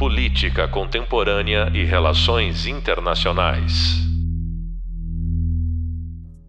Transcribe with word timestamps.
Política 0.00 0.66
Contemporânea 0.66 1.70
e 1.74 1.84
Relações 1.84 2.64
Internacionais. 2.64 3.98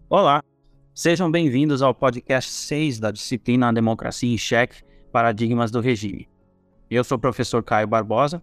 Olá, 0.08 0.42
sejam 0.94 1.30
bem-vindos 1.30 1.82
ao 1.82 1.94
podcast 1.94 2.50
6 2.50 2.98
da 2.98 3.10
disciplina 3.10 3.70
Democracia 3.70 4.32
em 4.32 4.38
Cheque 4.38 4.82
Paradigmas 5.12 5.70
do 5.70 5.82
Regime. 5.82 6.30
Eu 6.90 7.04
sou 7.04 7.18
o 7.18 7.20
professor 7.20 7.62
Caio 7.62 7.86
Barbosa 7.86 8.42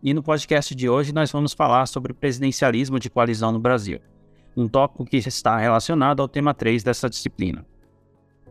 e 0.00 0.14
no 0.14 0.22
podcast 0.22 0.72
de 0.72 0.88
hoje 0.88 1.12
nós 1.12 1.32
vamos 1.32 1.52
falar 1.52 1.86
sobre 1.86 2.14
presidencialismo 2.14 3.00
de 3.00 3.10
coalizão 3.10 3.50
no 3.50 3.58
Brasil, 3.58 3.98
um 4.56 4.68
tópico 4.68 5.04
que 5.04 5.16
está 5.16 5.58
relacionado 5.58 6.22
ao 6.22 6.28
tema 6.28 6.54
3 6.54 6.84
dessa 6.84 7.10
disciplina. 7.10 7.66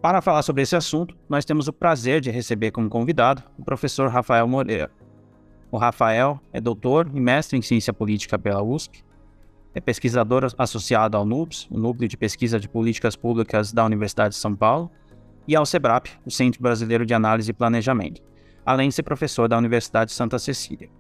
Para 0.02 0.22
falar 0.22 0.42
sobre 0.42 0.64
esse 0.64 0.76
assunto, 0.76 1.16
nós 1.30 1.46
temos 1.46 1.70
o 1.70 1.72
prazer 1.72 2.20
de 2.20 2.30
receber 2.30 2.72
como 2.72 2.90
convidado 2.90 3.42
o 3.58 3.64
professor 3.64 4.10
Rafael 4.10 4.46
Moreira. 4.46 4.92
O 5.74 5.78
Rafael 5.80 6.40
é 6.54 6.62
doutor 6.62 7.10
e 7.12 7.20
mestre 7.20 7.58
em 7.58 7.62
ciência 7.64 7.92
política 7.92 8.38
pela 8.38 8.62
USP, 8.62 9.04
é 9.74 9.82
pesquisador 9.82 10.48
associado 10.56 11.18
ao 11.18 11.26
NUPS, 11.26 11.68
o 11.72 11.80
Núcleo 11.80 12.08
de 12.08 12.16
Pesquisa 12.16 12.60
de 12.60 12.70
Políticas 12.70 13.16
Públicas 13.16 13.74
da 13.74 13.84
Universidade 13.84 14.36
de 14.36 14.40
São 14.40 14.56
Paulo, 14.56 14.92
e 15.48 15.56
ao 15.56 15.66
SEBRAP, 15.66 16.10
o 16.24 16.30
Centro 16.30 16.62
Brasileiro 16.62 17.08
de 17.08 17.16
Análise 17.16 17.50
e 17.50 17.54
Planejamento, 17.56 18.22
além 18.64 18.90
de 18.90 18.94
ser 18.94 19.02
professor 19.02 19.48
da 19.48 19.58
Universidade 19.58 20.12
de 20.12 20.16
Santa 20.16 20.38
Cecília. 20.38 20.92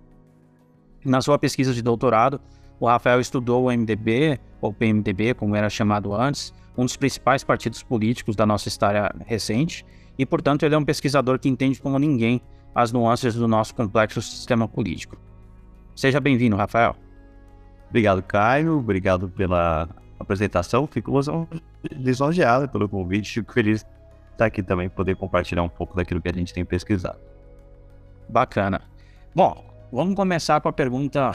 Na 1.05 1.21
sua 1.21 1.37
pesquisa 1.37 1.71
de 1.71 1.83
doutorado, 1.83 2.41
o 2.79 2.87
Rafael 2.87 3.19
estudou 3.19 3.65
o 3.65 3.71
MDB, 3.71 4.39
ou 4.59 4.73
PMDB, 4.73 5.35
como 5.35 5.55
era 5.55 5.69
chamado 5.69 6.15
antes, 6.15 6.51
um 6.75 6.83
dos 6.83 6.97
principais 6.97 7.43
partidos 7.43 7.83
políticos 7.83 8.35
da 8.35 8.43
nossa 8.43 8.69
história 8.69 9.13
recente, 9.27 9.85
e, 10.17 10.25
portanto, 10.25 10.63
ele 10.63 10.73
é 10.73 10.77
um 10.79 10.83
pesquisador 10.83 11.37
que 11.37 11.47
entende 11.47 11.79
como 11.79 11.99
ninguém 11.99 12.41
as 12.73 12.91
nuances 12.91 13.35
do 13.35 13.47
nosso 13.47 13.73
complexo 13.75 14.21
sistema 14.21 14.67
político. 14.67 15.17
Seja 15.95 16.19
bem-vindo, 16.19 16.55
Rafael. 16.55 16.95
Obrigado, 17.89 18.23
Caio. 18.23 18.79
Obrigado 18.79 19.29
pela 19.29 19.87
apresentação. 20.19 20.87
Fico 20.87 21.11
lisonjeado 21.91 22.67
pelo 22.67 22.89
convite. 22.89 23.33
Fico 23.33 23.53
feliz 23.53 23.83
de 23.83 23.87
estar 24.31 24.45
aqui 24.45 24.63
também, 24.63 24.89
poder 24.89 25.15
compartilhar 25.15 25.61
um 25.61 25.69
pouco 25.69 25.95
daquilo 25.95 26.19
que 26.21 26.29
a 26.29 26.33
gente 26.33 26.53
tem 26.53 26.65
pesquisado. 26.65 27.19
Bacana. 28.27 28.81
Bom, 29.35 29.63
vamos 29.91 30.15
começar 30.15 30.59
com 30.61 30.69
a 30.69 30.73
pergunta 30.73 31.31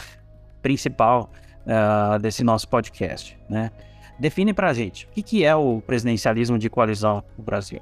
principal 0.61 1.31
uh, 1.65 2.19
desse 2.19 2.43
nosso 2.43 2.69
podcast, 2.69 3.39
né? 3.49 3.71
Define 4.19 4.53
para 4.53 4.71
a 4.71 4.75
gente 4.75 5.07
o 5.07 5.11
que, 5.11 5.23
que 5.23 5.45
é 5.45 5.55
o 5.55 5.81
presidencialismo 5.81 6.59
de 6.59 6.69
coalizão 6.69 7.23
no 7.37 7.45
Brasil. 7.45 7.81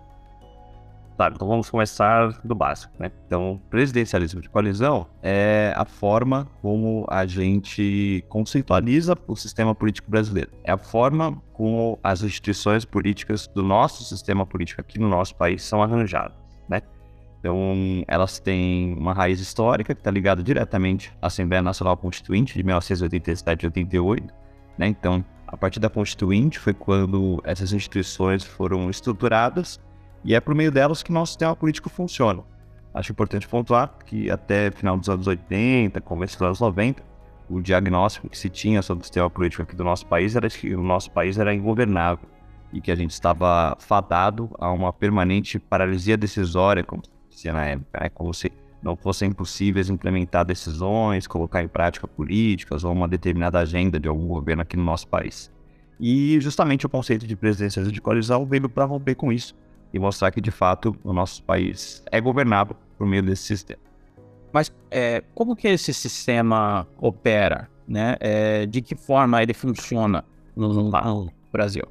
Tá, 1.16 1.30
então 1.34 1.48
vamos 1.48 1.70
começar 1.70 2.28
do 2.44 2.54
básico, 2.54 2.92
né? 2.98 3.10
Então, 3.26 3.58
presidencialismo 3.70 4.42
de 4.42 4.50
coalizão 4.50 5.06
é 5.22 5.72
a 5.74 5.86
forma 5.86 6.46
como 6.60 7.06
a 7.08 7.24
gente 7.24 8.22
conceitualiza 8.28 9.16
o 9.26 9.34
sistema 9.34 9.74
político 9.74 10.10
brasileiro. 10.10 10.50
É 10.62 10.72
a 10.72 10.76
forma 10.76 11.42
como 11.54 11.98
as 12.02 12.22
instituições 12.22 12.84
políticas 12.84 13.46
do 13.46 13.62
nosso 13.62 14.04
sistema 14.04 14.44
político 14.44 14.82
aqui 14.82 14.98
no 14.98 15.08
nosso 15.08 15.34
país 15.36 15.62
são 15.62 15.82
arranjadas, 15.82 16.36
né? 16.68 16.82
Então, 17.40 18.04
elas 18.06 18.38
têm 18.38 18.94
uma 18.98 19.14
raiz 19.14 19.40
histórica 19.40 19.94
que 19.94 20.00
está 20.00 20.10
ligada 20.10 20.42
diretamente 20.42 21.14
à 21.22 21.28
Assembleia 21.28 21.62
Nacional 21.62 21.96
Constituinte 21.96 22.52
de 22.52 22.62
1987 22.62 23.62
e 23.62 23.66
88, 23.68 24.34
né? 24.76 24.86
Então, 24.88 25.24
a 25.46 25.56
partir 25.56 25.80
da 25.80 25.88
Constituinte 25.88 26.58
foi 26.58 26.74
quando 26.74 27.40
essas 27.42 27.72
instituições 27.72 28.44
foram 28.44 28.90
estruturadas 28.90 29.80
e 30.26 30.34
é 30.34 30.40
por 30.40 30.56
meio 30.56 30.72
delas 30.72 31.04
que 31.04 31.12
nosso 31.12 31.32
sistema 31.32 31.54
político 31.54 31.88
funciona. 31.88 32.42
Acho 32.92 33.12
importante 33.12 33.46
pontuar 33.46 33.96
que 34.04 34.28
até 34.28 34.72
final 34.72 34.98
dos 34.98 35.08
anos 35.08 35.28
80, 35.28 36.00
começo 36.00 36.34
dos 36.36 36.42
anos 36.42 36.60
90, 36.60 37.00
o 37.48 37.60
diagnóstico 37.60 38.28
que 38.28 38.36
se 38.36 38.50
tinha 38.50 38.82
sobre 38.82 39.02
o 39.02 39.04
sistema 39.04 39.30
político 39.30 39.62
aqui 39.62 39.76
do 39.76 39.84
nosso 39.84 40.04
país 40.06 40.34
era 40.34 40.50
que 40.50 40.74
o 40.74 40.82
nosso 40.82 41.12
país 41.12 41.38
era 41.38 41.54
ingovernável 41.54 42.28
e 42.72 42.80
que 42.80 42.90
a 42.90 42.96
gente 42.96 43.12
estava 43.12 43.76
fadado 43.78 44.50
a 44.58 44.72
uma 44.72 44.92
permanente 44.92 45.60
paralisia 45.60 46.16
decisória, 46.16 46.82
como 46.82 47.02
se 47.30 47.52
na 47.52 47.64
época, 47.64 48.00
né? 48.00 48.08
como 48.08 48.34
se 48.34 48.50
não 48.82 48.96
fossem 48.96 49.30
possíveis 49.30 49.88
implementar 49.88 50.44
decisões, 50.44 51.28
colocar 51.28 51.62
em 51.62 51.68
prática 51.68 52.08
políticas 52.08 52.82
ou 52.82 52.92
uma 52.92 53.06
determinada 53.06 53.60
agenda 53.60 54.00
de 54.00 54.08
algum 54.08 54.26
governo 54.26 54.62
aqui 54.62 54.76
no 54.76 54.82
nosso 54.82 55.06
país. 55.06 55.52
E 56.00 56.40
justamente 56.40 56.84
o 56.84 56.88
conceito 56.88 57.28
de 57.28 57.36
presidencialismo 57.36 57.94
de 57.94 58.00
coalizão 58.00 58.44
veio 58.44 58.68
para 58.68 58.84
romper 58.84 59.14
com 59.14 59.32
isso 59.32 59.54
e 59.96 59.98
mostrar 59.98 60.30
que 60.30 60.40
de 60.40 60.50
fato 60.50 60.96
o 61.02 61.12
nosso 61.12 61.42
país 61.42 62.02
é 62.10 62.20
governado 62.20 62.76
por 62.96 63.06
meio 63.06 63.22
desse 63.22 63.42
sistema. 63.42 63.80
Mas 64.52 64.72
é, 64.90 65.22
como 65.34 65.56
que 65.56 65.68
esse 65.68 65.92
sistema 65.92 66.86
opera, 66.98 67.68
né? 67.86 68.16
É, 68.20 68.66
de 68.66 68.80
que 68.80 68.94
forma 68.94 69.42
ele 69.42 69.52
funciona 69.52 70.24
no, 70.54 70.72
no 70.72 71.32
Brasil? 71.52 71.84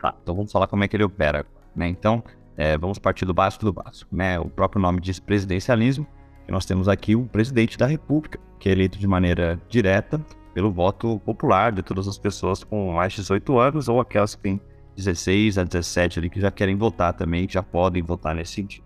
Tá, 0.00 0.14
então 0.22 0.34
vamos 0.34 0.50
falar 0.50 0.66
como 0.66 0.84
é 0.84 0.88
que 0.88 0.96
ele 0.96 1.04
opera, 1.04 1.46
né? 1.74 1.88
Então 1.88 2.22
é, 2.56 2.76
vamos 2.76 2.98
partir 2.98 3.24
do 3.24 3.32
básico 3.32 3.64
do 3.64 3.72
básico, 3.72 4.14
né? 4.14 4.38
O 4.38 4.48
próprio 4.48 4.80
nome 4.80 5.00
diz 5.00 5.18
presidencialismo 5.18 6.06
nós 6.52 6.66
temos 6.66 6.86
aqui 6.86 7.16
o 7.16 7.24
presidente 7.24 7.78
da 7.78 7.86
República, 7.86 8.38
que 8.60 8.68
é 8.68 8.72
eleito 8.72 8.98
de 8.98 9.08
maneira 9.08 9.60
direta 9.68 10.20
pelo 10.52 10.70
voto 10.70 11.18
popular 11.20 11.72
de 11.72 11.82
todas 11.82 12.06
as 12.06 12.18
pessoas 12.18 12.62
com 12.62 12.92
mais 12.92 13.14
de 13.14 13.22
18 13.22 13.58
anos 13.58 13.88
ou 13.88 13.98
aquelas 13.98 14.34
que 14.34 14.42
têm 14.42 14.60
16 14.96 15.58
a 15.58 15.64
17 15.64 16.18
ali 16.18 16.30
que 16.30 16.40
já 16.40 16.50
querem 16.50 16.76
votar 16.76 17.12
também, 17.12 17.46
que 17.46 17.54
já 17.54 17.62
podem 17.62 18.02
votar 18.02 18.34
nesse 18.34 18.52
sentido. 18.52 18.84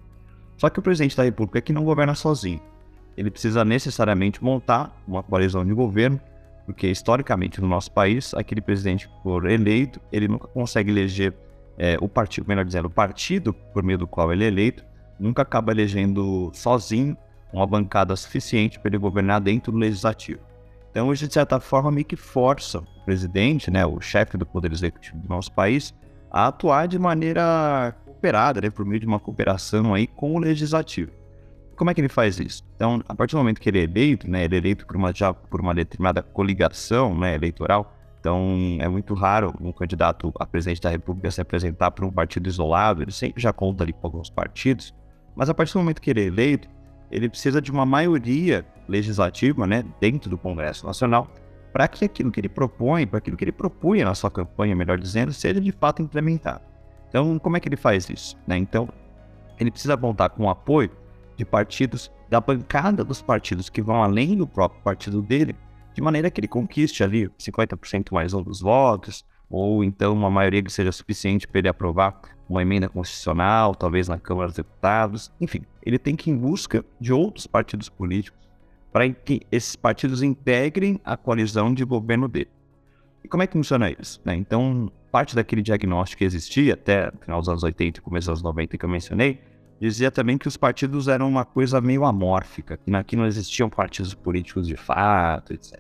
Só 0.57 0.71
que 0.71 0.79
o 0.79 0.83
presidente 0.83 1.17
da 1.17 1.23
República 1.23 1.59
é 1.59 1.63
que 1.63 1.73
não 1.73 1.85
governa 1.85 2.15
sozinho. 2.15 2.61
Ele 3.17 3.31
precisa 3.31 3.65
necessariamente 3.65 4.43
montar 4.43 4.95
uma 5.07 5.23
coalizão 5.23 5.65
de 5.65 5.73
governo, 5.73 6.21
porque 6.65 6.89
historicamente 6.89 7.61
no 7.61 7.69
nosso 7.69 7.91
país, 7.93 8.35
aquele 8.35 8.61
presidente 8.61 9.09
for 9.23 9.49
eleito, 9.49 10.01
ele 10.13 10.29
nunca 10.29 10.49
consegue 10.49 10.91
eleger 10.91 11.35
é, 11.79 11.97
o 12.01 12.09
partido, 12.09 12.47
melhor 12.49 12.65
dizendo, 12.65 12.87
o 12.87 12.91
partido 12.91 13.53
por 13.53 13.83
meio 13.83 13.99
do 13.99 14.07
qual 14.07 14.33
ele 14.33 14.45
é 14.45 14.49
eleito, 14.49 14.85
nunca 15.19 15.43
acaba 15.43 15.73
elegendo 15.73 16.51
sozinho 16.53 17.17
uma 17.53 17.67
bancada 17.67 18.15
suficiente 18.17 18.79
para 18.79 18.91
ele 18.91 18.99
governar 18.99 19.41
dentro 19.41 19.73
do 19.73 19.79
legislativo. 19.79 20.41
Então, 20.97 21.13
isso, 21.13 21.29
de 21.29 21.35
certa 21.35 21.61
forma, 21.61 21.91
meio 21.91 22.07
que 22.07 22.17
força 22.17 22.79
o 22.79 23.05
presidente, 23.05 23.71
né, 23.71 23.85
o 23.85 24.01
chefe 24.01 24.39
do 24.39 24.47
poder 24.47 24.73
executivo 24.73 25.19
do 25.19 25.29
nosso 25.29 25.53
país, 25.53 25.95
a 26.31 26.47
atuar 26.47 26.89
de 26.89 26.99
maneira 26.99 27.95
cooperada, 28.03 28.63
né, 28.63 28.71
por 28.71 28.87
meio 28.87 28.99
de 28.99 29.07
uma 29.07 29.21
cooperação 29.21 29.93
aí 29.93 30.07
com 30.07 30.35
o 30.35 30.39
legislativo. 30.39 31.13
Como 31.77 31.91
é 31.91 31.95
que 31.95 32.01
ele 32.01 32.09
faz 32.09 32.41
isso? 32.41 32.65
Então, 32.75 33.03
a 33.07 33.15
partir 33.15 33.35
do 33.35 33.39
momento 33.41 33.61
que 33.61 33.69
ele 33.69 33.81
é 33.81 33.83
eleito, 33.83 34.31
né, 34.31 34.45
ele 34.45 34.55
é 34.55 34.59
eleito 34.59 34.87
por 34.87 34.97
uma, 34.97 35.15
já 35.15 35.35
por 35.35 35.61
uma 35.61 35.75
determinada 35.75 36.23
coligação 36.23 37.15
né, 37.15 37.35
eleitoral, 37.35 37.95
então 38.19 38.57
é 38.81 38.89
muito 38.89 39.13
raro 39.13 39.53
um 39.61 39.73
candidato 39.73 40.33
a 40.41 40.47
presidente 40.47 40.81
da 40.81 40.89
República 40.89 41.31
se 41.31 41.43
apresentar 41.43 41.91
por 41.91 42.07
um 42.07 42.11
partido 42.11 42.49
isolado, 42.49 43.03
ele 43.03 43.13
sempre 43.13 43.43
já 43.43 43.53
conta 43.53 43.85
ali 43.85 43.93
com 43.93 44.07
alguns 44.07 44.31
partidos, 44.31 44.95
mas 45.37 45.51
a 45.51 45.55
partir 45.55 45.75
do 45.75 45.81
momento 45.81 46.01
que 46.01 46.09
ele 46.09 46.23
é 46.23 46.25
eleito, 46.25 46.71
ele 47.11 47.29
precisa 47.29 47.61
de 47.61 47.71
uma 47.71 47.85
maioria 47.85 48.65
legislativa, 48.89 49.67
né, 49.67 49.85
dentro 50.01 50.31
do 50.31 50.39
Congresso 50.39 50.87
Nacional, 50.87 51.29
para 51.73 51.89
que 51.89 52.05
aquilo 52.05 52.31
que 52.31 52.41
ele 52.41 52.49
propõe, 52.49 53.07
para 53.07 53.19
aquilo 53.19 53.37
que 53.37 53.45
ele 53.45 53.53
propunha 53.53 54.05
na 54.05 54.15
sua 54.15 54.31
campanha, 54.31 54.75
melhor 54.75 54.99
dizendo, 54.99 55.33
seja 55.33 55.61
de 55.61 55.73
fato 55.73 56.01
implementado. 56.01 56.63
Então, 57.09 57.39
como 57.39 57.57
é 57.57 57.61
que 57.61 57.69
ele 57.69 57.77
faz 57.77 58.09
isso? 58.09 58.37
Né? 58.47 58.57
Então, 58.57 58.89
ele 59.59 59.71
precisa 59.71 59.97
contar 59.97 60.31
com 60.31 60.45
o 60.45 60.49
apoio 60.49 60.91
de 61.37 61.45
partidos, 61.45 62.11
da 62.29 62.41
bancada 62.41 63.05
dos 63.05 63.21
partidos 63.21 63.69
que 63.69 63.83
vão 63.83 64.03
além 64.03 64.37
do 64.37 64.47
próprio 64.47 64.81
partido 64.83 65.21
dele, 65.21 65.55
de 65.95 66.01
maneira 66.03 66.31
que 66.31 66.41
ele 66.41 66.49
conquiste 66.49 67.03
ali 67.03 67.29
50% 67.39 68.13
mais 68.13 68.35
um 68.35 68.43
dos 68.43 68.61
votos, 68.61 69.25
ou 69.49 69.85
então 69.85 70.13
uma 70.13 70.31
maioria 70.31 70.63
que 70.63 70.73
seja 70.73 70.91
suficiente 70.93 71.47
para 71.47 71.59
ele 71.59 71.69
aprovar 71.69 72.21
uma 72.49 72.63
emenda 72.63 72.89
constitucional, 72.89 73.75
talvez 73.75 74.09
na 74.09 74.19
Câmara 74.19 74.49
dos 74.49 74.57
Deputados, 74.57 75.33
enfim, 75.41 75.63
ele 75.83 75.99
tem 75.99 76.17
que 76.17 76.31
ir 76.31 76.33
em 76.33 76.37
busca 76.37 76.85
de 77.01 77.13
outros 77.13 77.47
partidos 77.47 77.89
políticos 77.89 78.46
para 78.97 79.11
que 79.11 79.43
esses 79.53 79.77
partidos 79.77 80.23
integrem 80.23 80.99
a 81.05 81.19
coalizão 81.19 81.75
de 81.75 81.85
governo 81.85 82.27
dele. 82.27 82.49
E 83.23 83.29
como 83.29 83.43
é 83.43 83.47
que 83.47 83.53
funciona 83.53 83.91
isso? 83.91 84.19
Né? 84.25 84.35
Então, 84.37 84.91
parte 85.13 85.37
daquele 85.37 85.61
diagnóstico 85.61 86.21
que 86.21 86.25
existia 86.25 86.73
até 86.73 87.11
o 87.11 87.19
final 87.19 87.41
dos 87.41 87.49
anos 87.51 87.63
80 87.63 87.99
e 87.99 88.03
começo 88.03 88.31
dos 88.31 88.39
anos 88.39 88.43
90 88.43 88.79
que 88.79 88.83
eu 88.83 88.89
mencionei, 88.89 89.39
dizia 89.79 90.11
também 90.11 90.39
que 90.39 90.49
os 90.49 90.57
partidos 90.57 91.09
eram 91.09 91.29
uma 91.29 91.45
coisa 91.45 91.79
meio 91.79 92.07
amórfica, 92.07 92.79
que 92.79 92.97
aqui 92.97 93.17
não 93.17 93.27
existiam 93.27 93.69
partidos 93.69 94.15
políticos 94.15 94.67
de 94.67 94.79
fato, 94.79 95.53
etc. 95.53 95.79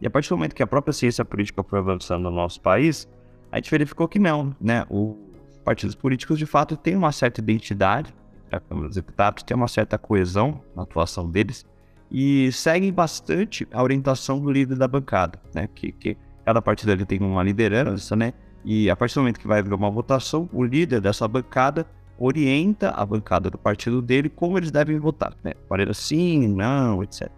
E 0.00 0.06
a 0.06 0.10
partir 0.10 0.30
do 0.30 0.36
momento 0.38 0.54
que 0.54 0.62
a 0.62 0.66
própria 0.66 0.94
ciência 0.94 1.22
política 1.22 1.62
foi 1.62 1.78
avançando 1.78 2.22
no 2.22 2.30
nosso 2.30 2.62
país, 2.62 3.06
a 3.52 3.56
gente 3.56 3.70
verificou 3.70 4.08
que 4.08 4.18
não, 4.18 4.56
né? 4.58 4.86
Os 4.88 5.58
partidos 5.62 5.94
políticos, 5.94 6.38
de 6.38 6.46
fato, 6.46 6.78
têm 6.78 6.96
uma 6.96 7.12
certa 7.12 7.42
identidade, 7.42 8.14
a 8.50 8.58
Câmara 8.58 8.86
dos 8.86 8.96
Deputados 8.96 9.42
tem 9.42 9.54
uma 9.54 9.68
certa 9.68 9.98
coesão 9.98 10.62
na 10.74 10.84
atuação 10.84 11.30
deles 11.30 11.66
e 12.16 12.52
seguem 12.52 12.92
bastante 12.92 13.66
a 13.72 13.82
orientação 13.82 14.38
do 14.38 14.48
líder 14.48 14.76
da 14.76 14.86
bancada, 14.86 15.36
né? 15.52 15.68
Que, 15.74 15.90
que 15.90 16.16
cada 16.44 16.62
partido 16.62 16.92
ali 16.92 17.04
tem 17.04 17.18
uma 17.20 17.42
liderança, 17.42 18.14
né? 18.14 18.32
E 18.64 18.88
a 18.88 18.94
partir 18.94 19.16
do 19.16 19.22
momento 19.22 19.40
que 19.40 19.48
vai 19.48 19.58
haver 19.58 19.74
uma 19.74 19.90
votação, 19.90 20.48
o 20.52 20.62
líder 20.62 21.00
dessa 21.00 21.26
bancada 21.26 21.84
orienta 22.16 22.90
a 22.90 23.04
bancada 23.04 23.50
do 23.50 23.58
partido 23.58 24.00
dele 24.00 24.28
como 24.28 24.56
eles 24.56 24.70
devem 24.70 24.96
votar, 24.96 25.34
né? 25.42 25.54
Maneira 25.68 25.92
sim, 25.92 26.46
não, 26.46 27.02
etc. 27.02 27.28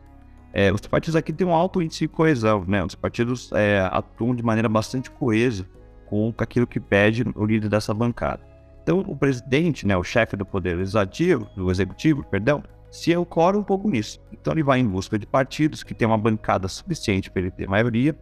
é, 0.53 0.71
os 0.71 0.83
partidos 0.83 1.17
aqui 1.17 1.33
têm 1.33 1.47
um 1.47 1.55
alto 1.55 1.81
índice 1.81 2.01
de 2.01 2.09
coesão, 2.09 2.63
né? 2.69 2.85
Os 2.85 2.95
partidos 2.95 3.51
é, 3.53 3.81
atuam 3.91 4.35
de 4.35 4.43
maneira 4.43 4.69
bastante 4.69 5.11
coesa 5.11 5.67
com 6.05 6.35
aquilo 6.37 6.67
que 6.67 6.79
pede 6.79 7.25
o 7.35 7.47
líder 7.47 7.71
dessa 7.71 7.95
bancada. 7.95 8.47
Então, 8.83 8.99
o 8.99 9.17
presidente, 9.17 9.87
né, 9.87 9.97
o 9.97 10.05
chefe 10.05 10.37
do 10.37 10.45
poder 10.45 10.77
legislativo, 10.77 11.49
do 11.57 11.71
executivo, 11.71 12.23
perdão, 12.25 12.63
se 12.97 13.13
ancora 13.13 13.59
um 13.59 13.63
pouco 13.63 13.89
nisso. 13.91 14.21
Então, 14.33 14.53
ele 14.53 14.63
vai 14.63 14.81
em 14.81 14.87
busca 14.87 15.19
de 15.19 15.27
partidos 15.27 15.83
que 15.83 15.95
têm 15.95 16.09
uma 16.09 16.19
bancada 16.19 16.67
suficiente 16.67 17.31
para 17.31 17.43
ele 17.43 17.51
ter 17.51 17.69
maioria, 17.69 18.17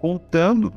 contando 0.00 0.72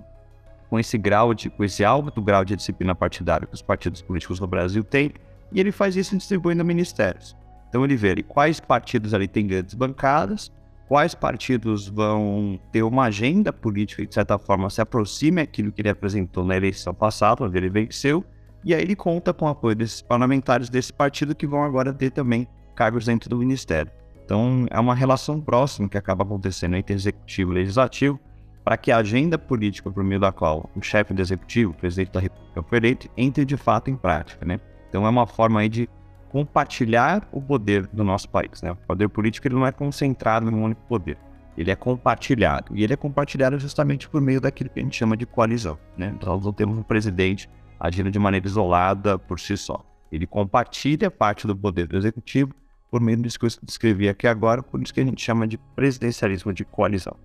com 0.70 0.78
esse 0.78 0.98
grau 0.98 1.34
de, 1.34 1.50
com 1.50 1.64
esse 1.64 1.84
alto 1.84 2.22
grau 2.22 2.44
de 2.44 2.56
disciplina 2.56 2.94
partidária 2.94 3.48
que 3.48 3.54
os 3.54 3.62
partidos 3.62 4.02
políticos 4.02 4.40
no 4.40 4.48
Brasil 4.48 4.84
têm, 4.84 5.14
e 5.52 5.60
ele 5.60 5.72
faz 5.72 5.96
isso 5.96 6.16
distribuindo 6.18 6.64
ministérios. 6.66 7.36
Então 7.70 7.86
ele 7.86 7.96
vê 7.96 8.12
ali, 8.12 8.24
quais 8.24 8.60
partidos 8.60 9.14
ali 9.14 9.28
têm 9.28 9.48
grandes 9.48 9.74
bancadas, 9.74 10.52
quais 10.88 11.16
partidos 11.16 11.88
vão 11.88 12.60
ter 12.72 12.84
uma 12.84 13.06
agenda 13.06 13.54
política 13.54 14.02
que, 14.02 14.10
de 14.10 14.14
certa 14.14 14.38
forma, 14.38 14.70
se 14.70 14.82
aproxime 14.82 15.42
daquilo 15.42 15.72
que 15.72 15.82
ele 15.82 15.90
apresentou 15.90 16.44
na 16.44 16.56
eleição 16.56 16.94
passada, 16.94 17.46
onde 17.46 17.58
ele 17.58 17.70
venceu, 17.70 18.26
e 18.64 18.74
aí 18.74 18.82
ele 18.82 18.96
conta 18.96 19.34
com 19.34 19.46
o 19.46 19.50
apoio 19.50 19.76
desses 19.76 20.02
parlamentares 20.02 20.70
desse 20.70 20.92
partido 20.92 21.34
que 21.34 21.48
vão 21.48 21.64
agora 21.64 21.94
ter 21.94 22.12
também 22.12 22.48
cargos 22.78 23.06
dentro 23.06 23.28
do 23.28 23.38
ministério. 23.38 23.92
Então 24.24 24.68
é 24.70 24.80
uma 24.80 24.94
relação 24.94 25.42
próxima 25.42 25.90
que 25.90 25.98
acaba 25.98 26.24
acontecendo 26.24 26.76
entre 26.76 26.94
executivo 26.94 27.52
e 27.54 27.56
legislativo, 27.56 28.20
para 28.64 28.78
que 28.78 28.92
a 28.92 28.98
agenda 28.98 29.38
política 29.38 29.90
por 29.90 30.04
meio 30.04 30.20
da 30.20 30.32
qual 30.32 30.70
o 30.76 30.82
chefe 30.82 31.14
do 31.14 31.22
executivo, 31.22 31.72
o 31.72 31.74
presidente 31.74 32.12
da 32.12 32.20
República 32.20 32.62
foi 32.62 32.78
eleito, 32.78 33.10
entre 33.18 33.46
de 33.46 33.58
fato 33.58 33.90
em 33.90 33.96
prática, 33.96 34.46
né? 34.46 34.60
Então 34.90 35.06
é 35.06 35.10
uma 35.10 35.26
forma 35.26 35.62
aí 35.62 35.70
de 35.70 35.90
compartilhar 36.30 37.28
o 37.32 37.42
poder 37.42 37.88
do 37.88 38.04
nosso 38.04 38.30
país, 38.30 38.62
né? 38.62 38.74
O 38.74 38.76
poder 38.76 39.08
político 39.10 39.48
ele 39.48 39.56
não 39.56 39.66
é 39.66 39.72
concentrado 39.72 40.50
em 40.50 40.54
um 40.54 40.64
único 40.64 40.82
poder, 40.82 41.18
ele 41.58 41.72
é 41.72 41.76
compartilhado 41.76 42.76
e 42.76 42.84
ele 42.84 42.94
é 42.94 42.98
compartilhado 42.98 43.58
justamente 43.58 44.08
por 44.08 44.22
meio 44.22 44.42
daquilo 44.42 44.70
que 44.70 44.80
a 44.80 44.84
gente 44.84 44.98
chama 44.98 45.18
de 45.18 45.26
coalizão, 45.26 45.80
né? 45.98 46.14
Nós 46.24 46.44
não 46.44 46.54
temos 46.54 46.78
um 46.78 46.84
presidente 46.84 47.50
agindo 47.80 48.12
de 48.12 48.20
maneira 48.20 48.46
isolada 48.46 49.18
por 49.18 49.40
si 49.40 49.56
só. 49.56 49.84
Ele 50.12 50.28
compartilha 50.28 51.10
parte 51.10 51.48
do 51.48 51.56
poder 51.56 51.88
do 51.88 51.98
executivo 51.98 52.54
por 52.90 53.02
meio 53.02 53.18
disso 53.18 53.40
que 53.40 53.46
eu 53.46 53.50
descrevi 53.64 54.10
aqui 54.10 54.28
agora, 54.28 54.64
por 54.64 54.82
isso 54.82 54.94
que 54.94 55.00
a 55.00 55.06
gente 55.06 55.22
chama 55.22 55.48
de 55.48 55.58
presidencialismo 55.76 56.54
de 56.54 56.64
coalizão. 56.66 57.16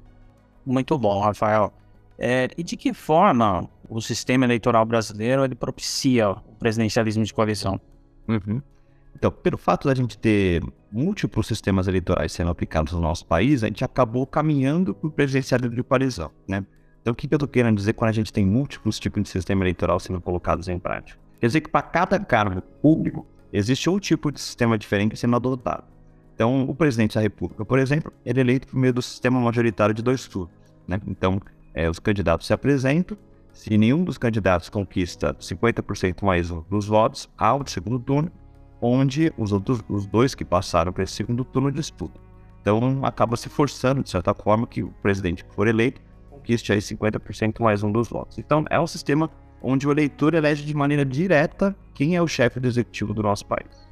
Muito 0.64 0.96
bom, 0.98 1.20
Rafael. 1.20 1.72
É, 2.18 2.48
e 2.56 2.62
de 2.62 2.76
que 2.76 2.92
forma 2.92 3.68
o 3.88 4.00
sistema 4.00 4.44
eleitoral 4.44 4.84
brasileiro 4.84 5.44
ele 5.44 5.54
propicia 5.54 6.30
o 6.30 6.54
presidencialismo 6.58 7.24
de 7.24 7.32
coalizão? 7.32 7.80
Uhum. 8.28 8.62
Então, 9.14 9.30
pelo 9.30 9.58
fato 9.58 9.88
da 9.88 9.94
gente 9.94 10.18
ter 10.18 10.62
múltiplos 10.90 11.46
sistemas 11.46 11.86
eleitorais 11.86 12.32
sendo 12.32 12.50
aplicados 12.50 12.92
no 12.92 13.00
nosso 13.00 13.26
país, 13.26 13.62
a 13.62 13.66
gente 13.66 13.84
acabou 13.84 14.26
caminhando 14.26 14.94
para 14.94 15.08
o 15.08 15.10
presidencialismo 15.10 15.76
de 15.76 15.82
coalizão, 15.82 16.30
né? 16.48 16.64
Então, 17.00 17.12
o 17.12 17.16
que 17.16 17.26
eu 17.26 17.36
estou 17.36 17.48
querendo 17.48 17.76
dizer 17.76 17.94
quando 17.94 18.10
a 18.10 18.12
gente 18.12 18.32
tem 18.32 18.46
múltiplos 18.46 18.98
tipos 18.98 19.22
de 19.24 19.28
sistema 19.28 19.64
eleitoral 19.64 19.98
sendo 19.98 20.20
colocados 20.20 20.68
em 20.68 20.78
prática? 20.78 21.18
Quer 21.40 21.46
dizer 21.48 21.60
que 21.60 21.68
para 21.68 21.82
cada 21.82 22.20
cargo 22.20 22.62
público 22.80 23.26
existe 23.52 23.88
um 23.90 23.98
tipo 23.98 24.32
de 24.32 24.40
sistema 24.40 24.78
diferente 24.78 25.16
sendo 25.16 25.36
adotado. 25.36 25.84
Então, 26.34 26.64
o 26.64 26.74
presidente 26.74 27.14
da 27.14 27.20
República, 27.20 27.64
por 27.64 27.78
exemplo, 27.78 28.12
ele 28.24 28.40
é 28.40 28.42
eleito 28.42 28.66
por 28.66 28.76
meio 28.76 28.92
do 28.92 29.02
sistema 29.02 29.38
majoritário 29.40 29.94
de 29.94 30.02
dois 30.02 30.26
turnos. 30.26 30.50
Né? 30.88 31.00
Então, 31.06 31.40
é, 31.74 31.88
os 31.88 31.98
candidatos 31.98 32.46
se 32.46 32.52
apresentam. 32.52 33.16
Se 33.52 33.76
nenhum 33.76 34.02
dos 34.02 34.16
candidatos 34.16 34.70
conquista 34.70 35.34
50% 35.34 36.24
mais 36.24 36.50
um 36.50 36.62
dos 36.70 36.86
votos, 36.86 37.28
há 37.36 37.54
o 37.54 37.66
segundo 37.66 37.98
turno, 38.00 38.32
onde 38.80 39.32
os 39.36 39.52
outros, 39.52 39.84
os 39.88 40.06
dois 40.06 40.34
que 40.34 40.44
passaram 40.44 40.92
para 40.92 41.04
esse 41.04 41.12
segundo 41.12 41.44
turno 41.44 41.70
disputam. 41.70 42.20
Então, 42.60 43.04
acaba 43.04 43.36
se 43.36 43.48
forçando, 43.48 44.02
de 44.02 44.08
certa 44.08 44.32
forma, 44.32 44.66
que 44.66 44.82
o 44.82 44.88
presidente 45.02 45.44
que 45.44 45.54
for 45.54 45.68
eleito 45.68 46.00
conquiste 46.30 46.72
aí 46.72 46.78
50% 46.78 47.60
mais 47.60 47.82
um 47.82 47.92
dos 47.92 48.08
votos. 48.08 48.38
Então, 48.38 48.64
é 48.70 48.80
um 48.80 48.86
sistema 48.86 49.30
onde 49.62 49.86
o 49.86 49.90
eleitor 49.90 50.34
elege 50.34 50.64
de 50.64 50.74
maneira 50.74 51.04
direta 51.04 51.74
quem 51.94 52.16
é 52.16 52.22
o 52.22 52.26
chefe 52.26 52.58
do 52.58 52.66
executivo 52.66 53.14
do 53.14 53.22
nosso 53.22 53.46
país. 53.46 53.88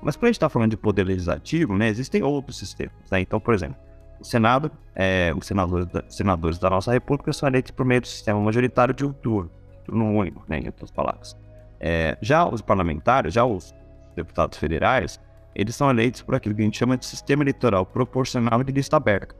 Mas 0.00 0.16
quando 0.16 0.24
a 0.24 0.28
gente 0.28 0.36
está 0.36 0.48
falando 0.48 0.70
de 0.70 0.76
poder 0.76 1.04
legislativo, 1.04 1.76
né, 1.76 1.88
existem 1.88 2.22
outros 2.22 2.56
sistemas. 2.56 2.94
Né? 3.10 3.20
Então, 3.20 3.40
por 3.40 3.52
exemplo, 3.52 3.76
o 4.20 4.24
Senado, 4.24 4.70
é, 4.94 5.32
os 5.36 5.46
senadores 5.46 5.86
da, 5.86 6.04
senadores 6.08 6.58
da 6.58 6.70
nossa 6.70 6.92
República 6.92 7.32
são 7.32 7.48
eleitos 7.48 7.72
por 7.72 7.84
meio 7.84 8.00
do 8.00 8.06
sistema 8.06 8.40
majoritário 8.40 8.94
de 8.94 9.04
um 9.04 9.12
turno, 9.12 9.50
turno 9.84 10.04
único, 10.12 10.44
né, 10.48 10.60
em 10.60 10.66
outras 10.66 10.90
palavras. 10.90 11.36
É, 11.80 12.16
já 12.20 12.46
os 12.48 12.60
parlamentares, 12.60 13.34
já 13.34 13.44
os 13.44 13.74
deputados 14.14 14.58
federais, 14.58 15.20
eles 15.54 15.74
são 15.74 15.90
eleitos 15.90 16.22
por 16.22 16.34
aquilo 16.34 16.54
que 16.54 16.62
a 16.62 16.64
gente 16.64 16.78
chama 16.78 16.96
de 16.96 17.04
sistema 17.06 17.42
eleitoral 17.42 17.84
proporcional 17.84 18.62
de 18.62 18.72
lista 18.72 18.96
aberta. 18.96 19.34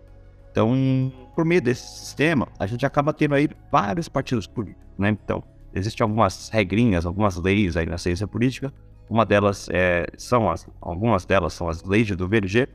Então, 0.51 1.13
por 1.35 1.45
meio 1.45 1.61
desse 1.61 1.87
sistema, 1.99 2.49
a 2.59 2.67
gente 2.67 2.85
acaba 2.85 3.13
tendo 3.13 3.35
aí 3.35 3.49
vários 3.71 4.09
partidos 4.09 4.47
políticos, 4.47 4.85
né? 4.99 5.11
Então, 5.11 5.43
existem 5.75 6.05
algumas 6.05 6.49
regrinhas, 6.49 7.07
algumas 7.07 7.37
leis 7.37 7.77
aí 7.77 7.87
na 7.87 7.99
ciência 7.99 8.27
política 8.27 8.73
uma 9.11 9.25
delas 9.25 9.69
é, 9.71 10.07
são 10.17 10.51
as, 10.51 10.69
algumas 10.81 11.25
delas 11.25 11.53
são 11.53 11.69
as 11.69 11.83
leis 11.83 12.15
do 12.15 12.29
VLG, 12.29 12.69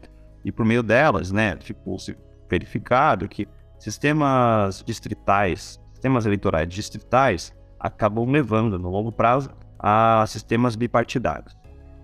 e 0.44 0.52
por 0.52 0.66
meio 0.66 0.84
delas, 0.84 1.32
né, 1.32 1.58
ficou 1.62 1.96
tipo, 1.98 2.22
verificado 2.50 3.28
que 3.28 3.48
sistemas 3.78 4.84
distritais, 4.86 5.80
sistemas 5.94 6.26
eleitorais 6.26 6.68
distritais, 6.68 7.54
acabam 7.80 8.30
levando 8.30 8.80
no 8.80 8.90
longo 8.90 9.12
prazo 9.12 9.50
a 9.80 10.26
sistemas 10.28 10.76
bipartidários. 10.76 11.56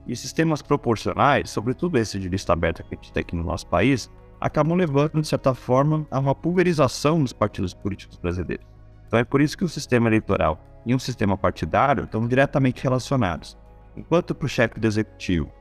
E 0.08 0.16
sistemas 0.16 0.62
proporcionais, 0.62 1.50
sobretudo 1.50 1.98
esse 1.98 2.20
de 2.20 2.30
lista 2.30 2.54
aberta 2.54 2.84
que 2.84 2.96
a 2.96 2.98
gente 2.98 3.14
tem 3.14 3.22
aqui 3.22 3.36
no 3.36 3.44
nosso 3.44 3.68
país, 3.68 4.10
acabam 4.40 4.76
levando, 4.76 5.22
de 5.22 5.28
certa 5.28 5.54
forma, 5.54 6.06
a 6.10 6.20
uma 6.20 6.34
pulverização 6.34 7.22
dos 7.22 7.34
partidos 7.34 7.74
políticos 7.74 8.18
brasileiros. 8.18 8.66
Então 9.06 9.20
é 9.20 9.24
por 9.24 9.42
isso 9.42 9.58
que 9.58 9.64
o 9.64 9.70
sistema 9.70 10.08
eleitoral 10.08 10.60
e 10.86 10.96
um 10.96 11.00
sistema 11.00 11.38
partidário 11.38 12.06
estão 12.06 12.28
diretamente 12.28 12.84
relacionados. 12.84 13.58
Enquanto 13.96 14.34
para 14.34 14.46
o 14.46 14.50
chefe 14.50 14.80
do 14.80 14.88
executivo 14.88 15.52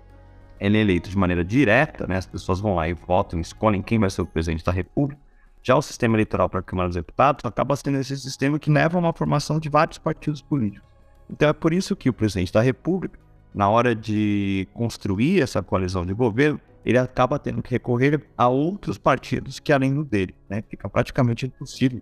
ele 0.61 0.79
é 0.79 0.81
eleito 0.81 1.09
de 1.09 1.17
maneira 1.17 1.45
direta, 1.45 2.07
né, 2.07 2.17
as 2.17 2.27
pessoas 2.27 2.61
vão 2.61 2.75
lá 2.75 2.89
e 2.89 2.95
votam, 2.95 3.41
escolhem 3.41 3.83
quem 3.83 3.99
vai 3.99 4.11
ser 4.11 4.23
o 4.23 4.27
presidente 4.27 4.65
da 4.65 4.73
República, 4.73 5.21
já 5.63 5.77
o 5.77 5.83
sistema 5.83 6.17
eleitoral 6.17 6.49
para 6.49 6.61
a 6.61 6.63
Câmara 6.63 6.89
dos 6.89 6.97
Deputados 6.97 7.45
acaba 7.45 7.77
sendo 7.77 7.99
esse 7.99 8.17
sistema 8.17 8.59
que 8.59 8.71
leva 8.71 8.97
a 8.97 9.01
uma 9.01 9.13
formação 9.13 9.59
de 9.59 9.69
vários 9.69 9.99
partidos 9.99 10.43
políticos. 10.43 10.89
Então 11.31 11.49
é 11.49 11.53
por 11.53 11.73
isso 11.73 11.95
que 11.95 12.09
o 12.09 12.13
presidente 12.13 12.53
da 12.53 12.61
República, 12.61 13.19
na 13.55 13.69
hora 13.69 13.95
de 13.95 14.67
construir 14.73 15.43
essa 15.43 15.63
coalizão 15.63 16.07
de 16.07 16.15
governo, 16.15 16.61
ele 16.85 16.97
acaba 16.97 17.39
tendo 17.39 17.63
que 17.63 17.71
recorrer 17.71 18.27
a 18.37 18.49
outros 18.49 18.97
partidos 18.97 19.59
que 19.61 19.73
além 19.73 19.95
do 19.95 20.05
dele. 20.05 20.35
Né? 20.49 20.63
Fica 20.69 20.89
praticamente 20.89 21.47
impossível 21.47 22.01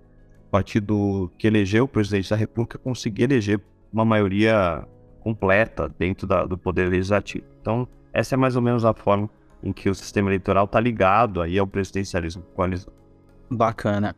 partido 0.51 1.31
que 1.39 1.47
elegeu 1.47 1.85
o 1.85 1.89
presidente 1.89 2.31
da 2.31 2.37
República 2.37 2.79
conseguir 2.79 3.25
eleger 3.25 3.61
uma 3.93 4.05
maioria 4.05 4.87
completa 5.21 5.93
dentro 5.99 6.27
da, 6.27 6.45
do 6.45 6.57
poder 6.57 6.89
legislativo. 6.89 7.45
Então, 7.61 7.89
essa 8.13 8.35
é 8.35 8.39
mais 8.39 8.57
ou 8.57 8.63
menos 8.63 8.85
a 8.85 8.95
forma 8.95 9.29
em 9.63 9.73
que 9.73 9.91
o 9.91 9.95
sistema 9.95 10.29
eleitoral 10.29 10.65
está 10.65 10.79
ligado 10.79 11.43
aí 11.43 11.59
ao 11.59 11.67
presidencialismo 11.67 12.43
coalizado. 12.55 12.93
Bacana. 13.51 14.15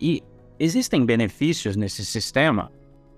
E 0.00 0.22
existem 0.58 1.04
benefícios 1.04 1.76
nesse 1.76 2.04
sistema? 2.04 2.70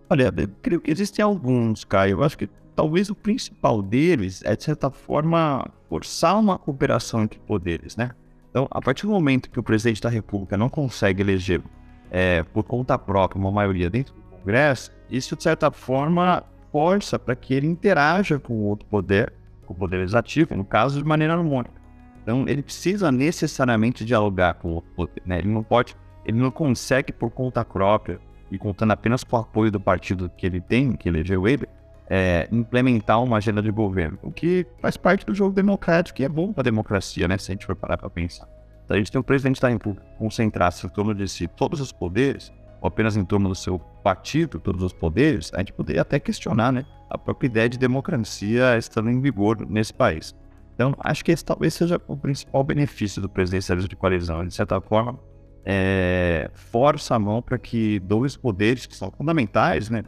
Olha, 0.08 0.32
eu 0.36 0.48
creio 0.62 0.80
que 0.80 0.90
existem 0.90 1.22
alguns, 1.22 1.84
Caio. 1.84 2.18
Eu 2.18 2.24
acho 2.24 2.38
que 2.38 2.48
talvez 2.74 3.10
o 3.10 3.14
principal 3.14 3.82
deles 3.82 4.42
é, 4.44 4.56
de 4.56 4.64
certa 4.64 4.90
forma, 4.90 5.68
forçar 5.88 6.38
uma 6.38 6.58
cooperação 6.58 7.22
entre 7.22 7.38
poderes, 7.40 7.96
né? 7.96 8.12
Então, 8.50 8.66
a 8.70 8.80
partir 8.80 9.06
do 9.06 9.12
momento 9.12 9.50
que 9.50 9.60
o 9.60 9.62
presidente 9.62 10.00
da 10.00 10.08
República 10.08 10.56
não 10.56 10.68
consegue 10.68 11.22
eleger 11.22 11.62
é, 12.10 12.42
por 12.42 12.64
conta 12.64 12.98
própria 12.98 13.38
uma 13.38 13.50
maioria 13.50 13.90
dentro 13.90 14.14
do 14.14 14.22
Congresso, 14.38 14.92
isso, 15.10 15.36
de 15.36 15.42
certa 15.42 15.70
forma, 15.70 16.44
força 16.70 17.18
para 17.18 17.34
que 17.34 17.54
ele 17.54 17.66
interaja 17.66 18.38
com 18.38 18.54
outro 18.64 18.86
poder, 18.88 19.32
com 19.66 19.74
o 19.74 19.76
poder 19.76 19.98
legislativo, 19.98 20.54
no 20.54 20.64
caso, 20.64 20.98
de 20.98 21.06
maneira 21.06 21.34
harmônica. 21.34 21.78
Então, 22.22 22.44
ele 22.46 22.62
precisa 22.62 23.10
necessariamente 23.10 24.04
dialogar 24.04 24.54
com 24.54 24.68
o 24.68 24.74
outro 24.76 24.90
poder, 24.94 25.22
né? 25.24 25.38
Ele 25.38 25.48
não 25.48 25.62
pode, 25.62 25.96
ele 26.24 26.38
não 26.38 26.50
consegue 26.50 27.12
por 27.12 27.30
conta 27.30 27.64
própria 27.64 28.20
e 28.50 28.58
contando 28.58 28.92
apenas 28.92 29.24
com 29.24 29.36
o 29.36 29.40
apoio 29.40 29.70
do 29.70 29.80
partido 29.80 30.30
que 30.36 30.46
ele 30.46 30.60
tem, 30.60 30.92
que 30.92 31.08
elegeu 31.08 31.48
ele, 31.48 31.66
é, 32.08 32.48
implementar 32.50 33.22
uma 33.22 33.36
agenda 33.36 33.62
de 33.62 33.70
governo, 33.70 34.18
o 34.22 34.30
que 34.30 34.66
faz 34.80 34.96
parte 34.96 35.26
do 35.26 35.34
jogo 35.34 35.54
democrático 35.54 36.20
e 36.22 36.24
é 36.24 36.28
bom 36.28 36.52
para 36.52 36.62
a 36.62 36.64
democracia, 36.64 37.28
né? 37.28 37.36
Se 37.38 37.50
a 37.50 37.54
gente 37.54 37.66
for 37.66 37.76
parar 37.76 37.98
para 37.98 38.10
pensar. 38.10 38.48
Então, 38.88 38.94
a 38.94 38.98
gente 38.98 39.12
tem 39.12 39.20
um 39.20 39.22
presidente 39.22 39.60
da 39.60 39.68
República 39.68 40.06
concentrar-se 40.16 40.86
em 40.86 40.88
torno 40.88 41.14
de 41.14 41.28
si 41.28 41.46
todos 41.46 41.78
os 41.78 41.92
poderes, 41.92 42.50
ou 42.80 42.88
apenas 42.88 43.18
em 43.18 43.24
torno 43.24 43.50
do 43.50 43.54
seu 43.54 43.78
partido, 43.78 44.58
todos 44.58 44.82
os 44.82 44.94
poderes, 44.94 45.52
a 45.52 45.58
gente 45.58 45.74
poderia 45.74 46.00
até 46.00 46.18
questionar 46.18 46.72
né, 46.72 46.86
a 47.10 47.18
própria 47.18 47.48
ideia 47.48 47.68
de 47.68 47.76
democracia 47.76 48.78
estando 48.78 49.10
em 49.10 49.20
vigor 49.20 49.60
nesse 49.68 49.92
país. 49.92 50.34
Então, 50.74 50.94
acho 51.00 51.22
que 51.22 51.30
esse 51.30 51.44
talvez 51.44 51.74
seja 51.74 52.00
o 52.08 52.16
principal 52.16 52.64
benefício 52.64 53.20
do 53.20 53.28
presidencialismo 53.28 53.90
de 53.90 53.96
coalizão. 53.96 54.46
De 54.46 54.54
certa 54.54 54.80
forma, 54.80 55.20
é, 55.66 56.50
força 56.54 57.14
a 57.14 57.18
mão 57.18 57.42
para 57.42 57.58
que 57.58 58.00
dois 58.00 58.38
poderes 58.38 58.86
que 58.86 58.96
são 58.96 59.10
fundamentais 59.10 59.90
né, 59.90 60.02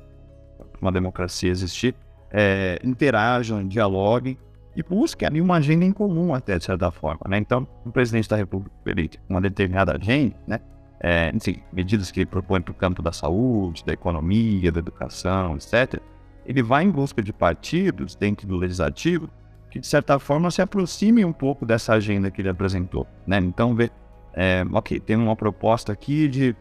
para 0.57 0.81
uma 0.81 0.91
democracia 0.91 1.51
existir 1.51 1.95
é, 2.31 2.79
interajam, 2.83 3.69
dialoguem 3.69 4.39
e 4.75 4.83
busque 4.83 5.25
ali 5.25 5.41
uma 5.41 5.57
agenda 5.57 5.85
em 5.85 5.93
comum 5.93 6.35
até, 6.35 6.59
de 6.59 6.65
certa 6.65 6.91
forma, 6.91 7.21
né? 7.29 7.39
Então, 7.39 7.67
o 7.85 7.91
presidente 7.91 8.29
da 8.29 8.37
República, 8.37 8.75
ele 8.87 9.11
uma 9.29 9.41
determinada 9.41 9.97
agenda, 9.97 10.37
né? 10.47 10.61
É, 11.03 11.33
medidas 11.73 12.11
que 12.11 12.21
ele 12.21 12.27
propõe 12.27 12.61
para 12.61 12.73
o 12.73 12.75
campo 12.75 13.03
da 13.03 13.11
saúde, 13.11 13.85
da 13.85 13.93
economia, 13.93 14.71
da 14.71 14.81
educação, 14.81 15.57
etc., 15.57 16.01
ele 16.45 16.63
vai 16.63 16.85
em 16.85 16.91
busca 16.91 17.23
de 17.23 17.33
partidos 17.33 18.15
dentro 18.15 18.47
do 18.47 18.57
legislativo 18.57 19.29
que, 19.71 19.79
de 19.79 19.87
certa 19.87 20.19
forma, 20.19 20.51
se 20.51 20.61
aproximem 20.61 21.25
um 21.25 21.33
pouco 21.33 21.65
dessa 21.65 21.95
agenda 21.95 22.31
que 22.31 22.43
ele 22.43 22.49
apresentou, 22.49 23.07
né? 23.27 23.39
Então, 23.39 23.75
vê, 23.75 23.91
é, 24.35 24.65
ok, 24.73 25.01
tem 25.01 25.17
uma 25.17 25.37
proposta 25.37 25.93
aqui 25.93 26.29
de 26.29 26.55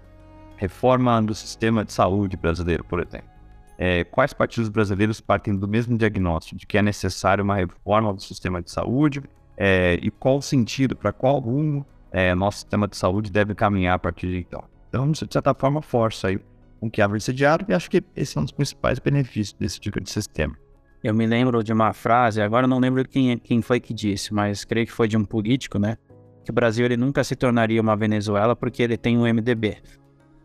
reforma 0.56 1.22
do 1.22 1.36
sistema 1.36 1.84
de 1.84 1.92
saúde 1.92 2.38
brasileiro, 2.38 2.84
por 2.84 3.00
exemplo 3.00 3.39
é, 3.82 4.04
quais 4.04 4.34
partidos 4.34 4.68
brasileiros 4.68 5.22
partem 5.22 5.56
do 5.56 5.66
mesmo 5.66 5.98
diagnóstico 5.98 6.60
de 6.60 6.68
que 6.68 6.78
é 6.78 6.82
necessário 6.82 7.42
uma 7.42 7.56
reforma 7.56 8.14
do 8.14 8.22
sistema 8.22 8.62
de 8.62 8.70
saúde 8.70 9.24
é, 9.56 9.98
e 10.02 10.12
qual 10.12 10.40
o 10.40 10.42
sentido, 10.42 10.98
para 10.98 11.14
qual 11.14 11.40
rumo 11.40 11.86
é, 12.12 12.36
nosso 12.36 12.58
sistema 12.58 12.90
de 12.90 12.98
saúde 12.98 13.32
deve 13.32 13.56
caminhar 13.56 13.96
a 13.96 14.00
partir 14.00 14.28
de 14.28 14.40
então. 14.40 14.66
Então, 14.90 15.10
de 15.10 15.18
certa 15.18 15.54
forma, 15.54 15.82
força 15.82 16.28
aí 16.28 16.40
com 16.78 16.92
que 16.92 17.02
abre 17.02 17.18
esse 17.18 17.32
diálogo 17.32 17.72
e 17.72 17.74
acho 17.74 17.90
que 17.90 18.04
esse 18.16 18.38
é 18.38 18.42
um 18.42 18.44
dos 18.44 18.52
principais 18.52 19.00
benefícios 19.00 19.54
desse 19.58 19.80
tipo 19.80 20.02
de 20.02 20.10
sistema. 20.10 20.58
Eu 21.02 21.14
me 21.14 21.26
lembro 21.26 21.64
de 21.64 21.72
uma 21.72 21.94
frase, 21.94 22.42
agora 22.42 22.68
não 22.68 22.80
lembro 22.80 23.08
quem, 23.08 23.38
quem 23.38 23.62
foi 23.62 23.80
que 23.80 23.94
disse, 23.94 24.34
mas 24.34 24.66
creio 24.66 24.88
que 24.88 24.92
foi 24.92 25.08
de 25.08 25.16
um 25.16 25.24
político, 25.24 25.80
né? 25.80 25.96
Que 26.44 26.52
o 26.52 26.54
Brasil 26.54 26.86
ele 26.86 26.98
nunca 26.98 27.24
se 27.24 27.34
tornaria 27.34 27.82
uma 27.82 27.96
Venezuela 27.96 28.58
porque 28.58 28.84
ele 28.84 28.98
tem 28.98 29.18
um 29.18 29.22
MDB. 29.22 29.78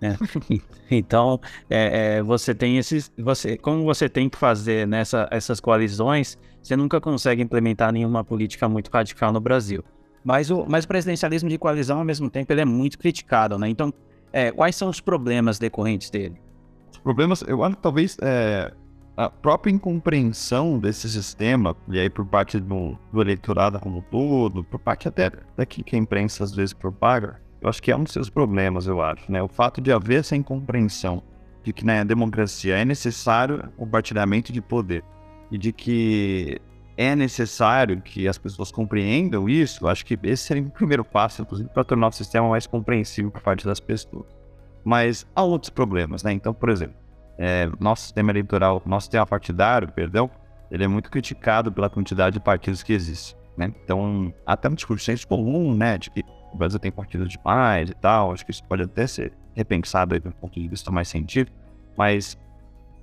Né? 0.04 0.18
então, 0.90 1.40
é, 1.70 2.16
é, 2.16 2.22
você 2.22 2.54
tem 2.54 2.76
esses. 2.76 3.10
Você, 3.16 3.56
como 3.56 3.84
você 3.84 4.08
tem 4.08 4.28
que 4.28 4.36
fazer 4.36 4.86
nessa, 4.86 5.26
essas 5.30 5.60
coalizões, 5.60 6.38
você 6.62 6.76
nunca 6.76 7.00
consegue 7.00 7.42
implementar 7.42 7.92
nenhuma 7.92 8.22
política 8.22 8.68
muito 8.68 8.90
radical 8.90 9.32
no 9.32 9.40
Brasil. 9.40 9.82
Mas 10.22 10.50
o, 10.50 10.66
mas 10.68 10.84
o 10.84 10.88
presidencialismo 10.88 11.48
de 11.48 11.58
coalizão, 11.58 11.98
ao 11.98 12.04
mesmo 12.04 12.28
tempo, 12.28 12.52
ele 12.52 12.60
é 12.60 12.64
muito 12.64 12.98
criticado, 12.98 13.58
né? 13.58 13.68
Então, 13.68 13.92
é, 14.32 14.50
quais 14.50 14.76
são 14.76 14.88
os 14.88 15.00
problemas 15.00 15.58
decorrentes 15.58 16.10
dele? 16.10 16.40
Os 16.90 16.98
problemas, 16.98 17.42
eu 17.42 17.62
acho 17.62 17.76
que 17.76 17.82
talvez 17.82 18.16
é, 18.22 18.72
a 19.16 19.28
própria 19.30 19.70
incompreensão 19.70 20.78
desse 20.78 21.08
sistema, 21.08 21.76
e 21.88 21.98
aí 21.98 22.10
por 22.10 22.26
parte 22.26 22.58
do, 22.58 22.98
do 23.12 23.20
eleitorado 23.20 23.78
como 23.78 23.98
um 23.98 24.02
todo, 24.02 24.64
por 24.64 24.80
parte 24.80 25.08
até 25.08 25.30
daqui 25.56 25.82
que 25.82 25.94
a 25.94 25.98
imprensa 25.98 26.42
às 26.42 26.54
vezes 26.54 26.72
propaga, 26.72 27.40
eu 27.64 27.70
acho 27.70 27.82
que 27.82 27.90
é 27.90 27.96
um 27.96 28.04
dos 28.04 28.12
seus 28.12 28.28
problemas, 28.28 28.86
eu 28.86 29.00
acho, 29.00 29.32
né? 29.32 29.42
O 29.42 29.48
fato 29.48 29.80
de 29.80 29.90
haver 29.90 30.20
essa 30.20 30.36
incompreensão 30.36 31.22
de 31.62 31.72
que 31.72 31.82
na 31.82 32.04
democracia 32.04 32.76
é 32.76 32.84
necessário 32.84 33.56
o 33.56 33.84
compartilhamento 33.84 34.52
de 34.52 34.60
poder 34.60 35.02
e 35.50 35.56
de 35.56 35.72
que 35.72 36.60
é 36.94 37.16
necessário 37.16 38.02
que 38.02 38.28
as 38.28 38.36
pessoas 38.36 38.70
compreendam 38.70 39.48
isso, 39.48 39.88
acho 39.88 40.04
que 40.04 40.18
esse 40.24 40.44
seria 40.44 40.62
o 40.62 40.70
primeiro 40.70 41.02
passo, 41.02 41.40
inclusive, 41.40 41.70
para 41.70 41.82
tornar 41.82 42.08
o 42.08 42.12
sistema 42.12 42.46
mais 42.50 42.66
compreensível 42.66 43.30
por 43.30 43.40
parte 43.40 43.64
das 43.64 43.80
pessoas. 43.80 44.26
Mas 44.84 45.26
há 45.34 45.42
outros 45.42 45.70
problemas, 45.70 46.22
né? 46.22 46.32
Então, 46.32 46.52
por 46.52 46.68
exemplo, 46.68 46.96
é, 47.38 47.66
nosso 47.80 48.02
sistema 48.02 48.30
eleitoral, 48.30 48.82
nosso 48.84 49.06
sistema 49.06 49.26
partidário, 49.26 49.90
perdão, 49.90 50.30
ele 50.70 50.84
é 50.84 50.88
muito 50.88 51.10
criticado 51.10 51.72
pela 51.72 51.88
quantidade 51.88 52.34
de 52.34 52.40
partidos 52.40 52.82
que 52.82 52.92
existe, 52.92 53.34
né? 53.56 53.72
Então, 53.82 54.34
até 54.44 54.68
um 54.68 54.74
discurso 54.74 55.10
comum, 55.26 55.74
né, 55.74 55.96
de 55.96 56.10
que 56.10 56.22
o 56.54 56.56
Brasil 56.56 56.78
tem 56.78 56.92
partidos 56.92 57.28
demais 57.28 57.90
e 57.90 57.94
tal, 57.94 58.32
acho 58.32 58.44
que 58.44 58.52
isso 58.52 58.62
pode 58.64 58.82
até 58.82 59.06
ser 59.06 59.32
repensado 59.54 60.14
aí 60.14 60.20
do 60.20 60.30
ponto 60.30 60.58
de 60.58 60.68
vista 60.68 60.90
mais 60.90 61.08
científico, 61.08 61.56
mas 61.96 62.38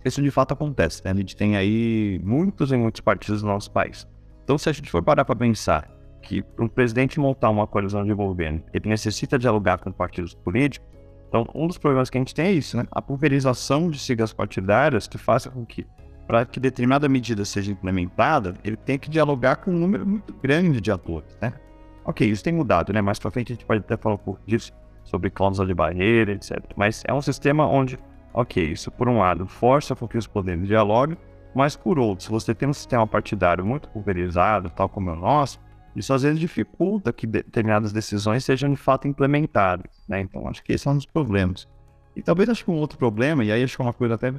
isso 0.05 0.21
de 0.21 0.31
fato 0.31 0.53
acontece, 0.53 1.01
né? 1.03 1.11
A 1.11 1.15
gente 1.15 1.35
tem 1.35 1.57
aí 1.57 2.19
muitos 2.23 2.71
e 2.71 2.77
muitos 2.77 3.01
partidos 3.01 3.43
no 3.43 3.49
nosso 3.49 3.69
país. 3.69 4.07
Então, 4.43 4.57
se 4.57 4.69
a 4.69 4.71
gente 4.71 4.89
for 4.89 5.03
parar 5.03 5.25
para 5.25 5.35
pensar 5.35 5.89
que 6.21 6.43
um 6.57 6.67
presidente 6.67 7.19
montar 7.19 7.49
uma 7.49 7.67
coalizão 7.67 8.05
de 8.05 8.13
governo, 8.13 8.63
ele 8.73 8.87
necessita 8.87 9.37
dialogar 9.37 9.79
com 9.79 9.91
partidos 9.91 10.33
políticos, 10.33 10.87
então 11.27 11.45
um 11.53 11.67
dos 11.67 11.77
problemas 11.77 12.09
que 12.09 12.17
a 12.17 12.21
gente 12.21 12.33
tem 12.33 12.45
é 12.45 12.51
isso, 12.51 12.77
né? 12.77 12.85
A 12.91 13.01
pulverização 13.01 13.89
de 13.89 13.99
siglas 13.99 14.31
partidárias 14.31 15.07
que 15.07 15.17
faça 15.17 15.49
com 15.49 15.65
que, 15.65 15.85
para 16.25 16.45
que 16.45 16.59
determinada 16.59 17.09
medida 17.09 17.43
seja 17.43 17.71
implementada, 17.71 18.53
ele 18.63 18.77
tenha 18.77 18.97
que 18.97 19.09
dialogar 19.09 19.57
com 19.57 19.71
um 19.71 19.77
número 19.77 20.07
muito 20.07 20.33
grande 20.33 20.79
de 20.79 20.91
atores, 20.91 21.37
né? 21.41 21.53
Ok, 22.03 22.27
isso 22.27 22.43
tem 22.43 22.53
mudado, 22.53 22.91
né? 22.91 23.01
Mais 23.01 23.19
pra 23.19 23.31
frente 23.31 23.51
a 23.51 23.55
gente 23.55 23.65
pode 23.65 23.81
até 23.81 23.95
falar 23.95 24.15
um 24.15 24.19
pouco 24.19 24.41
disso, 24.45 24.71
sobre 25.03 25.29
cláusula 25.29 25.67
de 25.67 25.73
barreira, 25.73 26.31
etc. 26.31 26.57
Mas 26.75 27.03
é 27.07 27.13
um 27.13 27.21
sistema 27.21 27.67
onde, 27.67 27.97
ok, 28.33 28.71
isso 28.71 28.91
por 28.91 29.07
um 29.07 29.19
lado 29.19 29.47
força 29.47 29.95
com 29.95 30.07
que 30.07 30.17
os 30.17 30.27
poderes 30.27 30.67
dialoguem, 30.67 31.17
mas 31.53 31.75
por 31.75 31.99
outro, 31.99 32.25
se 32.25 32.31
você 32.31 32.55
tem 32.55 32.69
um 32.69 32.73
sistema 32.73 33.05
partidário 33.05 33.65
muito 33.65 33.89
pulverizado, 33.89 34.69
tal 34.69 34.87
como 34.87 35.09
é 35.09 35.13
o 35.13 35.17
nosso, 35.17 35.59
isso 35.95 36.13
às 36.13 36.23
vezes 36.23 36.39
dificulta 36.39 37.11
que 37.11 37.27
determinadas 37.27 37.91
decisões 37.91 38.45
sejam 38.45 38.69
de 38.69 38.77
fato 38.77 39.07
implementadas, 39.07 39.91
né? 40.07 40.21
Então 40.21 40.47
acho 40.47 40.63
que 40.63 40.71
esse 40.71 40.87
é 40.87 40.91
um 40.91 40.95
dos 40.95 41.05
problemas. 41.05 41.67
E 42.15 42.21
talvez 42.21 42.49
acho 42.49 42.63
que 42.63 42.71
um 42.71 42.77
outro 42.77 42.97
problema, 42.97 43.43
e 43.43 43.51
aí 43.51 43.63
acho 43.63 43.75
que 43.75 43.81
é 43.81 43.85
uma 43.85 43.93
coisa 43.93 44.15
até 44.15 44.33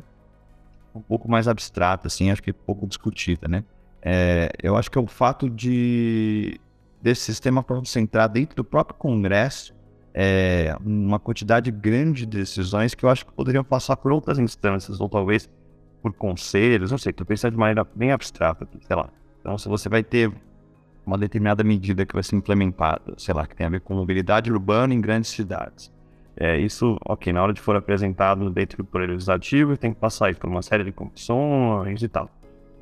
um 0.94 1.00
pouco 1.00 1.30
mais 1.30 1.48
abstrata, 1.48 2.06
assim, 2.06 2.30
acho 2.30 2.42
que 2.42 2.50
é 2.50 2.52
pouco 2.52 2.86
discutida, 2.86 3.46
né? 3.48 3.64
É, 4.00 4.50
eu 4.62 4.76
acho 4.76 4.90
que 4.90 4.98
é 4.98 5.00
o 5.00 5.06
fato 5.06 5.48
de 5.48 6.58
desse 7.02 7.22
sistema 7.22 7.62
concentrar 7.62 8.28
dentro 8.28 8.56
do 8.56 8.64
próprio 8.64 8.96
Congresso 8.96 9.74
é, 10.14 10.76
uma 10.84 11.18
quantidade 11.18 11.70
grande 11.70 12.26
de 12.26 12.38
decisões 12.38 12.94
que 12.94 13.04
eu 13.04 13.08
acho 13.08 13.26
que 13.26 13.32
poderiam 13.32 13.64
passar 13.64 13.96
por 13.96 14.12
outras 14.12 14.38
instâncias, 14.38 15.00
ou 15.00 15.08
talvez 15.08 15.48
por 16.02 16.12
conselhos, 16.12 16.90
não 16.90 16.98
sei, 16.98 17.10
estou 17.10 17.26
pensando 17.26 17.52
de 17.52 17.58
maneira 17.58 17.86
bem 17.94 18.12
abstrata, 18.12 18.68
sei 18.86 18.96
lá. 18.96 19.08
Então, 19.40 19.56
se 19.56 19.68
você 19.68 19.88
vai 19.88 20.02
ter 20.02 20.32
uma 21.06 21.18
determinada 21.18 21.64
medida 21.64 22.04
que 22.04 22.14
vai 22.14 22.22
ser 22.22 22.36
implementada, 22.36 23.14
sei 23.16 23.34
lá, 23.34 23.46
que 23.46 23.56
tem 23.56 23.66
a 23.66 23.70
ver 23.70 23.80
com 23.80 23.94
mobilidade 23.94 24.52
urbana 24.52 24.94
em 24.94 25.00
grandes 25.00 25.30
cidades. 25.30 25.90
É, 26.36 26.58
isso, 26.58 26.96
ok, 27.04 27.32
na 27.32 27.42
hora 27.42 27.52
de 27.52 27.60
for 27.60 27.76
apresentado 27.76 28.48
dentro 28.50 28.78
do 28.78 28.84
Poder 28.84 29.08
Legislativo, 29.08 29.76
tem 29.76 29.92
que 29.92 30.00
passar 30.00 30.34
por 30.36 30.48
uma 30.48 30.62
série 30.62 30.84
de 30.84 30.92
comissões 30.92 32.02
e 32.02 32.08
tal. 32.08 32.30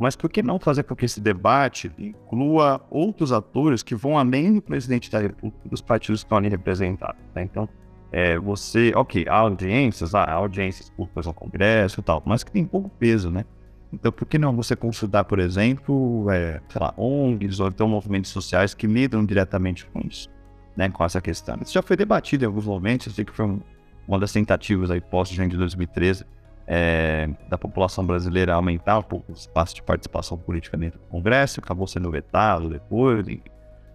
Mas 0.00 0.16
por 0.16 0.30
que 0.30 0.42
não 0.42 0.58
fazer 0.58 0.84
com 0.84 0.96
que 0.96 1.04
esse 1.04 1.20
debate 1.20 1.92
inclua 1.98 2.80
outros 2.90 3.32
atores 3.32 3.82
que 3.82 3.94
vão 3.94 4.16
além 4.16 4.54
do 4.54 4.62
presidente 4.62 5.10
da 5.10 5.18
República, 5.18 5.68
dos 5.68 5.82
partidos 5.82 6.22
que 6.22 6.26
estão 6.26 6.38
ali 6.38 6.48
representados? 6.48 7.20
Né? 7.34 7.42
Então, 7.42 7.68
é, 8.10 8.38
você, 8.38 8.92
ok, 8.96 9.26
há 9.28 9.36
audiências, 9.36 10.14
há 10.14 10.32
audiências 10.32 10.88
públicas 10.88 11.26
no 11.26 11.34
Congresso 11.34 12.00
e 12.00 12.02
tal, 12.02 12.22
mas 12.24 12.42
que 12.42 12.50
tem 12.50 12.64
pouco 12.64 12.88
peso, 12.98 13.30
né? 13.30 13.44
Então, 13.92 14.10
por 14.10 14.24
que 14.24 14.38
não 14.38 14.56
você 14.56 14.74
consultar, 14.74 15.24
por 15.24 15.38
exemplo, 15.38 16.30
é, 16.30 16.62
sei 16.68 16.80
lá, 16.80 16.94
ONGs 16.96 17.60
ou 17.60 17.68
então 17.68 17.86
movimentos 17.86 18.30
sociais 18.30 18.72
que 18.72 18.86
lidam 18.86 19.24
diretamente 19.24 19.84
com 19.86 20.00
isso, 20.00 20.30
né, 20.76 20.88
com 20.88 21.04
essa 21.04 21.20
questão? 21.20 21.58
Isso 21.60 21.74
já 21.74 21.82
foi 21.82 21.96
debatido 21.96 22.44
em 22.44 22.46
alguns 22.46 22.64
momentos, 22.64 23.08
eu 23.08 23.12
sei 23.12 23.24
que 23.24 23.32
foi 23.32 23.44
um, 23.44 23.60
uma 24.08 24.18
das 24.18 24.32
tentativas 24.32 24.90
aí 24.90 25.00
pós-gente 25.00 25.50
de 25.50 25.58
2013, 25.58 26.24
é, 26.72 27.28
da 27.48 27.58
população 27.58 28.06
brasileira 28.06 28.54
aumentar 28.54 29.00
um 29.00 29.02
pouco 29.02 29.32
o 29.32 29.34
espaço 29.34 29.74
de 29.74 29.82
participação 29.82 30.38
política 30.38 30.76
dentro 30.76 31.00
do 31.00 31.06
Congresso, 31.06 31.58
acabou 31.58 31.84
sendo 31.84 32.08
vetado 32.12 32.70
depois, 32.70 33.26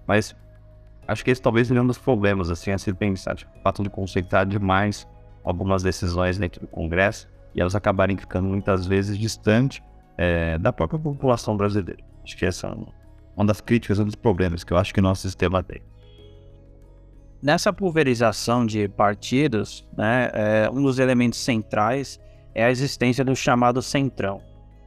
mas 0.06 0.36
acho 1.08 1.24
que 1.24 1.32
esse 1.32 1.42
talvez 1.42 1.70
seja 1.70 1.82
um 1.82 1.88
dos 1.88 1.98
problemas 1.98 2.50
assim, 2.50 2.72
a 2.72 2.78
ser 2.78 2.94
pensado, 2.96 3.38
tipo, 3.38 3.58
o 3.58 3.62
fato 3.62 3.82
de 3.82 3.90
concentrar 3.90 4.46
demais 4.46 5.08
algumas 5.42 5.84
decisões 5.84 6.38
dentro 6.38 6.60
do 6.60 6.68
Congresso 6.68 7.30
e 7.54 7.62
elas 7.62 7.76
acabarem 7.76 8.18
ficando 8.18 8.50
muitas 8.50 8.86
vezes 8.86 9.18
distante 9.18 9.82
é, 10.18 10.58
da 10.58 10.74
própria 10.74 11.00
população 11.00 11.56
brasileira. 11.56 12.04
Acho 12.26 12.36
que 12.36 12.46
essa 12.46 12.68
é 12.68 12.76
uma 13.38 13.46
das 13.46 13.62
críticas, 13.62 14.00
um 14.00 14.06
dos 14.06 14.16
problemas 14.16 14.66
que 14.66 14.74
eu 14.74 14.78
acho 14.78 14.94
que 14.94 15.00
o 15.00 15.04
nosso 15.04 15.22
sistema 15.22 15.64
tem. 15.64 15.82
Nessa 17.42 17.72
pulverização 17.72 18.66
de 18.66 18.90
partidos, 18.90 19.88
né, 19.96 20.30
é, 20.34 20.70
um 20.70 20.82
dos 20.82 21.00
elementos 21.00 21.40
centrais 21.40 22.20
é 22.56 22.64
a 22.64 22.72
existência 22.72 23.24
do 23.24 23.36
chamado 23.36 23.82
centrão. 23.82 24.42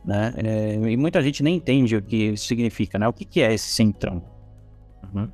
Né? 0.05 0.33
É, 0.37 0.75
e 0.91 0.97
muita 0.97 1.23
gente 1.23 1.43
nem 1.43 1.57
entende 1.57 1.95
o 1.95 2.03
que 2.03 2.35
significa, 2.37 2.99
né? 2.99 3.07
O 3.07 3.13
que, 3.13 3.27
que 3.27 3.43
é 3.43 3.53
esse 3.53 3.69
centrão? 3.69 4.23
Uhum. 5.15 5.29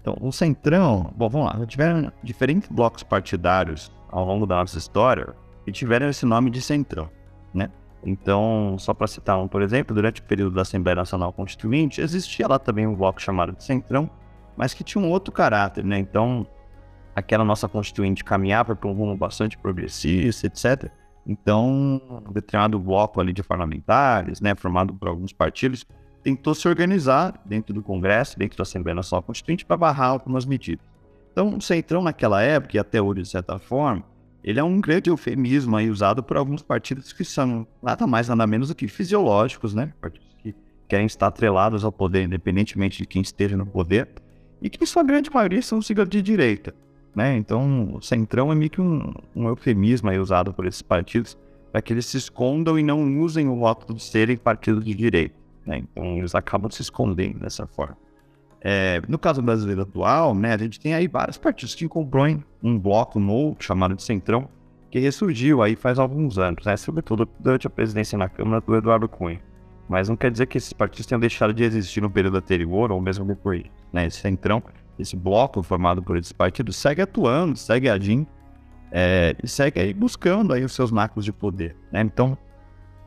Então, 0.00 0.16
o 0.20 0.32
centrão, 0.32 1.12
bom, 1.14 1.28
vamos 1.28 1.52
lá, 1.52 1.66
tiveram 1.66 2.10
diferentes 2.22 2.68
blocos 2.70 3.02
partidários 3.02 3.92
ao 4.10 4.24
longo 4.24 4.46
da 4.46 4.56
nossa 4.56 4.78
história 4.78 5.34
e 5.66 5.72
tiveram 5.72 6.08
esse 6.08 6.26
nome 6.26 6.50
de 6.50 6.60
centrão, 6.60 7.10
né? 7.52 7.70
Então, 8.04 8.76
só 8.78 8.92
para 8.92 9.06
citar 9.06 9.38
um, 9.38 9.48
por 9.48 9.62
exemplo, 9.62 9.94
durante 9.94 10.20
o 10.20 10.24
período 10.24 10.54
da 10.54 10.62
Assembleia 10.62 10.96
Nacional 10.96 11.32
Constituinte, 11.32 12.02
existia 12.02 12.46
lá 12.46 12.58
também 12.58 12.86
um 12.86 12.94
bloco 12.94 13.20
chamado 13.20 13.52
de 13.52 13.64
centrão, 13.64 14.10
mas 14.56 14.74
que 14.74 14.84
tinha 14.84 15.02
um 15.02 15.10
outro 15.10 15.32
caráter, 15.32 15.82
né? 15.82 15.98
Então, 15.98 16.46
aquela 17.16 17.44
nossa 17.44 17.66
constituinte 17.66 18.22
caminhava 18.22 18.76
para 18.76 18.88
um 18.88 18.92
rumo 18.92 19.16
bastante 19.16 19.56
progressista, 19.56 20.46
etc. 20.46 20.90
Então, 21.26 22.00
um 22.26 22.32
determinado 22.32 22.78
bloco 22.78 23.20
ali 23.20 23.32
de 23.32 23.42
parlamentares, 23.42 24.40
né, 24.40 24.54
formado 24.54 24.92
por 24.94 25.08
alguns 25.08 25.32
partidos, 25.32 25.86
tentou 26.22 26.54
se 26.54 26.66
organizar 26.68 27.40
dentro 27.44 27.74
do 27.74 27.82
Congresso, 27.82 28.38
dentro 28.38 28.56
da 28.56 28.62
Assembleia 28.62 28.94
Nacional 28.94 29.22
Constituinte, 29.22 29.64
para 29.64 29.76
barrar 29.76 30.08
algumas 30.08 30.44
medidas. 30.44 30.84
Então, 31.32 31.56
o 31.56 31.60
Centrão, 31.60 32.02
naquela 32.02 32.42
época, 32.42 32.76
e 32.76 32.80
até 32.80 33.00
hoje, 33.00 33.22
de 33.22 33.28
certa 33.28 33.58
forma, 33.58 34.04
ele 34.42 34.60
é 34.60 34.62
um 34.62 34.80
grande 34.80 35.08
eufemismo 35.10 35.76
aí 35.76 35.90
usado 35.90 36.22
por 36.22 36.36
alguns 36.36 36.62
partidos 36.62 37.12
que 37.12 37.24
são 37.24 37.66
nada 37.82 38.06
mais, 38.06 38.28
nada 38.28 38.46
menos 38.46 38.68
do 38.68 38.74
que 38.74 38.86
fisiológicos, 38.86 39.74
né? 39.74 39.92
Partidos 40.00 40.36
que 40.42 40.54
querem 40.86 41.06
estar 41.06 41.28
atrelados 41.28 41.84
ao 41.84 41.90
poder, 41.90 42.24
independentemente 42.24 42.98
de 42.98 43.06
quem 43.06 43.22
esteja 43.22 43.56
no 43.56 43.66
poder, 43.66 44.08
e 44.60 44.68
que, 44.68 44.82
em 44.82 44.86
sua 44.86 45.02
grande 45.02 45.30
maioria, 45.30 45.62
são 45.62 45.80
siglas 45.80 46.08
de 46.08 46.20
direita. 46.20 46.74
Né? 47.14 47.36
Então, 47.36 47.98
centrão 48.00 48.50
é 48.50 48.54
meio 48.54 48.70
que 48.70 48.80
um, 48.80 49.14
um 49.34 49.48
eufemismo 49.48 50.10
usado 50.20 50.52
por 50.52 50.66
esses 50.66 50.82
partidos 50.82 51.38
para 51.70 51.80
que 51.80 51.92
eles 51.92 52.06
se 52.06 52.16
escondam 52.16 52.78
e 52.78 52.82
não 52.82 53.20
usem 53.20 53.48
o 53.48 53.56
voto 53.56 53.94
de 53.94 54.02
serem 54.02 54.36
partidos 54.36 54.84
de 54.84 54.94
direita. 54.94 55.34
Né? 55.66 55.78
Então, 55.78 56.18
eles 56.18 56.34
acabam 56.34 56.70
se 56.70 56.82
escondendo 56.82 57.40
dessa 57.40 57.66
forma. 57.66 57.96
É, 58.60 59.02
no 59.06 59.18
caso 59.18 59.42
brasileiro 59.42 59.82
atual, 59.82 60.34
né, 60.34 60.54
a 60.54 60.58
gente 60.58 60.80
tem 60.80 60.94
aí 60.94 61.06
vários 61.06 61.36
partidos 61.36 61.74
que 61.74 61.86
compõem 61.86 62.42
um 62.62 62.78
bloco 62.78 63.20
novo 63.20 63.56
chamado 63.60 63.94
de 63.94 64.02
Centrão, 64.02 64.48
que 64.90 64.98
ressurgiu 64.98 65.62
aí 65.62 65.76
faz 65.76 65.98
alguns 65.98 66.38
anos, 66.38 66.64
né, 66.64 66.74
sobretudo 66.76 67.28
durante 67.38 67.66
a 67.66 67.70
presidência 67.70 68.16
na 68.16 68.28
Câmara 68.28 68.62
do 68.62 68.74
Eduardo 68.74 69.06
Cunha. 69.06 69.40
Mas 69.86 70.08
não 70.08 70.16
quer 70.16 70.30
dizer 70.30 70.46
que 70.46 70.56
esses 70.56 70.72
partidos 70.72 71.04
tenham 71.04 71.20
deixado 71.20 71.52
de 71.52 71.62
existir 71.62 72.00
no 72.00 72.08
período 72.08 72.38
anterior 72.38 72.90
ou 72.90 73.00
mesmo 73.02 73.24
depois. 73.26 73.64
Né? 73.92 74.06
Esse 74.06 74.20
Centrão, 74.20 74.62
esse 74.98 75.16
bloco 75.16 75.62
formado 75.62 76.02
por 76.02 76.16
esses 76.16 76.32
partidos, 76.32 76.76
segue 76.76 77.02
atuando, 77.02 77.56
segue 77.56 77.88
agindo 77.88 78.26
é, 78.96 79.34
segue 79.44 79.80
aí 79.80 79.92
buscando 79.92 80.52
aí 80.52 80.64
os 80.64 80.72
seus 80.72 80.92
nacos 80.92 81.24
de 81.24 81.32
poder. 81.32 81.76
Né? 81.90 82.00
Então, 82.00 82.38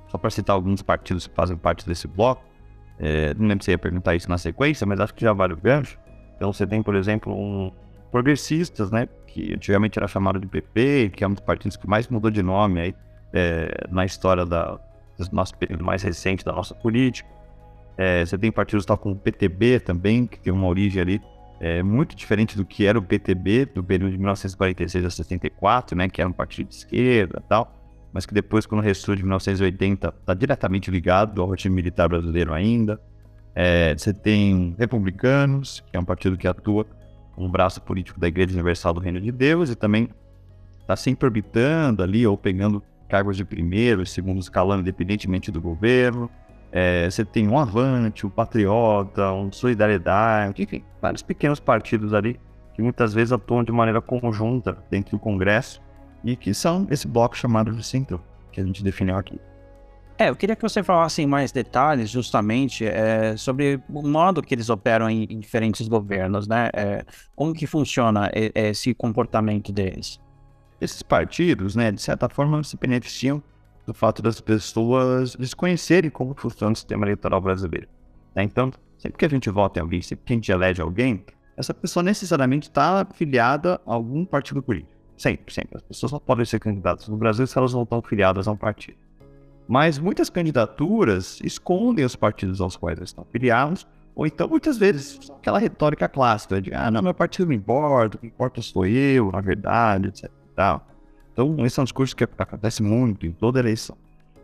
só 0.10 0.18
para 0.18 0.30
citar 0.30 0.54
alguns 0.54 0.82
partidos 0.82 1.28
que 1.28 1.34
fazem 1.34 1.56
parte 1.56 1.88
desse 1.88 2.10
bloco, 2.10 2.44
é, 3.00 3.34
não 3.36 3.48
lembro 3.48 3.64
se 3.64 3.72
ia 3.72 3.78
perguntar 3.78 4.14
isso 4.14 4.30
na 4.30 4.38
sequência, 4.38 4.86
mas 4.86 5.00
acho 5.00 5.14
que 5.14 5.22
já 5.22 5.32
vale 5.32 5.54
o 5.54 5.58
gancho. 5.58 5.98
Então 6.36 6.52
você 6.52 6.68
tem, 6.68 6.84
por 6.84 6.94
exemplo, 6.94 7.34
um 7.34 7.72
progressistas, 8.12 8.92
né? 8.92 9.08
Que 9.28 9.54
antigamente 9.54 9.98
era 9.98 10.10
chamado 10.10 10.40
de 10.40 10.48
PP, 10.48 11.12
que 11.16 11.24
é 11.24 11.28
um 11.28 11.34
dos 11.34 11.40
partidos 11.40 11.78
que 11.78 11.88
mais 11.88 12.10
mudou 12.10 12.30
de 12.30 12.44
nome 12.44 12.82
aí 12.82 12.96
é, 13.32 13.88
na 13.90 14.04
história 14.04 14.46
da, 14.46 14.72
do 14.72 15.30
nosso 15.32 15.56
período 15.56 15.86
mais 15.86 16.04
recente 16.04 16.44
da 16.44 16.52
nossa 16.52 16.76
política. 16.76 17.30
É, 17.98 18.26
você 18.26 18.38
tem 18.38 18.52
partidos 18.52 18.86
tal 18.86 18.98
como 18.98 19.16
o 19.16 19.18
PTB 19.18 19.80
também, 19.80 20.28
que 20.28 20.38
tem 20.38 20.52
uma 20.52 20.68
origem 20.68 21.02
ali 21.02 21.22
é, 21.60 21.82
muito 21.82 22.16
diferente 22.16 22.56
do 22.56 22.66
que 22.66 22.86
era 22.86 22.98
o 22.98 23.02
PTB 23.02 23.66
do 23.66 23.84
período 23.84 24.12
de 24.12 24.18
1946 24.18 25.06
a 25.06 25.10
64, 25.10 25.98
né? 25.98 26.08
Que 26.10 26.22
era 26.22 26.30
um 26.30 26.34
partido 26.34 26.70
de 26.70 26.76
esquerda 26.76 27.44
tal 27.48 27.78
mas 28.18 28.26
que 28.26 28.34
depois, 28.34 28.66
quando 28.66 28.82
ressurge 28.82 29.22
em 29.22 29.26
1980, 29.26 30.08
está 30.08 30.34
diretamente 30.34 30.90
ligado 30.90 31.40
ao 31.40 31.52
regime 31.52 31.76
militar 31.76 32.10
brasileiro 32.10 32.54
ainda. 32.54 33.00
É, 33.54 33.96
você 33.96 34.14
tem 34.14 34.76
republicanos, 34.78 35.84
que 35.92 35.98
é 35.98 36.00
um 36.00 36.04
partido 36.04 36.38
que 36.38 36.48
atua 36.48 36.86
como 37.36 37.48
braço 37.48 37.80
político 37.82 38.20
da 38.20 38.28
Igreja 38.28 38.54
Universal 38.54 38.96
do 38.96 39.00
Reino 39.00 39.22
de 39.22 39.32
Deus 39.32 39.70
e 39.70 39.76
também 39.76 40.10
está 40.82 40.96
sempre 40.96 41.28
orbitando 41.28 42.02
ali 42.02 42.26
ou 42.26 42.36
pegando 42.36 42.82
cargos 43.08 43.38
de 43.38 43.46
primeiro 43.46 44.02
e 44.02 44.08
segundo 44.08 44.40
escalão, 44.40 44.80
independentemente 44.80 45.52
do 45.52 45.62
governo. 45.62 46.30
É, 46.72 47.10
você 47.10 47.24
tem 47.24 47.48
um 47.48 47.58
Avante, 47.58 48.26
um 48.26 48.30
Patriota, 48.30 49.32
um 49.32 49.52
Solidariedade, 49.52 50.64
enfim, 50.64 50.84
vários 51.02 51.22
pequenos 51.22 51.60
partidos 51.60 52.14
ali 52.14 52.40
que 52.78 52.82
muitas 52.84 53.12
vezes 53.12 53.32
atuam 53.32 53.64
de 53.64 53.72
maneira 53.72 54.00
conjunta 54.00 54.78
dentro 54.92 55.18
do 55.18 55.20
Congresso 55.20 55.82
e 56.24 56.36
que 56.36 56.54
são 56.54 56.86
esse 56.92 57.08
bloco 57.08 57.36
chamado 57.36 57.72
de 57.72 57.84
centro, 57.84 58.22
que 58.52 58.62
a 58.62 58.64
gente 58.64 58.84
definiu 58.84 59.18
aqui. 59.18 59.40
É, 60.20 60.30
eu 60.30 60.36
queria 60.36 60.56
que 60.56 60.62
você 60.62 60.84
falasse 60.84 61.22
em 61.22 61.26
mais 61.26 61.52
detalhes, 61.52 62.10
justamente, 62.10 62.86
é, 62.86 63.36
sobre 63.36 63.82
o 63.90 64.08
modo 64.08 64.44
que 64.44 64.54
eles 64.54 64.70
operam 64.70 65.10
em, 65.10 65.24
em 65.24 65.40
diferentes 65.40 65.88
governos, 65.88 66.48
né? 66.48 66.70
É, 66.74 67.04
como 67.36 67.54
que 67.54 67.66
funciona 67.66 68.30
esse 68.34 68.94
comportamento 68.94 69.72
deles? 69.72 70.20
Esses 70.80 71.02
partidos, 71.02 71.76
né, 71.76 71.92
de 71.92 72.02
certa 72.02 72.30
forma, 72.30 72.64
se 72.64 72.78
beneficiam 72.78 73.42
do 73.88 73.94
fato 73.94 74.22
das 74.22 74.42
pessoas 74.42 75.34
desconhecerem 75.36 76.12
como 76.12 76.36
funciona 76.36 76.74
o 76.74 76.76
sistema 76.76 77.06
eleitoral 77.06 77.40
brasileiro. 77.40 77.88
Né? 78.36 78.44
Então, 78.44 78.70
sempre 78.98 79.18
que 79.18 79.26
a 79.26 79.30
gente 79.30 79.50
vota 79.50 79.80
em 79.80 79.82
alguém, 79.82 80.02
sempre 80.02 80.26
que 80.26 80.34
a 80.34 80.36
gente 80.36 80.52
elege 80.52 80.82
alguém, 80.82 81.24
essa 81.56 81.74
pessoa 81.74 82.04
necessariamente 82.04 82.68
está 82.68 83.02
afiliada 83.02 83.80
a 83.88 83.94
algum 83.94 84.26
partido 84.26 84.62
político. 84.62 84.92
Sempre, 85.16 85.54
sempre. 85.54 85.78
As 85.78 85.82
pessoas 85.82 86.12
só 86.12 86.20
podem 86.20 86.46
ser 86.46 86.60
candidatas 86.60 87.08
no 87.08 87.16
Brasil 87.18 87.48
se 87.48 87.58
elas 87.58 87.74
não 87.74 87.84
estão 87.84 88.02
filiadas 88.02 88.48
a 88.48 88.52
um 88.52 88.58
partido. 88.58 88.98
Mas 89.68 89.98
muitas 89.98 90.30
candidaturas 90.30 91.40
escondem 91.42 92.04
os 92.04 92.16
partidos 92.16 92.60
aos 92.62 92.76
quais 92.76 92.98
eles 92.98 93.10
estão 93.10 93.26
filiados, 93.32 93.88
ou 94.14 94.28
então 94.28 94.48
muitas 94.48 94.78
vezes 94.78 95.32
aquela 95.32 95.60
retórica 95.60 96.08
clássica 96.08 96.62
de 96.62 96.74
ah, 96.74 96.92
não, 96.92 97.02
meu 97.02 97.14
partido 97.14 97.48
não 97.48 97.54
importa, 97.54 98.18
o 98.18 98.20
que 98.20 98.28
importa 98.28 98.62
sou 98.62 98.86
eu, 98.86 99.32
na 99.32 99.42
verdade, 99.42 100.10
etc. 100.10 100.30
Então, 101.38 101.64
esse 101.64 101.80
é 101.80 101.82
um 101.82 101.84
discurso 101.84 102.16
que 102.16 102.24
acontece 102.24 102.82
muito 102.82 103.28
em 103.28 103.32
toda 103.32 103.60
eleição. 103.60 103.96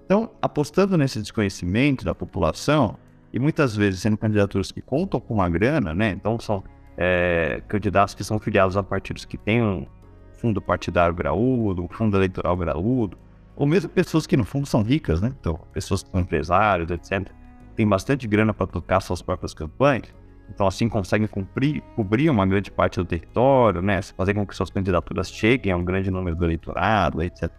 Então, 0.06 0.30
apostando 0.40 0.96
nesse 0.96 1.20
desconhecimento 1.20 2.06
da 2.06 2.14
população, 2.14 2.98
e 3.34 3.40
muitas 3.40 3.76
vezes 3.76 4.02
sendo 4.02 4.16
candidaturas 4.16 4.72
que 4.72 4.80
contam 4.80 5.20
com 5.20 5.34
uma 5.34 5.50
grana, 5.50 5.92
né? 5.92 6.12
Então, 6.12 6.40
são 6.40 6.64
é, 6.96 7.64
candidatos 7.68 8.14
que 8.14 8.24
são 8.24 8.38
filiados 8.38 8.78
a 8.78 8.84
partidos 8.84 9.26
que 9.26 9.40
têm 9.40 9.64
um, 9.64 9.88
fundo 10.34 10.62
partidário 10.62 11.16
graúdo, 11.16 11.84
um 11.84 11.88
fundo 11.88 12.16
eleitoral 12.16 12.56
graúdo, 12.56 13.18
ou 13.56 13.66
mesmo 13.66 13.90
pessoas 13.90 14.28
que 14.28 14.38
no 14.38 14.46
fundo 14.46 14.68
são 14.68 14.84
ricas, 14.84 15.20
né? 15.20 15.34
Então, 15.40 15.60
pessoas 15.74 16.04
que 16.04 16.12
são 16.12 16.20
empresários, 16.20 16.92
etc. 16.92 17.28
Tem 17.76 17.88
bastante 17.88 18.28
grana 18.28 18.54
para 18.54 18.68
tocar 18.68 19.00
suas 19.00 19.20
próprias 19.20 19.56
campanhas, 19.56 20.14
então 20.54 20.68
assim 20.68 20.88
conseguem 20.88 21.28
cumprir, 21.28 21.82
cobrir 21.96 22.30
uma 22.30 22.46
grande 22.46 22.70
parte 22.70 22.98
do 23.00 23.06
território, 23.06 23.82
né? 23.82 24.02
Fazer 24.02 24.34
com 24.34 24.46
que 24.46 24.56
suas 24.56 24.70
candidaturas 24.70 25.32
cheguem 25.32 25.72
a 25.72 25.78
um 25.78 25.84
grande 25.84 26.12
número 26.12 26.36
do 26.36 26.46
eleitorado, 26.46 27.22
etc. 27.22 27.52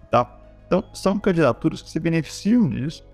Então, 0.66 0.84
são 0.92 1.18
candidaturas 1.18 1.82
que 1.82 1.90
se 1.90 2.00
beneficiam 2.00 2.68
disso, 2.68 3.04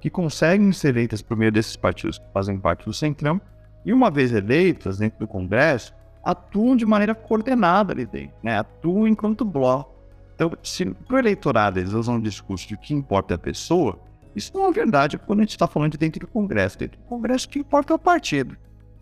que 0.00 0.10
conseguem 0.10 0.72
ser 0.72 0.88
eleitas 0.88 1.22
por 1.22 1.36
meio 1.36 1.52
desses 1.52 1.76
partidos 1.76 2.18
que 2.18 2.26
fazem 2.32 2.58
parte 2.58 2.84
do 2.84 2.92
Centrão, 2.92 3.40
e 3.84 3.92
uma 3.92 4.10
vez 4.10 4.32
eleitas 4.32 4.98
dentro 4.98 5.20
do 5.20 5.28
Congresso, 5.28 5.94
atuam 6.24 6.74
de 6.74 6.84
maneira 6.84 7.14
coordenada 7.14 7.92
ali 7.92 8.04
dentro, 8.04 8.34
né? 8.42 8.58
atuam 8.58 9.06
enquanto 9.06 9.44
bloco. 9.44 9.94
Então, 10.34 10.52
se 10.62 10.84
para 10.84 11.16
o 11.16 11.18
eleitorado 11.18 11.78
eles 11.78 11.92
usam 11.92 12.16
um 12.16 12.20
discurso 12.20 12.66
de 12.66 12.74
o 12.74 12.78
que 12.78 12.92
importa 12.92 13.34
é 13.34 13.36
a 13.36 13.38
pessoa, 13.38 13.98
isso 14.34 14.52
não 14.54 14.68
é 14.68 14.72
verdade 14.72 15.16
quando 15.16 15.40
a 15.40 15.42
gente 15.42 15.52
está 15.52 15.66
falando 15.66 15.92
de 15.92 15.98
dentro 15.98 16.20
do 16.20 16.26
Congresso. 16.26 16.78
Dentro 16.78 16.98
do 16.98 17.04
Congresso, 17.06 17.46
o 17.46 17.50
que 17.50 17.58
importa 17.60 17.94
é 17.94 17.96
o 17.96 17.98
partido. 17.98 18.56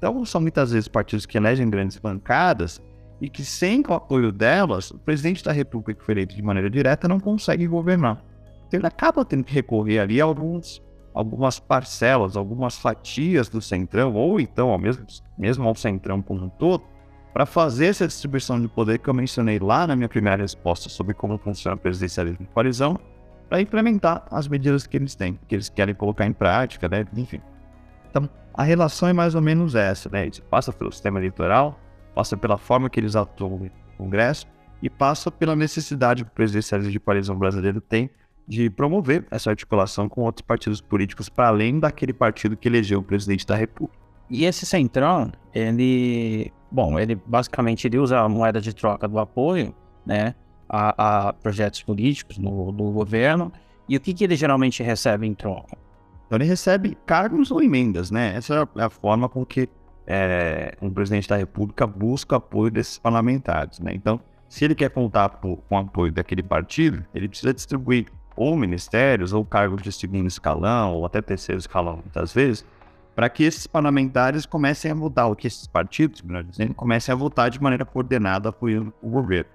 Então, 0.05 0.23
são 0.27 0.39
muitas 0.39 0.71
vezes 0.71 0.87
partidos 0.87 1.25
que 1.25 1.39
elegem 1.39 1.71
grandes 1.71 1.97
bancadas 1.97 2.79
e 3.23 3.31
que, 3.31 3.43
sem 3.43 3.83
o 3.89 3.95
apoio 3.95 4.31
delas, 4.31 4.91
o 4.91 4.99
presidente 4.99 5.43
da 5.43 5.51
República, 5.51 5.95
que 6.05 6.13
eleito 6.13 6.37
de 6.37 6.43
maneira 6.43 6.69
direta, 6.69 7.09
não 7.09 7.19
consegue 7.19 7.67
governar. 7.67 8.23
Então, 8.67 8.79
ele 8.81 8.87
acaba 8.87 9.25
tendo 9.25 9.45
que 9.45 9.55
recorrer 9.55 10.01
ali 10.01 10.21
a 10.21 10.25
alguns, 10.25 10.83
algumas 11.15 11.59
parcelas, 11.59 12.37
algumas 12.37 12.77
fatias 12.77 13.49
do 13.49 13.63
Centrão, 13.63 14.13
ou 14.13 14.39
então, 14.39 14.69
ao 14.69 14.79
mesmo, 14.79 15.07
mesmo 15.39 15.67
ao 15.67 15.75
Centrão 15.75 16.21
como 16.21 16.45
um 16.45 16.49
todo, 16.51 16.85
para 17.33 17.47
fazer 17.47 17.87
essa 17.87 18.07
distribuição 18.07 18.61
de 18.61 18.69
poder 18.69 18.99
que 18.99 19.09
eu 19.09 19.15
mencionei 19.15 19.59
lá 19.59 19.87
na 19.87 19.97
minha 19.97 20.09
primeira 20.09 20.43
resposta 20.43 20.91
sobre 20.91 21.15
como 21.15 21.39
funciona 21.39 21.77
o 21.77 21.81
presidencialismo 21.81 22.45
de 22.45 22.53
coalizão, 22.53 23.01
para 23.49 23.59
implementar 23.59 24.27
as 24.31 24.49
medidas 24.49 24.87
que 24.87 24.99
eles 24.99 25.15
têm, 25.15 25.41
que 25.49 25.55
eles 25.55 25.71
querem 25.71 25.95
colocar 25.95 26.27
em 26.27 26.33
prática, 26.35 26.91
né? 26.91 27.07
enfim. 27.17 27.41
Então, 28.11 28.29
a 28.55 28.63
relação 28.63 29.09
é 29.09 29.13
mais 29.13 29.35
ou 29.35 29.43
menos 29.43 29.75
essa, 29.75 30.09
né? 30.09 30.29
Isso 30.29 30.43
passa 30.45 30.73
pelo 30.73 30.91
sistema 30.93 31.19
eleitoral, 31.19 31.79
passa 32.15 32.37
pela 32.37 32.57
forma 32.57 32.89
que 32.89 32.99
eles 32.99 33.17
atuam 33.17 33.59
no 33.59 33.71
Congresso 33.99 34.47
e 34.81 34.89
passa 34.89 35.31
pela 35.31 35.57
necessidade 35.57 36.25
que 36.25 36.31
o 36.31 36.35
presidencialismo 36.35 36.93
de 36.93 37.01
coalizão 37.01 37.37
brasileiro 37.37 37.81
tem 37.81 38.09
de 38.47 38.71
promover 38.71 39.27
essa 39.31 39.51
articulação 39.51 40.09
com 40.09 40.23
outros 40.23 40.47
partidos 40.47 40.81
políticos 40.81 41.29
para 41.29 41.49
além 41.49 41.81
daquele 41.81 42.13
partido 42.13 42.57
que 42.57 42.69
elegeu 42.69 43.01
o 43.01 43.03
presidente 43.03 43.47
da 43.47 43.57
República. 43.57 43.99
E 44.31 44.45
esse 44.45 44.65
centrão, 44.65 45.33
ele 45.55 46.53
Bom, 46.75 46.99
ele 46.99 47.15
basicamente 47.15 47.87
ele 47.87 47.99
usa 47.99 48.19
a 48.19 48.29
moeda 48.29 48.61
de 48.61 48.75
troca 48.75 49.07
do 49.07 49.17
apoio, 49.21 49.73
né, 50.05 50.35
a, 50.69 51.29
a 51.29 51.33
projetos 51.33 51.85
políticos 51.85 52.37
no, 52.37 52.73
no, 52.73 52.91
governo. 52.91 53.53
E 53.89 53.97
o 53.97 54.01
que, 54.01 54.13
que 54.13 54.25
ele 54.25 54.35
geralmente 54.35 54.83
recebe 54.83 55.25
em 55.25 55.35
troca? 55.35 55.79
Então 56.27 56.37
ele 56.37 56.45
recebe 56.45 56.97
cargos 57.07 57.51
ou 57.51 57.63
emendas, 57.63 58.11
né? 58.11 58.35
Essa 58.37 58.69
é 58.77 58.83
a 58.83 58.91
forma 58.91 59.29
com 59.29 59.45
que 59.45 59.69
é, 60.07 60.77
um 60.81 60.91
presidente 60.91 61.29
da 61.29 61.37
República 61.37 61.87
busca 61.87 62.37
apoio 62.37 62.71
desses 62.71 62.99
parlamentares, 62.99 63.79
né? 63.79 63.93
Então, 63.95 64.21
se 64.49 64.65
ele 64.65 64.75
quer 64.75 64.91
contar 64.91 65.29
com 65.31 65.59
o 65.69 65.77
apoio 65.77 66.13
daquele 66.13 66.43
partido, 66.43 67.05
ele 67.15 67.29
precisa 67.29 67.53
distribuir 67.53 68.07
ou 68.37 68.57
ministérios 68.57 69.33
ou 69.33 69.45
cargos 69.45 69.83
de 69.83 69.93
segundo 69.93 70.27
escalão 70.27 70.95
ou 70.95 71.07
até 71.07 71.23
terceiro 71.23 71.59
escalão, 71.59 71.97
muitas 71.97 72.33
vezes, 72.33 72.65
para 73.15 73.29
que 73.29 73.45
esses 73.45 73.67
parlamentares 73.67 74.45
comecem 74.45 74.91
a 74.91 74.95
votar, 74.95 75.27
ou 75.27 75.37
que 75.37 75.47
esses 75.47 75.67
partidos, 75.67 76.21
melhor 76.21 76.43
dizendo, 76.43 76.75
comecem 76.75 77.13
a 77.13 77.17
votar 77.17 77.49
de 77.49 77.63
maneira 77.63 77.85
coordenada 77.85 78.49
apoiando 78.49 78.93
o 79.01 79.09
governo. 79.09 79.51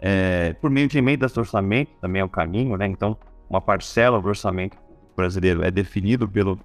É, 0.00 0.54
por 0.54 0.70
meio 0.70 0.88
de 0.88 0.98
emendas 0.98 1.32
do 1.32 1.40
orçamento, 1.40 1.90
também 2.00 2.20
é 2.20 2.24
o 2.24 2.28
caminho, 2.28 2.76
né? 2.76 2.86
Então, 2.86 3.16
uma 3.48 3.60
parcela 3.60 4.20
do 4.20 4.28
orçamento 4.28 4.76
brasileiro 5.16 5.64
é 5.64 5.70
definido 5.70 6.28
pelo, 6.28 6.58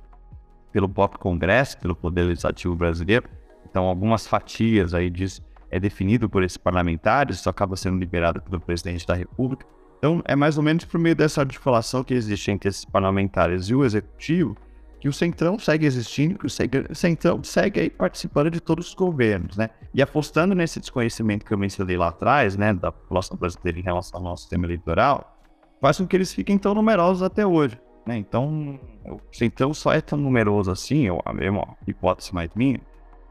pelo 0.72 0.90
próprio 0.90 1.20
Congresso, 1.20 1.78
pelo 1.78 1.96
Poder 1.96 2.24
Legislativo 2.24 2.76
brasileiro. 2.76 3.28
Então, 3.70 3.86
algumas 3.86 4.26
fatias 4.28 4.94
aí 4.94 5.10
diz 5.10 5.42
é 5.72 5.80
definido 5.80 6.28
por 6.28 6.44
esses 6.44 6.58
parlamentares, 6.58 7.38
isso 7.38 7.50
acaba 7.50 7.76
sendo 7.76 8.00
liberado 8.00 8.42
pelo 8.42 8.60
presidente 8.60 9.06
da 9.06 9.14
República. 9.14 9.66
Então, 10.00 10.22
é 10.26 10.36
mais 10.36 10.58
ou 10.58 10.64
menos 10.64 10.86
por 10.86 11.00
meio 11.00 11.16
dessa 11.16 11.42
articulação 11.42 12.04
que 12.04 12.14
existe 12.14 12.50
entre 12.50 12.70
esses 12.70 12.86
parlamentares 12.86 13.68
e 13.70 13.76
o 13.76 13.86
executivo 13.86 14.58
que 15.00 15.08
o 15.08 15.14
Centrão 15.14 15.58
segue 15.58 15.86
existindo, 15.86 16.38
que 16.38 16.46
o 16.46 16.96
Centrão 16.96 17.42
segue 17.44 17.80
aí 17.80 17.90
participando 17.90 18.52
de 18.52 18.60
todos 18.60 18.90
os 18.90 18.94
governos, 18.94 19.56
né? 19.56 19.70
E 19.94 20.02
apostando 20.02 20.54
nesse 20.54 20.80
desconhecimento 20.80 21.46
que 21.46 21.54
eu 21.54 21.58
mencionei 21.58 21.96
lá 21.96 22.10
atrás, 22.10 22.58
né, 22.58 22.74
da 22.74 22.92
população 22.92 23.38
brasileira 23.38 23.80
em 23.80 23.82
relação 23.82 24.20
ao 24.20 24.24
nosso 24.24 24.44
sistema 24.44 24.66
eleitoral, 24.66 25.38
faz 25.80 25.98
com 25.98 26.06
que 26.06 26.18
eles 26.18 26.34
fiquem 26.34 26.58
tão 26.58 26.74
numerosos 26.74 27.24
até 27.24 27.46
hoje, 27.46 27.80
né? 28.10 28.18
Então, 28.18 28.80
o 29.06 29.20
Centrão 29.32 29.72
só 29.72 29.94
é 29.94 30.02
tão 30.02 30.18
numeroso 30.18 30.72
assim, 30.72 31.06
eu, 31.06 31.22
a 31.24 31.32
mesma 31.32 31.78
hipótese 31.88 32.34
mais 32.34 32.50
minha, 32.56 32.82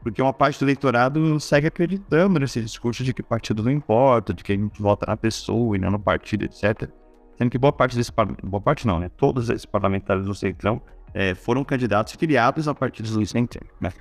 porque 0.01 0.21
uma 0.21 0.31
parte 0.31 0.57
do 0.57 0.63
eleitorado 0.63 1.37
segue 1.41 1.67
acreditando 1.67 2.39
nesse 2.39 2.61
discurso 2.61 3.03
de 3.03 3.13
que 3.13 3.21
partido 3.21 3.61
não 3.61 3.71
importa, 3.71 4.33
de 4.33 4.41
que 4.41 4.53
a 4.53 4.55
gente 4.55 4.81
vota 4.81 5.05
na 5.05 5.17
pessoa 5.17 5.75
e 5.75 5.79
não 5.79 5.91
no 5.91 5.99
partido, 5.99 6.45
etc. 6.45 6.89
Sendo 7.37 7.51
que 7.51 7.57
boa 7.57 7.73
parte 7.73 7.97
desse 7.97 8.11
boa 8.41 8.61
parte 8.61 8.87
não, 8.87 8.99
né? 9.01 9.09
Todos 9.17 9.49
esses 9.49 9.65
parlamentares 9.65 10.25
do 10.25 10.33
Centrão 10.33 10.81
é, 11.13 11.35
foram 11.35 11.65
candidatos 11.65 12.13
filiados 12.13 12.65
a 12.69 12.73
partidos 12.73 13.11
do 13.11 13.25
Centrão, 13.25 13.67
né? 13.81 13.91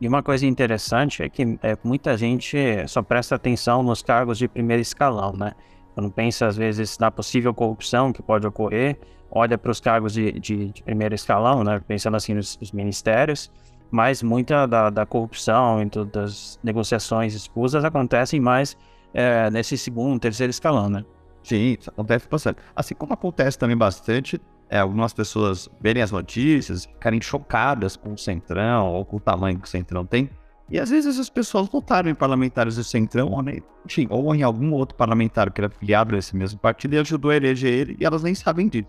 E 0.00 0.08
uma 0.08 0.22
coisa 0.22 0.46
interessante 0.46 1.22
é 1.22 1.28
que 1.28 1.58
é, 1.62 1.76
muita 1.84 2.16
gente 2.16 2.56
só 2.86 3.02
presta 3.02 3.34
atenção 3.34 3.82
nos 3.82 4.00
cargos 4.00 4.38
de 4.38 4.48
primeiro 4.48 4.80
escalão, 4.80 5.34
né? 5.34 5.52
Quando 5.92 6.10
pensa, 6.10 6.46
às 6.46 6.56
vezes, 6.56 6.96
na 6.98 7.10
possível 7.10 7.52
corrupção 7.52 8.12
que 8.12 8.22
pode 8.22 8.46
ocorrer, 8.46 8.96
olha 9.30 9.58
para 9.58 9.70
os 9.70 9.80
cargos 9.80 10.12
de, 10.12 10.32
de, 10.32 10.72
de, 10.72 10.82
primeiro 10.82 11.14
escalão, 11.14 11.62
né? 11.64 11.80
Pensando 11.86 12.16
assim 12.16 12.34
nos, 12.34 12.58
nos 12.58 12.72
ministérios, 12.72 13.50
mas 13.90 14.22
muita 14.22 14.66
da, 14.66 14.90
da 14.90 15.06
corrupção 15.06 15.82
e 15.82 16.06
das 16.06 16.58
negociações 16.62 17.34
escusas 17.34 17.84
acontecem 17.84 18.40
mais 18.40 18.76
é, 19.14 19.50
nesse 19.50 19.76
segundo, 19.78 20.20
terceiro 20.20 20.50
escalão, 20.50 20.88
né? 20.88 21.04
Sim, 21.42 21.76
isso 21.78 21.90
acontece 21.90 22.28
bastante. 22.28 22.58
Assim 22.74 22.94
como 22.94 23.12
acontece 23.14 23.58
também 23.58 23.76
bastante 23.76 24.40
é, 24.68 24.78
algumas 24.78 25.12
pessoas 25.12 25.68
verem 25.80 26.02
as 26.02 26.10
notícias, 26.10 26.84
ficarem 26.84 27.20
chocadas 27.20 27.96
com 27.96 28.12
o 28.12 28.18
Centrão 28.18 28.92
ou 28.92 29.04
com 29.04 29.16
o 29.16 29.20
tamanho 29.20 29.58
que 29.58 29.66
o 29.66 29.70
Centrão 29.70 30.04
tem. 30.04 30.28
E 30.70 30.78
às 30.78 30.90
vezes 30.90 31.18
as 31.18 31.30
pessoas 31.30 31.66
votaram 31.68 32.10
em 32.10 32.14
parlamentares 32.14 32.76
do 32.76 32.84
Centrão, 32.84 33.30
ou, 33.30 33.42
nem, 33.42 33.62
enfim, 33.86 34.06
ou 34.10 34.34
em 34.34 34.42
algum 34.42 34.72
outro 34.72 34.94
parlamentar 34.94 35.50
que 35.50 35.62
era 35.62 35.70
filiado 35.70 36.14
nesse 36.14 36.36
mesmo 36.36 36.58
partido 36.58 36.94
e 36.94 36.98
ajudou 36.98 37.30
a 37.30 37.36
eleger 37.36 37.72
ele, 37.72 37.96
e 37.98 38.04
elas 38.04 38.22
nem 38.22 38.34
sabem 38.34 38.68
disso. 38.68 38.88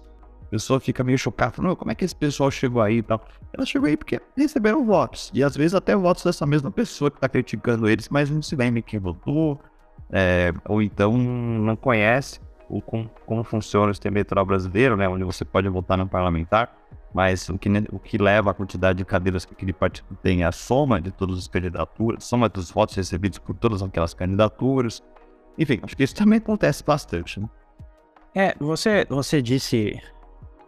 Pessoa 0.49 0.79
fica 0.79 1.03
meio 1.03 1.17
chocada, 1.17 1.51
falando, 1.51 1.75
como 1.75 1.91
é 1.91 1.95
que 1.95 2.03
esse 2.03 2.15
pessoal 2.15 2.49
chegou 2.49 2.81
aí 2.81 2.97
e 2.97 3.03
tal. 3.03 3.23
Ela 3.53 3.65
chegou 3.65 3.87
aí 3.87 3.95
porque 3.95 4.19
receberam 4.35 4.85
votos. 4.85 5.31
E 5.33 5.43
às 5.43 5.55
vezes 5.55 5.75
até 5.75 5.95
votos 5.95 6.23
dessa 6.23 6.45
mesma 6.45 6.71
pessoa 6.71 7.11
que 7.11 7.17
está 7.17 7.29
criticando 7.29 7.87
eles, 7.87 8.09
mas 8.09 8.29
não 8.29 8.41
se 8.41 8.55
lembra 8.55 8.81
quem 8.81 8.99
votou, 8.99 9.59
é, 10.11 10.51
ou 10.67 10.81
então 10.81 11.15
não 11.15 11.75
conhece 11.75 12.39
o, 12.69 12.81
como, 12.81 13.09
como 13.25 13.43
funciona 13.43 13.91
o 13.91 13.93
sistema 13.93 14.17
eleitoral 14.17 14.45
brasileiro, 14.45 14.95
né, 14.95 15.07
onde 15.07 15.23
você 15.23 15.43
pode 15.43 15.67
votar 15.69 15.97
no 15.97 16.07
parlamentar, 16.07 16.75
mas 17.13 17.49
o 17.49 17.57
que, 17.57 17.69
o 17.91 17.99
que 17.99 18.17
leva 18.17 18.51
a 18.51 18.53
quantidade 18.53 18.99
de 18.99 19.05
cadeiras 19.05 19.43
que 19.45 19.53
aquele 19.53 19.73
partido 19.73 20.15
tem 20.21 20.43
é 20.43 20.45
a 20.45 20.51
soma 20.51 21.01
de 21.01 21.11
todas 21.11 21.39
as 21.39 21.47
candidaturas, 21.47 22.23
soma 22.23 22.47
dos 22.47 22.69
votos 22.71 22.95
recebidos 22.95 23.39
por 23.39 23.55
todas 23.55 23.81
aquelas 23.81 24.13
candidaturas. 24.13 25.03
Enfim, 25.57 25.79
acho 25.81 25.97
que 25.97 26.03
isso 26.03 26.15
também 26.15 26.37
acontece 26.37 26.83
bastante. 26.83 27.39
Né? 27.39 27.49
É, 28.35 28.55
você, 28.59 29.05
você 29.09 29.41
disse 29.41 29.99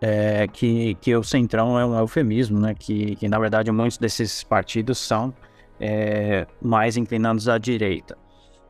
é, 0.02 0.48
que, 0.48 0.96
que 0.96 1.16
o 1.16 1.24
centrão 1.24 1.80
é 1.80 1.86
um 1.86 1.98
eufemismo, 1.98 2.60
né? 2.60 2.74
Que, 2.74 3.16
que 3.16 3.30
na 3.30 3.38
verdade 3.38 3.72
muitos 3.72 4.00
desses 4.00 4.44
partidos 4.44 4.98
são 4.98 5.34
é, 5.80 6.48
mais 6.62 6.98
inclinados 6.98 7.48
à 7.48 7.58
direita. 7.58 8.18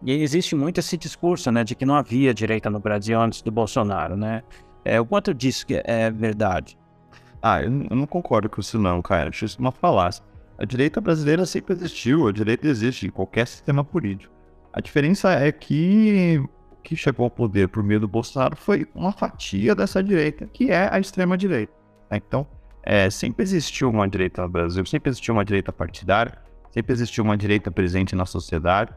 E 0.03 0.11
existe 0.11 0.55
muito 0.55 0.79
esse 0.79 0.97
discurso, 0.97 1.51
né, 1.51 1.63
de 1.63 1.75
que 1.75 1.85
não 1.85 1.93
havia 1.93 2.33
direita 2.33 2.71
no 2.71 2.79
Brasil 2.79 3.19
antes 3.19 3.41
do 3.43 3.51
Bolsonaro, 3.51 4.17
né? 4.17 4.41
É, 4.83 4.99
o 4.99 5.05
quanto 5.05 5.31
disso 5.31 5.65
é 5.69 6.09
verdade? 6.09 6.75
Ah, 7.41 7.61
eu, 7.61 7.69
não 7.69 8.07
concordo 8.07 8.49
com 8.49 8.59
isso 8.61 8.79
não, 8.79 9.01
cara. 9.01 9.29
Acho 9.29 9.45
isso 9.45 9.59
uma 9.59 9.71
falácia. 9.71 10.23
A 10.57 10.65
direita 10.65 10.99
brasileira 10.99 11.45
sempre 11.45 11.73
existiu, 11.73 12.27
a 12.27 12.31
direita 12.31 12.67
existe 12.67 13.07
em 13.07 13.09
qualquer 13.09 13.47
sistema 13.47 13.83
político. 13.83 14.33
A 14.73 14.81
diferença 14.81 15.31
é 15.33 15.51
que 15.51 16.43
que 16.83 16.95
chegou 16.95 17.25
ao 17.25 17.29
poder 17.29 17.67
por 17.67 17.83
meio 17.83 17.99
do 17.99 18.07
Bolsonaro 18.07 18.55
foi 18.55 18.87
uma 18.93 19.11
fatia 19.11 19.75
dessa 19.75 20.03
direita, 20.03 20.47
que 20.47 20.71
é 20.71 20.89
a 20.91 20.99
extrema-direita. 20.99 21.73
Né? 22.09 22.21
Então, 22.25 22.45
é, 22.83 23.09
sempre 23.09 23.43
existiu 23.43 23.89
uma 23.89 24.07
direita 24.07 24.41
no 24.41 24.49
Brasil, 24.49 24.85
sempre 24.85 25.09
existiu 25.09 25.33
uma 25.33 25.45
direita 25.45 25.71
partidária, 25.71 26.37
sempre 26.71 26.93
existiu 26.93 27.23
uma 27.23 27.37
direita 27.37 27.69
presente 27.69 28.15
na 28.15 28.25
sociedade. 28.25 28.93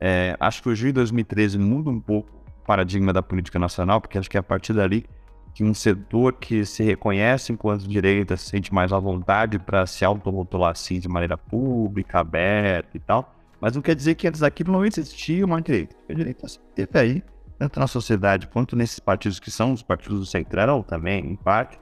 É, 0.00 0.36
acho 0.38 0.62
que 0.62 0.68
o 0.68 0.74
Gil 0.74 0.92
2013 0.92 1.58
muda 1.58 1.90
um 1.90 2.00
pouco 2.00 2.30
o 2.30 2.66
paradigma 2.66 3.12
da 3.12 3.22
política 3.22 3.58
nacional, 3.58 4.00
porque 4.00 4.18
acho 4.18 4.28
que 4.28 4.36
é 4.36 4.40
a 4.40 4.42
partir 4.42 4.72
dali 4.72 5.06
que 5.54 5.64
um 5.64 5.74
setor 5.74 6.34
que 6.34 6.64
se 6.64 6.84
reconhece 6.84 7.52
enquanto 7.52 7.88
direita 7.88 8.36
se 8.36 8.44
sente 8.44 8.72
mais 8.72 8.92
à 8.92 8.98
vontade 8.98 9.58
para 9.58 9.86
se 9.86 10.04
autorotular 10.04 10.70
assim 10.70 11.00
de 11.00 11.08
maneira 11.08 11.36
pública, 11.36 12.20
aberta 12.20 12.96
e 12.96 13.00
tal. 13.00 13.34
Mas 13.60 13.74
não 13.74 13.82
quer 13.82 13.94
dizer 13.94 14.14
que 14.14 14.28
antes 14.28 14.40
daquilo 14.40 14.72
não 14.72 14.84
existia 14.84 15.44
uma 15.44 15.60
direita. 15.60 15.96
A 16.08 16.12
direita 16.12 16.46
teve 16.74 16.98
aí, 16.98 17.22
tanto 17.58 17.80
na 17.80 17.86
sociedade 17.86 18.46
quanto 18.48 18.76
nesses 18.76 18.98
partidos 18.98 19.40
que 19.40 19.50
são 19.50 19.72
os 19.72 19.82
partidos 19.82 20.20
do 20.20 20.26
Centrão 20.26 20.82
também, 20.82 21.24
em 21.26 21.36
parte. 21.36 21.78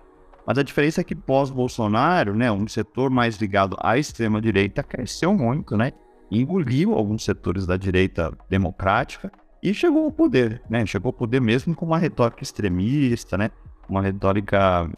Mas 0.46 0.58
a 0.58 0.62
diferença 0.62 1.00
é 1.00 1.04
que 1.04 1.14
pós-Bolsonaro, 1.14 2.34
né, 2.34 2.50
um 2.50 2.66
setor 2.68 3.10
mais 3.10 3.36
ligado 3.36 3.76
à 3.80 3.98
extrema-direita 3.98 4.82
cresceu 4.82 5.34
muito, 5.34 5.76
né? 5.76 5.92
engoliu 6.30 6.94
alguns 6.94 7.24
setores 7.24 7.66
da 7.66 7.76
direita 7.76 8.32
democrática 8.48 9.30
e 9.62 9.72
chegou 9.72 10.04
ao 10.04 10.12
poder, 10.12 10.62
né? 10.68 10.84
Chegou 10.86 11.10
ao 11.10 11.12
poder 11.12 11.40
mesmo 11.40 11.74
com 11.74 11.86
uma 11.86 11.98
retórica 11.98 12.42
extremista, 12.42 13.36
né? 13.36 13.50
Uma 13.88 14.02
retórica 14.02 14.90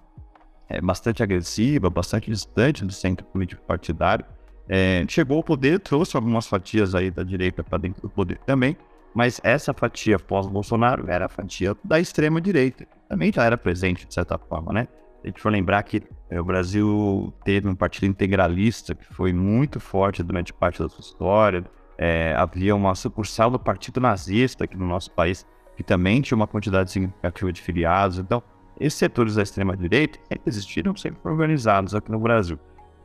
é, 0.69 0.81
bastante 0.81 1.23
agressiva, 1.23 1.91
bastante 1.91 2.31
distante 2.31 2.85
do 2.85 2.93
centro 2.93 3.25
político 3.27 3.63
partidário. 3.63 4.25
É, 4.69 5.05
chegou 5.09 5.39
ao 5.39 5.43
poder, 5.43 5.81
trouxe 5.81 6.17
algumas 6.17 6.47
fatias 6.47 6.95
aí 6.95 7.11
da 7.11 7.23
direita 7.23 7.63
para 7.65 7.79
dentro 7.79 8.03
do 8.03 8.11
poder 8.11 8.39
também, 8.47 8.77
mas 9.15 9.41
essa 9.43 9.73
fatia 9.73 10.19
pós-Bolsonaro 10.19 11.11
era 11.11 11.27
a 11.27 11.29
fatia 11.29 11.75
da 11.83 11.99
extrema 11.99 12.41
direita, 12.41 12.87
também 13.09 13.33
já 13.33 13.45
era 13.45 13.57
presente 13.57 14.07
de 14.07 14.13
certa 14.13 14.39
forma, 14.39 14.73
né? 14.73 14.89
a 15.23 15.27
gente 15.27 15.41
for 15.41 15.51
lembrar 15.51 15.83
que 15.83 16.03
é, 16.31 16.41
o 16.41 16.45
Brasil 16.45 17.33
teve 17.45 17.69
um 17.69 17.75
partido 17.75 18.07
integralista 18.07 18.95
que 18.95 19.05
foi 19.13 19.33
muito 19.33 19.81
forte 19.81 20.23
durante 20.23 20.53
parte 20.53 20.81
da 20.81 20.89
sua 20.89 21.01
história. 21.01 21.65
É, 21.97 22.35
havia 22.37 22.75
uma 22.75 22.95
sucursal 22.95 23.51
do 23.51 23.59
partido 23.59 24.01
nazista 24.01 24.65
aqui 24.65 24.77
no 24.77 24.87
nosso 24.87 25.11
país 25.11 25.47
que 25.77 25.83
também 25.83 26.21
tinha 26.21 26.37
uma 26.37 26.47
quantidade 26.47 26.91
significativa 26.91 27.53
de 27.53 27.61
filiados. 27.61 28.19
Então, 28.19 28.43
esses 28.81 28.99
setores 28.99 29.35
da 29.35 29.43
extrema-direita 29.43 30.19
existiram, 30.47 30.97
sempre 30.97 31.21
organizados 31.25 31.95
aqui 31.95 32.11
no 32.11 32.19
Brasil. 32.19 32.59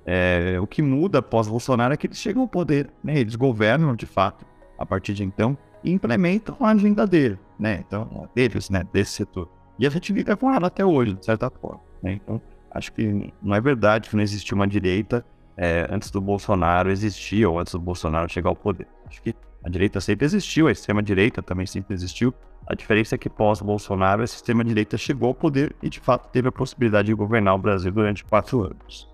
É, 0.05 0.57
o 0.61 0.67
que 0.67 0.81
muda 0.81 1.19
após 1.19 1.47
Bolsonaro 1.47 1.93
é 1.93 1.97
que 1.97 2.07
eles 2.07 2.17
chegam 2.17 2.41
ao 2.41 2.47
poder, 2.47 2.89
né? 3.03 3.17
eles 3.19 3.35
governam 3.35 3.95
de 3.95 4.05
fato 4.05 4.45
a 4.77 4.85
partir 4.85 5.13
de 5.13 5.23
então 5.23 5.57
e 5.83 5.91
implementam 5.91 6.57
a 6.59 6.69
agenda 6.69 7.07
dele, 7.07 7.39
né? 7.59 7.83
Então, 7.85 8.29
deles, 8.35 8.69
né? 8.69 8.85
desse 8.91 9.11
setor. 9.11 9.49
E 9.79 9.87
a 9.87 9.89
gente 9.89 10.13
fica 10.13 10.35
com 10.35 10.53
ela 10.53 10.67
até 10.67 10.85
hoje, 10.85 11.13
de 11.13 11.25
certa 11.25 11.49
forma. 11.49 11.81
Né? 12.01 12.19
Então, 12.23 12.41
acho 12.71 12.91
que 12.91 13.33
não 13.41 13.55
é 13.55 13.61
verdade 13.61 14.09
que 14.09 14.15
não 14.15 14.23
existia 14.23 14.55
uma 14.55 14.67
direita 14.67 15.25
é, 15.57 15.87
antes 15.89 16.11
do 16.11 16.19
Bolsonaro 16.19 16.91
existir 16.91 17.45
ou 17.45 17.59
antes 17.59 17.73
do 17.73 17.79
Bolsonaro 17.79 18.31
chegar 18.31 18.49
ao 18.49 18.55
poder. 18.55 18.87
Acho 19.07 19.21
que 19.21 19.35
a 19.63 19.69
direita 19.69 20.01
sempre 20.01 20.25
existiu, 20.25 20.67
a 20.67 20.71
extrema-direita 20.71 21.41
também 21.41 21.65
sempre 21.65 21.93
existiu. 21.93 22.33
A 22.67 22.75
diferença 22.75 23.15
é 23.15 23.17
que 23.17 23.29
pós-Bolsonaro, 23.29 24.21
a 24.21 24.25
extrema-direita 24.25 24.97
chegou 24.97 25.29
ao 25.29 25.33
poder 25.33 25.75
e, 25.81 25.89
de 25.89 25.99
fato, 25.99 26.29
teve 26.31 26.47
a 26.47 26.51
possibilidade 26.51 27.07
de 27.07 27.13
governar 27.13 27.55
o 27.55 27.57
Brasil 27.57 27.91
durante 27.91 28.23
quatro 28.23 28.63
anos. 28.63 29.12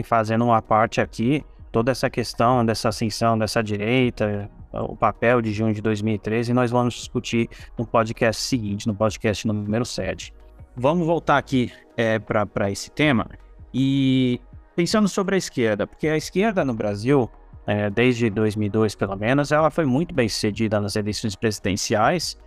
E 0.00 0.02
fazendo 0.02 0.44
uma 0.44 0.62
parte 0.62 1.00
aqui, 1.00 1.44
toda 1.70 1.92
essa 1.92 2.08
questão 2.08 2.64
dessa 2.64 2.88
ascensão 2.88 3.38
dessa 3.38 3.62
direita, 3.62 4.50
o 4.72 4.96
papel 4.96 5.42
de 5.42 5.52
junho 5.52 5.74
de 5.74 5.80
2013, 5.80 6.52
nós 6.52 6.70
vamos 6.70 6.94
discutir 6.94 7.48
no 7.76 7.86
podcast 7.86 8.42
seguinte, 8.42 8.86
no 8.86 8.94
podcast 8.94 9.46
número 9.46 9.84
7 9.84 10.32
vamos 10.76 11.06
voltar 11.06 11.38
aqui 11.38 11.72
é, 11.96 12.18
para 12.18 12.70
esse 12.70 12.90
tema 12.90 13.26
e 13.72 14.40
pensando 14.74 15.08
sobre 15.08 15.34
a 15.34 15.38
esquerda, 15.38 15.86
porque 15.86 16.08
a 16.08 16.16
esquerda 16.16 16.64
no 16.64 16.74
Brasil, 16.74 17.30
é, 17.66 17.90
desde 17.90 18.30
2002 18.30 18.94
pelo 18.94 19.16
menos, 19.16 19.52
ela 19.52 19.70
foi 19.70 19.84
muito 19.84 20.14
bem 20.14 20.28
sucedida 20.28 20.80
nas 20.80 20.96
eleições 20.96 21.36
presidenciais, 21.36 22.38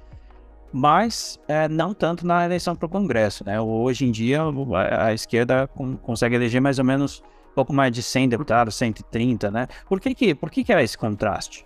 mas 0.72 1.40
é, 1.48 1.70
não 1.70 1.94
tanto 1.94 2.26
na 2.26 2.44
eleição 2.46 2.76
para 2.76 2.88
o 2.88 2.90
Congresso. 2.90 3.46
Né? 3.46 3.62
Hoje 3.62 4.06
em 4.06 4.12
dia, 4.12 4.42
a, 5.00 5.14
esquerda 5.14 5.68
consegue 6.02 6.36
eleger 6.36 6.60
mais 6.60 6.80
ou 6.80 6.86
menos 6.86 7.22
pouco 7.54 7.74
mais 7.74 7.92
de 7.92 8.02
100 8.02 8.30
deputados, 8.30 8.76
130, 8.76 9.52
né? 9.52 9.68
Por 9.88 10.00
que 10.00 10.14
que, 10.14 10.36
por 10.36 10.50
que, 10.50 10.64
que 10.64 10.74
é 10.74 10.84
esse 10.84 10.98
contraste? 10.98 11.66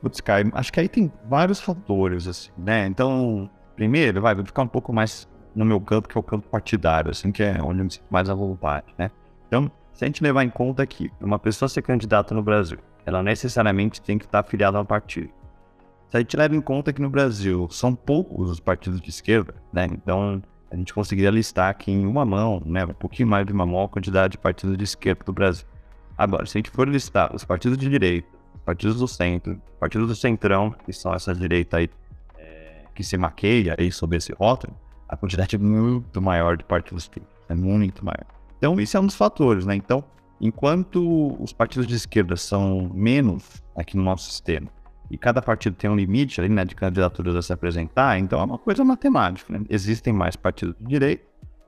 Putz, 0.00 0.20
Caio, 0.20 0.50
acho 0.54 0.72
que 0.72 0.80
aí 0.80 0.88
tem 0.88 1.12
vários 1.28 1.60
fatores, 1.60 2.26
assim, 2.26 2.50
né? 2.56 2.86
Então, 2.86 3.50
primeiro, 3.74 4.20
vai, 4.20 4.34
vou 4.34 4.44
ficar 4.44 4.62
um 4.62 4.68
pouco 4.68 4.92
mais 4.92 5.28
no 5.54 5.64
meu 5.64 5.80
campo, 5.80 6.08
que 6.08 6.16
é 6.16 6.20
o 6.20 6.22
campo 6.22 6.48
partidário, 6.48 7.10
assim, 7.10 7.32
que 7.32 7.42
é 7.42 7.60
onde 7.62 7.80
eu 7.80 7.84
me 7.84 7.90
sinto 7.90 8.06
mais 8.10 8.30
à 8.30 8.34
vontade, 8.34 8.86
né? 8.96 9.10
Então, 9.48 9.70
se 9.92 10.04
a 10.04 10.06
gente 10.06 10.22
levar 10.22 10.44
em 10.44 10.50
conta 10.50 10.86
que 10.86 11.10
uma 11.20 11.38
pessoa 11.38 11.68
ser 11.68 11.82
candidata 11.82 12.32
no 12.32 12.42
Brasil, 12.42 12.78
ela 13.04 13.22
necessariamente 13.22 14.00
tem 14.00 14.18
que 14.18 14.26
estar 14.26 14.40
afiliada 14.40 14.78
a 14.78 14.82
um 14.82 14.84
partido. 14.84 15.30
Se 16.08 16.16
a 16.16 16.20
gente 16.20 16.36
leva 16.36 16.54
em 16.54 16.60
conta 16.60 16.92
que 16.92 17.02
no 17.02 17.10
Brasil 17.10 17.68
são 17.70 17.94
poucos 17.94 18.50
os 18.50 18.60
partidos 18.60 19.00
de 19.00 19.10
esquerda, 19.10 19.54
né? 19.72 19.86
Então, 19.90 20.40
a 20.70 20.76
gente 20.76 20.92
conseguiria 20.92 21.30
listar 21.30 21.70
aqui 21.70 21.90
em 21.90 22.06
uma 22.06 22.24
mão, 22.24 22.62
né, 22.64 22.84
um 22.84 22.94
pouquinho 22.94 23.28
mais 23.28 23.46
de 23.46 23.52
uma 23.52 23.64
mão, 23.64 23.84
a 23.84 23.88
quantidade 23.88 24.32
de 24.32 24.38
partidos 24.38 24.76
de 24.76 24.84
esquerda 24.84 25.24
do 25.24 25.32
Brasil. 25.32 25.66
Agora, 26.16 26.44
se 26.46 26.56
a 26.56 26.58
gente 26.58 26.70
for 26.70 26.88
listar 26.88 27.34
os 27.34 27.44
partidos 27.44 27.78
de 27.78 27.88
direita, 27.88 28.28
partidos 28.64 28.98
do 28.98 29.08
centro, 29.08 29.60
partidos 29.80 30.08
do 30.08 30.14
centrão, 30.14 30.74
que 30.84 30.92
são 30.92 31.14
essa 31.14 31.34
direita 31.34 31.78
aí 31.78 31.88
é, 32.36 32.82
que 32.94 33.02
se 33.02 33.16
maqueia 33.16 33.74
aí 33.78 33.90
sobre 33.90 34.18
esse 34.18 34.32
rótulo, 34.32 34.74
a 35.08 35.16
quantidade 35.16 35.56
é 35.56 35.58
muito 35.58 36.20
maior 36.20 36.56
de 36.56 36.64
partidos 36.64 37.08
políticos, 37.08 37.36
é 37.48 37.54
muito 37.54 38.04
maior. 38.04 38.26
Então, 38.58 38.78
isso 38.78 38.96
é 38.96 39.00
um 39.00 39.06
dos 39.06 39.14
fatores, 39.14 39.64
né? 39.64 39.74
Então, 39.74 40.04
enquanto 40.40 41.34
os 41.40 41.52
partidos 41.52 41.86
de 41.86 41.94
esquerda 41.94 42.36
são 42.36 42.90
menos 42.92 43.62
aqui 43.74 43.96
no 43.96 44.02
nosso 44.02 44.30
sistema, 44.30 44.68
e 45.10 45.16
cada 45.16 45.40
partido 45.40 45.76
tem 45.76 45.88
um 45.88 45.96
limite 45.96 46.40
ali, 46.40 46.48
né, 46.48 46.64
de 46.64 46.74
candidaturas 46.74 47.34
a 47.34 47.42
se 47.42 47.52
apresentar, 47.52 48.18
então 48.18 48.40
é 48.40 48.44
uma 48.44 48.58
coisa 48.58 48.84
matemática, 48.84 49.52
né? 49.52 49.64
Existem 49.68 50.12
mais 50.12 50.36
partidos 50.36 50.74
de 50.78 50.86
direita, 50.86 51.24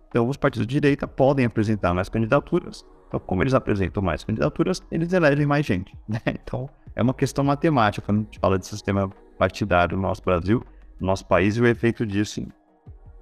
então 0.09 0.29
os 0.29 0.37
partidos 0.37 0.67
de 0.67 0.75
direita 0.75 1.07
podem 1.07 1.47
apresentar 1.47 1.95
mais 1.95 2.09
candidaturas, 2.09 2.85
então 3.09 3.19
como 3.21 3.43
eles 3.43 3.55
apresentam 3.55 4.03
mais 4.03 4.25
candidaturas, 4.25 4.83
eles 4.91 5.13
elegem 5.13 5.47
mais 5.47 5.65
gente, 5.65 5.97
né? 6.09 6.21
Então 6.27 6.69
é 6.95 7.03
uma 7.03 7.15
questão 7.15 7.45
matemática 7.45 8.05
quando 8.05 8.19
a 8.19 8.23
gente 8.25 8.39
fala 8.39 8.59
de 8.59 8.67
sistema 8.67 9.11
partidário 9.39 9.97
no 9.97 10.03
nosso 10.03 10.23
Brasil, 10.23 10.65
no 11.01 11.07
nosso 11.07 11.27
país, 11.27 11.57
e 11.57 11.61
o 11.61 11.67
efeito 11.67 12.05
disso 12.05 12.47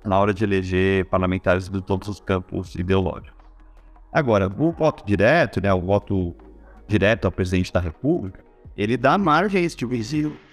na 0.04 0.18
hora 0.18 0.33
de 0.33 0.42
eleger 0.42 1.04
parlamentares 1.07 1.68
de 1.68 1.81
todos 1.83 2.09
os 2.09 2.20
campos 2.20 2.74
ideológicos. 2.74 3.38
Agora, 4.12 4.46
o 4.46 4.72
voto 4.72 5.04
direto, 5.07 5.61
né, 5.61 5.72
o 5.72 5.81
voto 5.81 6.35
direto 6.87 7.26
ao 7.26 7.33
presidente 7.33 7.72
da 7.72 7.78
República, 7.78 8.42
ele 8.79 8.97
dá 8.97 9.19
margem 9.19 9.61
a 9.61 9.64
esse 9.64 9.77
tipo 9.77 9.93
de 9.93 10.05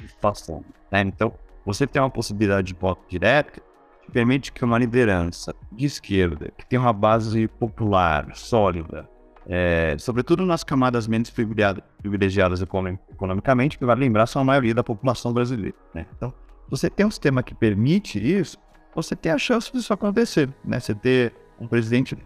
situação. 0.08 0.66
Né? 0.92 1.02
Então, 1.02 1.32
você 1.64 1.86
tem 1.86 2.02
uma 2.02 2.10
possibilidade 2.10 2.68
de 2.68 2.74
voto 2.74 3.04
direto 3.08 3.62
que 4.04 4.12
permite 4.12 4.52
que 4.52 4.66
uma 4.66 4.80
liderança 4.80 5.54
de 5.72 5.86
esquerda, 5.86 6.52
que 6.58 6.66
tem 6.66 6.80
uma 6.80 6.92
base 6.92 7.48
popular, 7.48 8.36
sólida, 8.36 9.08
é, 9.48 9.96
sobretudo 10.00 10.44
nas 10.44 10.64
camadas 10.64 11.08
menos 11.08 11.30
privilegiadas 11.30 12.64
economicamente, 12.64 13.78
que 13.78 13.86
vai 13.86 13.96
lembrar 13.96 14.26
são 14.26 14.42
a 14.42 14.46
maioria 14.46 14.74
da 14.74 14.84
população 14.84 15.32
brasileira. 15.32 15.78
Né? 15.94 16.08
Então, 16.18 16.34
você 16.68 16.90
tem 16.90 17.06
um 17.06 17.12
sistema 17.12 17.44
que 17.44 17.54
permite 17.54 18.18
isso, 18.18 18.58
você 18.96 19.16
tem 19.16 19.32
a 19.32 19.38
chance 19.38 19.72
disso 19.72 19.94
acontecer. 19.94 20.52
Né? 20.64 20.80
Você 20.80 20.96
ter 20.96 21.32
um 21.60 21.68
presidente, 21.68 22.18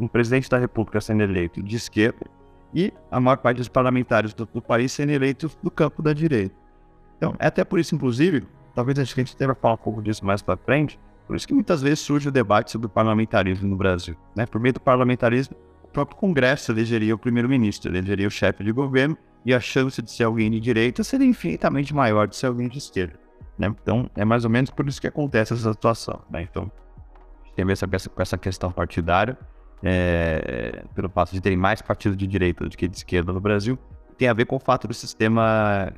um 0.00 0.08
presidente 0.08 0.50
da 0.50 0.58
República 0.58 1.00
sendo 1.00 1.22
eleito 1.22 1.62
de 1.62 1.76
esquerda, 1.76 2.26
e 2.74 2.92
a 3.10 3.20
maior 3.20 3.36
parte 3.36 3.58
dos 3.58 3.68
parlamentares 3.68 4.34
do, 4.34 4.46
do 4.46 4.60
país 4.60 4.92
sendo 4.92 5.10
eleitos 5.10 5.56
do 5.62 5.70
campo 5.70 6.02
da 6.02 6.12
direita. 6.12 6.54
Então, 7.16 7.34
é 7.38 7.46
até 7.46 7.64
por 7.64 7.78
isso, 7.78 7.94
inclusive, 7.94 8.42
talvez 8.74 8.98
a 8.98 9.04
gente 9.04 9.36
tenha 9.36 9.54
falar 9.54 9.74
um 9.74 9.78
pouco 9.78 10.02
disso 10.02 10.24
mais 10.24 10.42
para 10.42 10.56
frente, 10.56 10.98
por 11.26 11.36
isso 11.36 11.46
que 11.46 11.54
muitas 11.54 11.80
vezes 11.80 12.00
surge 12.00 12.28
o 12.28 12.32
debate 12.32 12.70
sobre 12.70 12.86
o 12.86 12.90
parlamentarismo 12.90 13.68
no 13.68 13.76
Brasil. 13.76 14.16
Né? 14.36 14.44
Por 14.44 14.60
meio 14.60 14.74
do 14.74 14.80
parlamentarismo, 14.80 15.56
o 15.82 15.88
próprio 15.88 16.18
Congresso 16.18 16.72
elegeria 16.72 17.14
o 17.14 17.18
primeiro-ministro, 17.18 17.90
elegeria 17.90 18.26
o 18.26 18.30
chefe 18.30 18.64
de 18.64 18.72
governo, 18.72 19.16
e 19.46 19.54
a 19.54 19.60
chance 19.60 20.00
de 20.00 20.10
ser 20.10 20.24
alguém 20.24 20.50
de 20.50 20.58
direita 20.58 21.04
seria 21.04 21.26
infinitamente 21.26 21.94
maior 21.94 22.26
de 22.26 22.34
ser 22.34 22.46
alguém 22.46 22.68
de 22.68 22.78
esquerda. 22.78 23.18
Né? 23.58 23.68
Então, 23.82 24.10
é 24.16 24.24
mais 24.24 24.44
ou 24.44 24.50
menos 24.50 24.70
por 24.70 24.88
isso 24.88 25.00
que 25.00 25.06
acontece 25.06 25.52
essa 25.52 25.72
situação. 25.72 26.22
Né? 26.30 26.42
Então, 26.42 26.70
tem 27.54 27.64
a 27.64 27.66
ver 27.66 28.08
com 28.08 28.22
essa 28.22 28.36
questão 28.36 28.72
partidária, 28.72 29.38
é, 29.84 30.82
pelo 30.94 31.10
fato 31.10 31.32
de 31.32 31.40
terem 31.40 31.58
mais 31.58 31.82
partidos 31.82 32.16
de 32.16 32.26
direita 32.26 32.64
do 32.64 32.74
que 32.74 32.88
de 32.88 32.96
esquerda 32.96 33.32
no 33.32 33.40
Brasil, 33.40 33.78
tem 34.16 34.28
a 34.28 34.32
ver 34.32 34.46
com 34.46 34.56
o 34.56 34.58
fato 34.58 34.88
do 34.88 34.94
sistema 34.94 35.92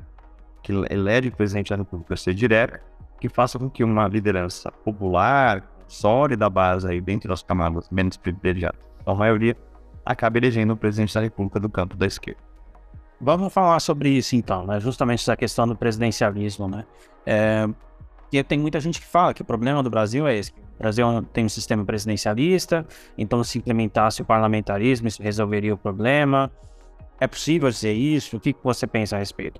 que 0.61 0.73
elege 0.89 1.29
o 1.29 1.35
presidente 1.35 1.69
da 1.69 1.77
República 1.77 2.17
ser 2.17 2.33
direto, 2.33 2.79
que 3.19 3.29
faça 3.29 3.57
com 3.57 3.69
que 3.69 3.83
uma 3.83 4.07
liderança 4.07 4.69
popular, 4.71 5.63
sólida 5.87 6.49
base 6.49 6.87
aí 6.87 6.99
dentro 6.99 7.29
das 7.29 7.41
camadas 7.41 7.89
menos 7.89 8.17
privilegiadas, 8.17 8.79
a 9.05 9.15
maioria, 9.15 9.55
acabe 10.05 10.39
elegendo 10.39 10.73
o 10.73 10.77
presidente 10.77 11.13
da 11.13 11.21
República 11.21 11.59
do 11.59 11.69
campo 11.69 11.95
da 11.95 12.05
esquerda. 12.05 12.41
Vamos 13.19 13.51
falar 13.51 13.79
sobre 13.79 14.09
isso 14.09 14.35
então, 14.35 14.65
né? 14.65 14.79
Justamente 14.79 15.21
essa 15.21 15.35
questão 15.35 15.67
do 15.67 15.75
presidencialismo, 15.75 16.67
né? 16.67 16.85
É, 17.25 17.67
e 18.31 18.43
tem 18.43 18.59
muita 18.59 18.79
gente 18.79 18.99
que 18.99 19.07
fala 19.07 19.33
que 19.33 19.41
o 19.41 19.45
problema 19.45 19.81
do 19.81 19.89
Brasil 19.89 20.27
é 20.27 20.35
esse. 20.35 20.51
O 20.51 20.66
Brasil 20.77 21.23
tem 21.33 21.45
um 21.45 21.49
sistema 21.49 21.83
presidencialista, 21.83 22.85
então 23.17 23.43
se 23.43 23.57
implementasse 23.57 24.21
o 24.21 24.25
parlamentarismo, 24.25 25.07
isso 25.07 25.21
resolveria 25.21 25.73
o 25.73 25.77
problema. 25.77 26.51
É 27.19 27.27
possível 27.27 27.69
dizer 27.69 27.93
isso? 27.93 28.37
O 28.37 28.39
que 28.39 28.55
você 28.63 28.85
pensa 28.85 29.15
a 29.15 29.19
respeito? 29.19 29.59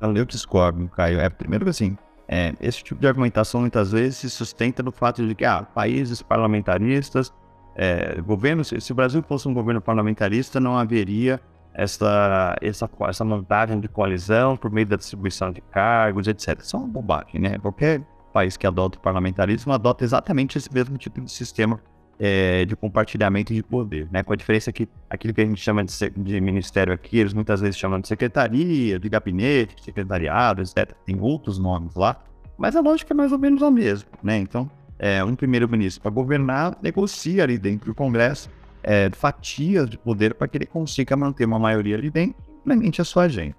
Eu 0.00 0.24
discordo, 0.24 0.88
Caio. 0.88 1.20
É, 1.20 1.28
primeiro 1.28 1.64
que 1.64 1.70
assim, 1.70 1.96
é, 2.26 2.54
esse 2.60 2.82
tipo 2.82 3.00
de 3.00 3.06
argumentação 3.06 3.60
muitas 3.60 3.92
vezes 3.92 4.18
se 4.18 4.30
sustenta 4.30 4.82
no 4.82 4.90
fato 4.90 5.26
de 5.26 5.34
que 5.34 5.44
ah, 5.44 5.62
países 5.62 6.22
parlamentaristas, 6.22 7.32
é, 7.76 8.20
governos, 8.20 8.72
se 8.78 8.92
o 8.92 8.94
Brasil 8.94 9.22
fosse 9.22 9.46
um 9.48 9.54
governo 9.54 9.80
parlamentarista, 9.80 10.58
não 10.58 10.76
haveria 10.76 11.40
essa, 11.74 12.56
essa, 12.60 12.90
essa 13.08 13.24
vantagem 13.24 13.80
de 13.80 13.88
coalizão 13.88 14.56
por 14.56 14.70
meio 14.70 14.86
da 14.86 14.96
distribuição 14.96 15.52
de 15.52 15.60
cargos, 15.60 16.26
etc. 16.26 16.60
Isso 16.60 16.76
é 16.76 16.78
uma 16.78 16.88
bobagem, 16.88 17.40
né? 17.40 17.58
Qualquer 17.58 18.02
país 18.30 18.56
que 18.56 18.66
adota 18.66 18.98
o 18.98 19.00
parlamentarismo 19.00 19.72
adota 19.72 20.04
exatamente 20.04 20.56
esse 20.56 20.72
mesmo 20.72 20.96
tipo 20.96 21.20
de 21.20 21.30
sistema 21.30 21.80
é, 22.18 22.66
de 22.66 22.76
compartilhamento 22.76 23.54
de 23.54 23.62
poder, 23.62 24.06
né? 24.12 24.22
Com 24.22 24.34
a 24.34 24.36
diferença 24.36 24.70
que 24.70 24.86
aquilo 25.08 25.32
que 25.32 25.40
a 25.40 25.44
gente 25.44 25.60
chama 25.60 25.82
de, 25.82 26.10
de, 26.10 26.40
ministério 26.40 26.92
aqui, 26.92 27.18
eles 27.18 27.32
muitas 27.32 27.62
vezes 27.62 27.78
chamam 27.78 27.98
de 27.98 28.06
secretaria, 28.06 28.98
de 28.98 29.08
gabinete, 29.08 29.82
secretariado, 29.82 30.60
etc. 30.60 30.92
Tem 31.06 31.18
outros 31.18 31.58
nomes 31.58 31.94
lá, 31.94 32.22
mas 32.58 32.76
a 32.76 32.80
lógica 32.80 33.14
é 33.14 33.16
mais 33.16 33.32
ou 33.32 33.38
menos 33.38 33.62
a 33.62 33.70
mesma, 33.70 34.10
né? 34.22 34.36
Então, 34.36 34.70
é, 34.98 35.24
um 35.24 35.34
primeiro-ministro 35.34 36.02
para 36.02 36.10
governar 36.10 36.76
negocia 36.82 37.42
ali 37.42 37.56
dentro 37.56 37.86
do 37.86 37.94
Congresso 37.94 38.50
é, 38.82 39.10
fatias 39.14 39.88
de 39.88 39.96
poder 39.96 40.34
para 40.34 40.46
que 40.46 40.58
ele 40.58 40.66
consiga 40.66 41.16
manter 41.16 41.46
uma 41.46 41.58
maioria 41.58 41.96
ali 41.96 42.10
dentro 42.10 42.36
implemente 42.60 43.00
a 43.00 43.04
sua 43.04 43.24
agenda. 43.24 43.56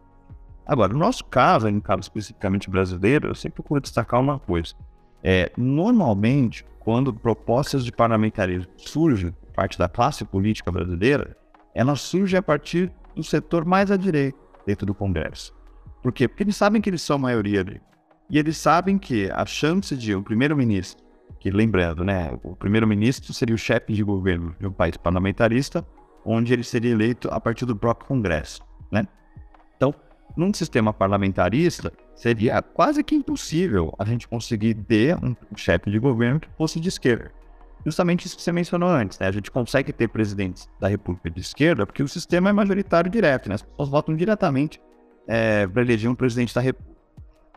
Agora, 0.65 0.93
no 0.93 0.99
nosso 0.99 1.25
caso, 1.25 1.69
no 1.69 1.81
caso 1.81 2.01
especificamente 2.01 2.69
brasileiro, 2.69 3.27
eu 3.27 3.35
sempre 3.35 3.55
procuro 3.55 3.81
destacar 3.81 4.19
uma 4.19 4.39
coisa. 4.39 4.73
É, 5.23 5.51
normalmente, 5.57 6.65
quando 6.79 7.13
propostas 7.13 7.83
de 7.83 7.91
parlamentarismo 7.91 8.71
surgem 8.77 9.31
por 9.31 9.53
parte 9.53 9.77
da 9.77 9.87
classe 9.87 10.25
política 10.25 10.71
brasileira, 10.71 11.35
elas 11.73 12.01
surgem 12.01 12.39
a 12.39 12.41
partir 12.41 12.91
do 13.15 13.23
setor 13.23 13.65
mais 13.65 13.91
à 13.91 13.97
direita 13.97 14.37
dentro 14.65 14.85
do 14.85 14.93
Congresso. 14.93 15.53
Por 16.01 16.11
quê? 16.11 16.27
Porque 16.27 16.43
eles 16.43 16.55
sabem 16.55 16.81
que 16.81 16.89
eles 16.89 17.01
são 17.01 17.17
a 17.17 17.19
maioria 17.19 17.61
ali. 17.61 17.81
E 18.29 18.39
eles 18.39 18.57
sabem 18.57 18.97
que 18.97 19.29
a 19.31 19.45
chance 19.45 19.95
de 19.95 20.15
um 20.15 20.23
primeiro-ministro 20.23 21.03
que 21.41 21.49
lembrando, 21.49 22.03
né, 22.03 22.37
o 22.43 22.55
primeiro-ministro 22.55 23.33
seria 23.33 23.55
o 23.55 23.57
chefe 23.57 23.93
de 23.93 24.03
governo 24.03 24.55
de 24.59 24.67
um 24.67 24.71
país 24.71 24.95
parlamentarista, 24.95 25.85
onde 26.23 26.53
ele 26.53 26.63
seria 26.63 26.91
eleito 26.91 27.29
a 27.31 27.39
partir 27.39 27.65
do 27.65 27.75
próprio 27.75 28.07
Congresso, 28.07 28.61
né? 28.91 29.07
Então, 29.75 29.91
num 30.35 30.53
sistema 30.53 30.93
parlamentarista, 30.93 31.91
seria 32.15 32.61
quase 32.61 33.03
que 33.03 33.15
impossível 33.15 33.93
a 33.97 34.05
gente 34.05 34.27
conseguir 34.27 34.73
ter 34.75 35.15
um 35.17 35.35
chefe 35.55 35.89
de 35.89 35.99
governo 35.99 36.39
que 36.39 36.49
fosse 36.57 36.79
de 36.79 36.89
esquerda. 36.89 37.31
Justamente 37.85 38.25
isso 38.25 38.37
que 38.37 38.43
você 38.43 38.51
mencionou 38.51 38.89
antes, 38.89 39.17
né? 39.17 39.27
A 39.27 39.31
gente 39.31 39.49
consegue 39.49 39.91
ter 39.91 40.07
presidentes 40.07 40.69
da 40.79 40.87
República 40.87 41.29
de 41.29 41.41
esquerda 41.41 41.85
porque 41.85 42.03
o 42.03 42.07
sistema 42.07 42.49
é 42.49 42.53
majoritário 42.53 43.09
direto, 43.09 43.49
né? 43.49 43.55
As 43.55 43.61
pessoas 43.63 43.89
votam 43.89 44.15
diretamente 44.15 44.79
é, 45.27 45.65
para 45.65 45.81
eleger 45.81 46.09
um 46.09 46.15
presidente 46.15 46.53
da 46.53 46.61
República. 46.61 46.95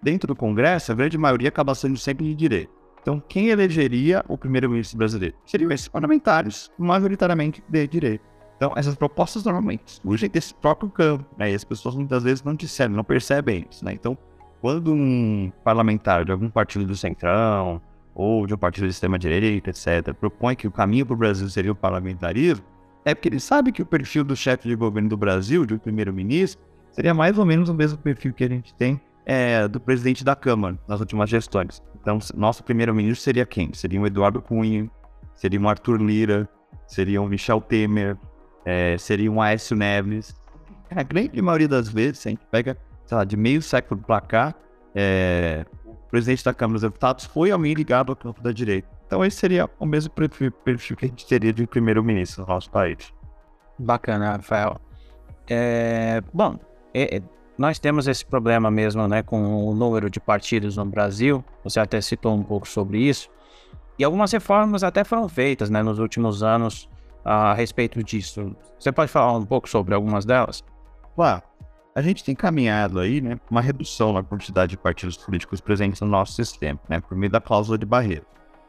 Dentro 0.03 0.29
do 0.29 0.37
Congresso, 0.37 0.93
a 0.93 0.95
grande 0.95 1.19
maioria 1.19 1.49
acaba 1.49 1.75
sendo 1.75 1.97
sempre 1.99 2.25
de 2.27 2.35
direita. 2.35 2.73
Então, 3.01 3.23
quem 3.29 3.49
elegeria 3.49 4.25
o 4.29 4.39
primeiro-ministro 4.39 4.97
brasileiro? 4.97 5.37
Seriam 5.45 5.71
esses 5.71 5.89
parlamentares, 5.89 6.71
majoritariamente 6.79 7.63
de 7.69 7.87
direita. 7.87 8.25
Então, 8.57 8.73
essas 8.77 8.95
propostas 8.95 9.45
normalmente 9.45 9.83
surgem 9.87 10.31
desse 10.31 10.55
próprio 10.55 10.89
campo, 10.89 11.25
né? 11.37 11.51
E 11.51 11.55
as 11.55 11.65
pessoas 11.65 11.95
muitas 11.95 12.23
vezes 12.23 12.43
não 12.43 12.55
disseram, 12.55 12.95
não 12.95 13.05
percebem 13.05 13.67
isso, 13.71 13.85
né? 13.85 13.93
Então, 13.93 14.17
quando 14.61 14.93
um 14.93 15.53
parlamentar 15.63 16.25
de 16.25 16.33
algum 16.33 16.49
partido 16.49 16.87
do 16.87 16.97
Centrão 16.97 17.83
ou 18.15 18.47
de 18.47 18.55
um 18.55 18.57
partido 18.57 18.85
de 18.85 18.93
extrema-direita, 18.93 19.71
etc., 19.71 20.15
propõe 20.15 20.55
que 20.55 20.69
o 20.69 20.71
caminho 20.71 21.05
para 21.05 21.15
o 21.15 21.17
Brasil 21.17 21.49
seria 21.51 21.73
o 21.73 21.75
parlamentarismo, 21.75 22.65
é 23.05 23.15
porque 23.15 23.29
ele 23.29 23.41
sabe 23.41 23.73
que 23.73 23.83
o 23.83 23.87
perfil 23.87 24.25
do 24.25 24.35
chefe 24.35 24.69
de 24.69 24.75
governo 24.75 25.09
do 25.09 25.17
Brasil, 25.17 25.67
de 25.67 25.75
um 25.75 25.79
primeiro-ministro, 25.79 26.63
seria 26.93 27.13
mais 27.13 27.39
ou 27.39 27.45
menos 27.45 27.69
o 27.69 27.75
mesmo 27.75 27.99
perfil 27.99 28.33
que 28.33 28.45
a 28.45 28.49
gente 28.49 28.73
tem 28.75 29.01
é, 29.27 29.67
do 29.69 29.81
presidente 29.81 30.25
da 30.25 30.35
Câmara 30.37 30.79
nas 30.87 31.01
últimas 31.01 31.29
gestões. 31.29 31.83
Então, 32.01 32.19
nosso 32.35 32.63
primeiro-ministro 32.63 33.23
seria 33.23 33.45
quem? 33.45 33.73
Seria 33.75 34.01
o 34.01 34.07
Eduardo 34.07 34.41
Cunha, 34.41 34.89
seria 35.35 35.61
o 35.61 35.69
Arthur 35.69 36.01
Lira, 36.01 36.49
seria 36.87 37.21
o 37.21 37.27
Michel 37.27 37.61
Temer, 37.61 38.17
é, 38.65 38.97
seria 38.99 39.31
o 39.31 39.41
Aécio 39.41 39.77
Neves. 39.77 40.35
A 40.91 41.03
grande 41.03 41.41
maioria 41.43 41.69
das 41.69 41.89
vezes, 41.89 42.27
a 42.27 42.31
gente 42.31 42.47
pega, 42.51 42.77
sei 43.07 43.17
lá, 43.17 43.25
de 43.25 43.37
meio 43.37 43.61
século 43.61 44.01
para 44.01 44.21
cá, 44.21 44.55
é, 44.95 45.67
o 45.85 45.95
presidente 46.11 46.45
da 46.45 46.55
Câmara 46.55 46.75
dos 46.75 46.83
Deputados 46.83 47.25
foi 47.25 47.51
alguém 47.51 47.75
ligado 47.75 48.11
ao 48.11 48.17
campo 48.17 48.41
da 48.41 48.53
direita. 48.53 48.89
Então, 49.07 49.25
esse 49.25 49.37
seria 49.37 49.69
o 49.79 49.87
mesmo 49.87 50.11
perfil, 50.13 50.51
perfil 50.51 50.97
que 50.97 51.05
a 51.05 51.09
gente 51.09 51.27
teria 51.27 51.53
de 51.53 51.67
primeiro-ministro 51.67 52.43
no 52.43 52.49
nosso 52.49 52.71
país. 52.71 53.13
Bacana, 53.79 54.33
Rafael. 54.33 54.81
É, 55.49 56.23
bom, 56.33 56.59
é, 56.93 57.17
é 57.17 57.23
nós 57.57 57.79
temos 57.79 58.09
esse 58.09 58.27
problema 58.27 58.71
mesmo, 58.71 59.07
né, 59.07 59.23
com 59.23 59.69
o 59.69 59.75
número 59.75 60.11
de 60.11 60.19
partidos 60.19 60.77
no 60.77 60.85
Brasil. 60.85 61.45
Você 61.63 61.79
até 61.79 62.01
citou 62.01 62.35
um 62.35 62.43
pouco 62.43 62.67
sobre 62.67 62.99
isso. 62.99 63.31
E 63.97 64.03
algumas 64.03 64.33
reformas 64.33 64.83
até 64.83 65.05
foram 65.05 65.29
feitas 65.29 65.71
né, 65.71 65.81
nos 65.83 66.01
últimos 66.01 66.43
anos 66.43 66.89
a 67.25 67.55
respeito 67.55 68.03
disso. 68.03 68.55
Você 68.79 68.93
pode 68.93 69.11
falar 69.11 69.33
um 69.39 69.47
pouco 69.47 69.69
sobre 69.69 69.95
algumas 69.95 70.25
delas? 70.25 70.63
Claro. 71.15 71.43
A 71.95 72.03
gente 72.03 72.25
tem 72.25 72.35
caminhado 72.35 72.99
aí, 72.99 73.21
né, 73.21 73.39
uma 73.49 73.61
redução 73.61 74.13
na 74.13 74.23
quantidade 74.23 74.71
de 74.71 74.77
partidos 74.77 75.17
políticos 75.17 75.61
presentes 75.61 76.01
no 76.01 76.09
nosso 76.09 76.33
sistema, 76.33 76.81
né, 76.89 77.01
por 77.01 77.17
meio 77.17 77.31
da 77.31 77.41
cláusula 77.41 77.79
de 77.79 77.87
barreira. 77.87 78.25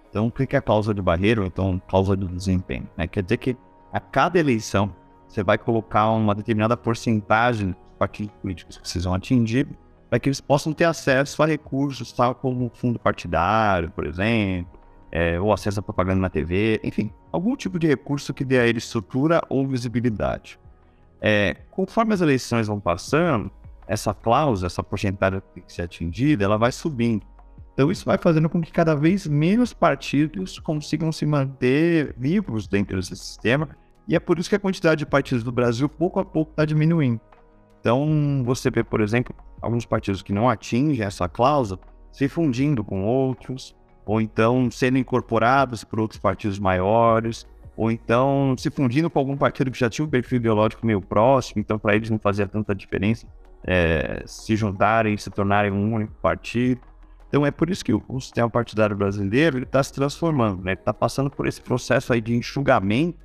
Então, 0.10 0.28
o 0.28 0.32
que 0.32 0.56
é 0.56 0.60
a 0.60 0.62
cláusula 0.62 0.94
de 0.94 1.02
barreira 1.02 1.41
ou 1.41 1.48
então 1.48 1.82
cláusula 1.88 2.15
de 2.15 2.28
desempenho? 2.28 2.88
Né? 2.96 3.08
Quer 3.08 3.24
dizer 3.24 3.38
que 3.38 3.58
a 3.91 4.00
cada 4.00 4.39
eleição 4.39 4.96
você 5.28 5.44
vai 5.44 5.58
colocar 5.58 6.10
uma 6.12 6.36
determinada 6.36 6.78
porcentagem 6.78 7.72
dos 7.72 7.78
partidos 7.98 8.34
políticos 8.41 8.78
que 8.78 8.84
precisam 8.84 9.13
atingir 9.13 9.68
para 10.10 10.20
que 10.20 10.30
eles 10.30 10.39
possam 10.39 10.72
ter 10.72 10.86
acesso 10.86 11.41
a 11.41 11.46
recursos, 11.46 12.12
tal 12.13 12.36
como 12.36 12.72
fundo 12.74 13.00
partidário, 13.00 13.91
por 13.91 14.06
exemplo, 14.06 14.75
é, 15.12 15.39
ou 15.39 15.54
acesso 15.54 15.80
a 15.80 15.84
propaganda 15.84 16.20
na 16.20 16.30
TV, 16.30 16.80
enfim, 16.84 17.12
algum 17.32 17.56
tipo 17.56 17.80
de 17.80 17.88
recurso 17.88 18.34
que 18.34 18.44
dê 18.44 18.60
a 18.60 18.68
eles 18.68 18.84
estrutura 18.84 19.41
ou 19.50 19.68
visibilidade. 19.68 20.60
É, 21.22 21.56
conforme 21.72 22.13
as 22.13 22.22
eleições 22.22 22.68
vão 22.68 22.80
passando, 22.80 23.50
essa 23.88 24.13
cláusula, 24.13 24.68
essa 24.68 24.84
porcentagem 24.84 25.39
que 25.39 25.54
tem 25.54 25.63
que 25.63 25.74
ser 25.74 25.84
atingida, 25.84 26.44
ela 26.44 26.58
vai 26.58 26.72
subindo. 26.72 27.26
Então 27.74 27.91
isso 27.91 28.06
vai 28.06 28.18
fazendo 28.18 28.50
com 28.50 28.62
que 28.62 28.72
cada 28.72 28.96
vez 28.96 29.28
menos 29.28 29.74
partidos 29.74 30.60
consigam 30.60 31.12
se 31.12 31.26
manter 31.26 32.15
vivos 32.18 32.68
dentro 32.68 32.96
desse 32.96 33.15
sistema, 33.15 33.70
e 34.08 34.15
é 34.15 34.20
por 34.20 34.39
isso 34.39 34.50
que 34.50 34.56
a 34.56 34.60
quantidade 34.60 35.00
de 35.00 35.06
partidos 35.06 35.44
do 35.44 35.52
Brasil 35.52 35.89
pouco 35.89 36.20
a 36.20 36.26
pouco 36.26 36.52
está 36.52 36.63
diminuindo. 36.63 37.20
Então 37.80 38.44
você 38.46 38.70
vê, 38.70 38.84
por 38.84 39.02
exemplo, 39.02 39.36
alguns 39.62 39.86
partidos 39.86 40.22
que 40.22 40.34
não 40.34 40.50
atingem 40.50 41.06
essa 41.06 41.28
cláusula 41.28 41.80
se 42.12 42.30
fundindo 42.30 42.84
com 42.84 43.04
outros, 43.04 43.76
ou 44.06 44.22
então 44.22 44.70
sendo 44.72 44.98
incorporados 44.98 45.84
por 45.84 46.00
outros 46.00 46.20
partidos 46.20 46.60
maiores, 46.60 47.48
ou 47.76 47.91
então 47.91 48.56
se 48.58 48.70
fundindo 48.70 49.10
com 49.10 49.20
algum 49.20 49.36
partido 49.36 49.72
que 49.72 49.80
já 49.80 49.89
tinha 49.89 50.06
um 50.06 50.10
perfil 50.10 50.38
ideológico 50.38 50.86
meio 50.86 51.02
próximo, 51.02 51.60
então 51.60 51.78
para 51.78 51.96
eles 51.96 52.10
não 52.10 52.20
fazia 52.20 52.48
tanta 52.48 52.74
diferença 52.74 53.28
é, 53.65 54.24
se 54.26 54.56
juntarem, 54.56 55.18
se 55.18 55.30
tornarem 55.30 55.72
um 55.72 55.94
único 55.94 56.13
partido. 56.22 56.80
Então 57.28 57.46
é 57.46 57.52
por 57.52 57.70
isso 57.70 57.84
que 57.84 57.94
o, 57.94 58.20
sistema 58.22 58.50
partidário 58.50 58.96
brasileiro 58.96 59.63
está 59.63 59.84
se 59.84 59.91
transformando, 59.91 60.63
né? 60.63 60.74
está 60.74 60.94
passando 60.94 61.30
por 61.30 61.48
esse 61.48 61.60
processo 61.60 62.13
aí 62.13 62.22
de 62.22 62.36
enxugamento 62.36 63.18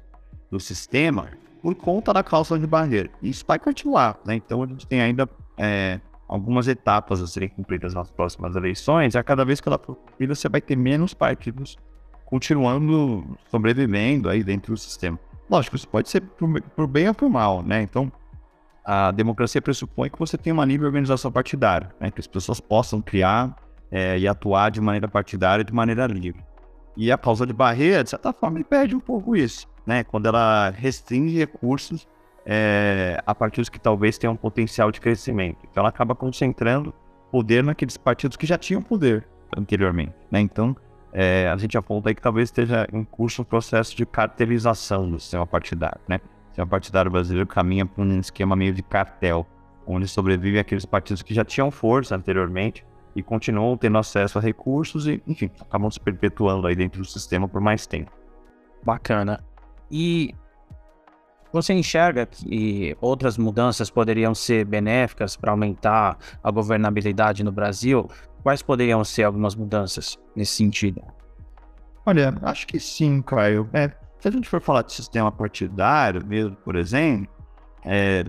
do 0.50 0.58
sistema 0.58 1.28
por 1.62 1.74
conta 1.74 2.12
da 2.12 2.22
cláusula 2.22 2.58
de 2.58 2.66
barreira. 2.66 3.10
Isso 3.22 3.44
vai 3.46 3.58
continuar, 3.58 4.18
né? 4.24 4.34
Então 4.34 4.62
a 4.62 4.66
gente 4.66 4.86
tem 4.86 5.00
ainda 5.00 5.28
é, 5.58 6.00
algumas 6.30 6.68
etapas 6.68 7.20
a 7.20 7.26
serem 7.26 7.48
cumpridas 7.48 7.92
nas 7.92 8.08
próximas 8.08 8.54
eleições, 8.54 9.14
e 9.14 9.18
a 9.18 9.22
cada 9.22 9.44
vez 9.44 9.60
que 9.60 9.68
ela 9.68 9.78
for 9.78 9.96
cumprida, 9.96 10.32
você 10.32 10.48
vai 10.48 10.60
ter 10.60 10.76
menos 10.76 11.12
partidos 11.12 11.76
continuando 12.24 13.36
sobrevivendo 13.50 14.28
aí 14.28 14.44
dentro 14.44 14.72
do 14.72 14.78
sistema. 14.78 15.18
Lógico, 15.50 15.74
isso 15.74 15.88
pode 15.88 16.08
ser 16.08 16.20
por, 16.20 16.86
bem 16.86 17.08
ou 17.08 17.14
por 17.14 17.28
mal, 17.28 17.64
né? 17.64 17.82
Então, 17.82 18.12
a 18.84 19.10
democracia 19.10 19.60
pressupõe 19.60 20.08
que 20.08 20.18
você 20.18 20.38
tenha 20.38 20.54
uma 20.54 20.64
livre 20.64 20.86
organização 20.86 21.32
partidária, 21.32 21.90
né? 21.98 22.12
que 22.12 22.20
as 22.20 22.28
pessoas 22.28 22.60
possam 22.60 23.02
criar 23.02 23.56
é, 23.90 24.16
e 24.16 24.28
atuar 24.28 24.70
de 24.70 24.80
maneira 24.80 25.08
partidária 25.08 25.64
de 25.64 25.74
maneira 25.74 26.06
livre. 26.06 26.44
E 26.96 27.10
a 27.10 27.18
causa 27.18 27.44
de 27.44 27.52
barreira, 27.52 28.04
de 28.04 28.10
certa 28.10 28.32
forma, 28.32 28.62
perde 28.62 28.94
um 28.94 29.00
pouco 29.00 29.34
isso, 29.34 29.66
né? 29.84 30.04
Quando 30.04 30.26
ela 30.26 30.70
restringe 30.70 31.36
recursos 31.36 32.06
é, 32.52 33.22
a 33.24 33.32
partidos 33.32 33.68
que 33.68 33.78
talvez 33.78 34.18
tenham 34.18 34.34
um 34.34 34.36
potencial 34.36 34.90
de 34.90 35.00
crescimento. 35.00 35.58
Então 35.70 35.82
ela 35.82 35.88
acaba 35.88 36.16
concentrando 36.16 36.92
poder 37.30 37.62
naqueles 37.62 37.96
partidos 37.96 38.36
que 38.36 38.44
já 38.44 38.58
tinham 38.58 38.82
poder 38.82 39.24
anteriormente. 39.56 40.12
Né? 40.28 40.40
Então 40.40 40.76
é, 41.12 41.48
a 41.48 41.56
gente 41.56 41.78
aponta 41.78 42.10
aí 42.10 42.14
que 42.14 42.20
talvez 42.20 42.48
esteja 42.48 42.88
em 42.92 43.04
curso 43.04 43.42
um 43.42 43.44
processo 43.44 43.96
de 43.96 44.04
cartelização 44.04 45.08
do 45.08 45.20
sistema 45.20 45.46
partidário. 45.46 46.00
Né? 46.08 46.16
O 46.16 46.46
sistema 46.48 46.66
partidário 46.66 47.08
brasileiro 47.08 47.46
caminha 47.46 47.86
para 47.86 48.02
um 48.02 48.18
esquema 48.18 48.56
meio 48.56 48.74
de 48.74 48.82
cartel, 48.82 49.46
onde 49.86 50.08
sobrevivem 50.08 50.58
aqueles 50.58 50.84
partidos 50.84 51.22
que 51.22 51.32
já 51.32 51.44
tinham 51.44 51.70
força 51.70 52.16
anteriormente 52.16 52.84
e 53.14 53.22
continuam 53.22 53.76
tendo 53.76 53.96
acesso 53.96 54.38
a 54.38 54.40
recursos 54.40 55.06
e, 55.06 55.22
enfim, 55.24 55.52
acabam 55.60 55.88
se 55.88 56.00
perpetuando 56.00 56.66
aí 56.66 56.74
dentro 56.74 57.00
do 57.00 57.06
sistema 57.06 57.48
por 57.48 57.60
mais 57.60 57.86
tempo. 57.86 58.10
Bacana. 58.84 59.44
E 59.88 60.34
você 61.52 61.72
enxerga 61.72 62.26
que 62.26 62.96
outras 63.00 63.36
mudanças 63.36 63.90
poderiam 63.90 64.34
ser 64.34 64.64
benéficas 64.64 65.36
para 65.36 65.50
aumentar 65.50 66.18
a 66.42 66.50
governabilidade 66.50 67.42
no 67.42 67.52
Brasil? 67.52 68.08
Quais 68.42 68.62
poderiam 68.62 69.04
ser 69.04 69.24
algumas 69.24 69.54
mudanças 69.54 70.18
nesse 70.34 70.52
sentido? 70.52 71.02
Olha, 72.06 72.34
acho 72.42 72.66
que 72.66 72.80
sim, 72.80 73.20
Caio. 73.22 73.68
É, 73.72 73.90
se 74.18 74.28
a 74.28 74.30
gente 74.30 74.48
for 74.48 74.60
falar 74.60 74.82
de 74.82 74.92
sistema 74.92 75.30
partidário 75.30 76.24
mesmo, 76.26 76.56
por 76.56 76.76
exemplo, 76.76 77.28
é, 77.84 78.24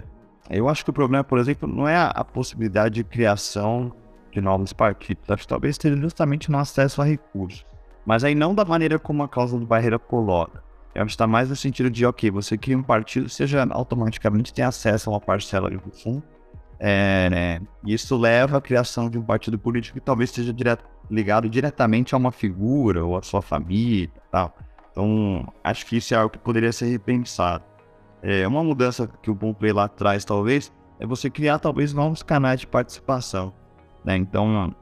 eu 0.49 0.67
acho 0.67 0.83
que 0.83 0.89
o 0.89 0.93
problema, 0.93 1.23
por 1.23 1.39
exemplo, 1.39 1.67
não 1.67 1.87
é 1.87 1.95
a, 1.95 2.23
possibilidade 2.23 2.95
de 2.95 3.03
criação 3.03 3.93
de 4.31 4.41
novos 4.41 4.73
partidos. 4.73 5.29
Acho 5.29 5.43
que 5.43 5.47
talvez 5.47 5.77
seja 5.79 5.95
justamente 5.97 6.51
no 6.51 6.57
acesso 6.57 7.01
a 7.01 7.05
recursos. 7.05 7.65
Mas 8.05 8.23
aí 8.23 8.35
não 8.35 8.53
da 8.53 8.65
maneira 8.65 8.99
como 8.99 9.23
a 9.23 9.29
causa 9.29 9.57
do 9.57 9.65
barreira 9.65 9.97
coloca. 9.97 10.63
Eu 10.93 11.01
acho 11.03 11.09
que 11.09 11.13
está 11.13 11.27
mais 11.27 11.49
no 11.49 11.55
sentido 11.55 11.89
de, 11.89 12.05
ok, 12.05 12.29
você 12.29 12.57
cria 12.57 12.77
um 12.77 12.83
partido, 12.83 13.29
você 13.29 13.47
já 13.47 13.65
automaticamente 13.69 14.53
tem 14.53 14.65
acesso 14.65 15.09
a 15.09 15.13
uma 15.13 15.21
parcela 15.21 15.69
do 15.69 15.79
fundo. 15.91 16.23
É, 16.79 17.29
né? 17.29 17.61
Isso 17.85 18.17
leva 18.17 18.57
à 18.57 18.61
criação 18.61 19.09
de 19.09 19.17
um 19.17 19.21
partido 19.21 19.57
político 19.57 19.99
que 19.99 20.03
talvez 20.03 20.31
esteja 20.31 20.51
direto, 20.51 20.83
ligado 21.09 21.47
diretamente 21.47 22.15
a 22.15 22.17
uma 22.17 22.31
figura 22.31 23.05
ou 23.05 23.15
a 23.15 23.21
sua 23.21 23.41
família 23.41 24.09
tal. 24.31 24.55
Então, 24.91 25.47
acho 25.63 25.85
que 25.85 25.97
isso 25.97 26.13
é 26.13 26.17
algo 26.17 26.29
que 26.29 26.39
poderia 26.39 26.71
ser 26.71 26.87
repensado. 26.87 27.63
É, 28.21 28.47
uma 28.47 28.63
mudança 28.63 29.07
que 29.21 29.31
o 29.31 29.35
Play 29.35 29.71
lá 29.71 29.87
traz, 29.87 30.25
talvez, 30.25 30.71
é 30.99 31.05
você 31.05 31.29
criar 31.29 31.59
talvez 31.59 31.93
novos 31.93 32.21
canais 32.21 32.59
de 32.59 32.67
participação. 32.67 33.53
Né? 34.03 34.17
Então, 34.17 34.75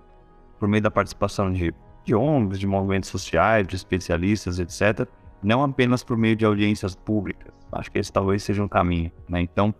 por 0.58 0.68
meio 0.68 0.82
da 0.82 0.92
participação 0.92 1.52
de, 1.52 1.74
de 2.04 2.16
ONGs, 2.16 2.60
de 2.60 2.66
movimentos 2.66 3.10
sociais, 3.10 3.68
de 3.68 3.76
especialistas, 3.76 4.60
etc., 4.60 5.08
não 5.42 5.64
apenas 5.64 6.04
por 6.04 6.18
meio 6.18 6.36
de 6.36 6.46
audiências 6.46 6.96
públicas. 6.96 7.54
Acho 7.72 7.92
que 7.92 8.00
esse 8.00 8.12
talvez 8.12 8.44
seja 8.44 8.64
um 8.64 8.68
caminho. 8.68 9.12
Né? 9.28 9.42
Então, 9.42 9.74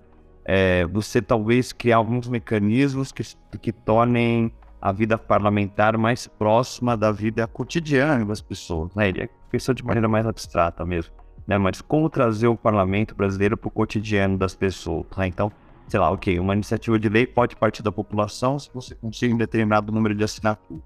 é, 0.46 0.86
você 0.86 1.22
talvez 1.22 1.74
criar 1.74 1.98
alguns 1.98 2.28
mecanismos 2.28 3.12
que, 3.12 3.24
que 3.60 3.72
tornem 3.72 4.52
a 4.82 4.92
vida 4.92 5.18
parlamentar 5.18 5.98
mais 5.98 6.28
próxima 6.28 6.96
da 6.96 7.12
vida 7.12 7.46
cotidiana 7.48 8.26
das 8.26 8.42
pessoas. 8.42 8.94
Né? 8.96 9.10
Ele 9.10 9.24
é 9.24 9.30
pensou 9.50 9.74
de 9.74 9.84
maneira 9.84 10.08
mais 10.08 10.28
abstrata 10.28 10.86
mesmo. 10.86 11.14
Né? 11.46 11.58
Mas 11.58 11.82
como 11.82 12.10
trazer 12.10 12.48
o 12.48 12.56
parlamento 12.56 13.16
brasileiro 13.16 13.58
para 13.58 13.68
o 13.68 13.72
cotidiano 13.72 14.38
das 14.38 14.56
pessoas? 14.56 15.08
Né? 15.18 15.28
Então, 15.28 15.52
sei 15.88 16.00
lá, 16.00 16.12
ok, 16.12 16.40
uma 16.40 16.54
iniciativa 16.54 17.00
de 17.00 17.10
lei 17.10 17.26
pode 17.26 17.56
partir 17.56 17.82
da 17.82 17.92
população 17.92 18.60
se 18.60 18.70
você 18.74 18.96
conseguir 18.96 19.34
um 19.34 19.38
determinado 19.38 19.92
número 19.92 20.14
de 20.14 20.24
assinaturas. 20.24 20.84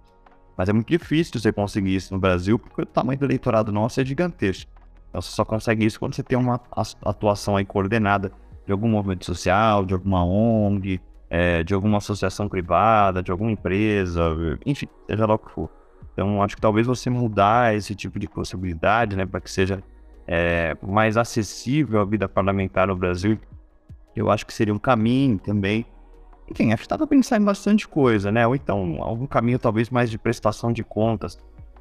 Mas 0.58 0.70
é 0.70 0.74
muito 0.74 0.88
difícil 0.88 1.40
você 1.40 1.52
conseguir 1.52 1.96
isso 1.96 2.14
no 2.14 2.20
Brasil, 2.20 2.60
porque 2.60 2.82
o 2.82 2.86
tamanho 2.86 3.20
do 3.20 3.26
eleitorado 3.26 3.72
nosso 3.72 4.00
é 4.00 4.06
gigantesco. 4.06 4.72
Então 5.10 5.22
você 5.22 5.32
só 5.32 5.46
consegue 5.46 5.86
isso 5.86 6.00
quando 6.00 6.16
você 6.16 6.24
tem 6.24 6.38
uma 6.38 6.60
atuação 7.04 7.56
aí 7.56 7.66
coordenada 7.66 8.32
de 8.66 8.72
algum 8.72 8.88
movimento 8.88 9.26
social, 9.26 9.86
de 9.86 9.94
alguma 9.94 10.24
ONG, 10.26 11.02
é, 11.30 11.64
de 11.64 11.74
alguma 11.74 11.98
associação 11.98 12.48
privada, 12.48 13.22
de 13.22 13.32
alguma 13.32 13.52
empresa, 13.52 14.22
enfim, 14.66 14.88
seja 15.08 15.26
lá 15.26 15.36
o 15.36 15.40
que 15.40 15.52
for. 15.52 15.70
Então 16.14 16.42
acho 16.42 16.56
que 16.56 16.62
talvez 16.62 16.88
você 16.88 17.10
mudar 17.10 17.76
esse 17.76 17.96
tipo 17.96 18.20
de 18.20 18.28
possibilidade, 18.28 19.16
né, 19.16 19.26
para 19.26 19.42
que 19.42 19.50
seja 19.50 19.84
é, 20.28 20.78
mais 20.82 21.18
acessível 21.18 22.02
a 22.02 22.06
vida 22.06 22.30
parlamentar 22.30 22.88
no 22.88 22.96
Brasil, 22.96 23.38
eu 24.16 24.30
acho 24.30 24.46
que 24.46 24.54
seria 24.54 24.74
um 24.74 24.80
caminho 24.80 25.40
também 25.40 25.86
enfim, 26.54 26.72
acho 26.72 26.82
que 26.82 26.86
estava 26.86 27.08
pensando 27.08 27.42
em 27.42 27.46
bastante 27.46 27.88
coisa, 27.88 28.32
né? 28.32 28.46
Ou 28.46 28.56
então, 28.56 28.98
algum 29.02 29.26
caminho 29.26 29.58
talvez 29.58 29.90
mais 29.90 30.10
de 30.10 30.20
prestação 30.20 30.72
de 30.72 30.84
contas, 30.84 31.38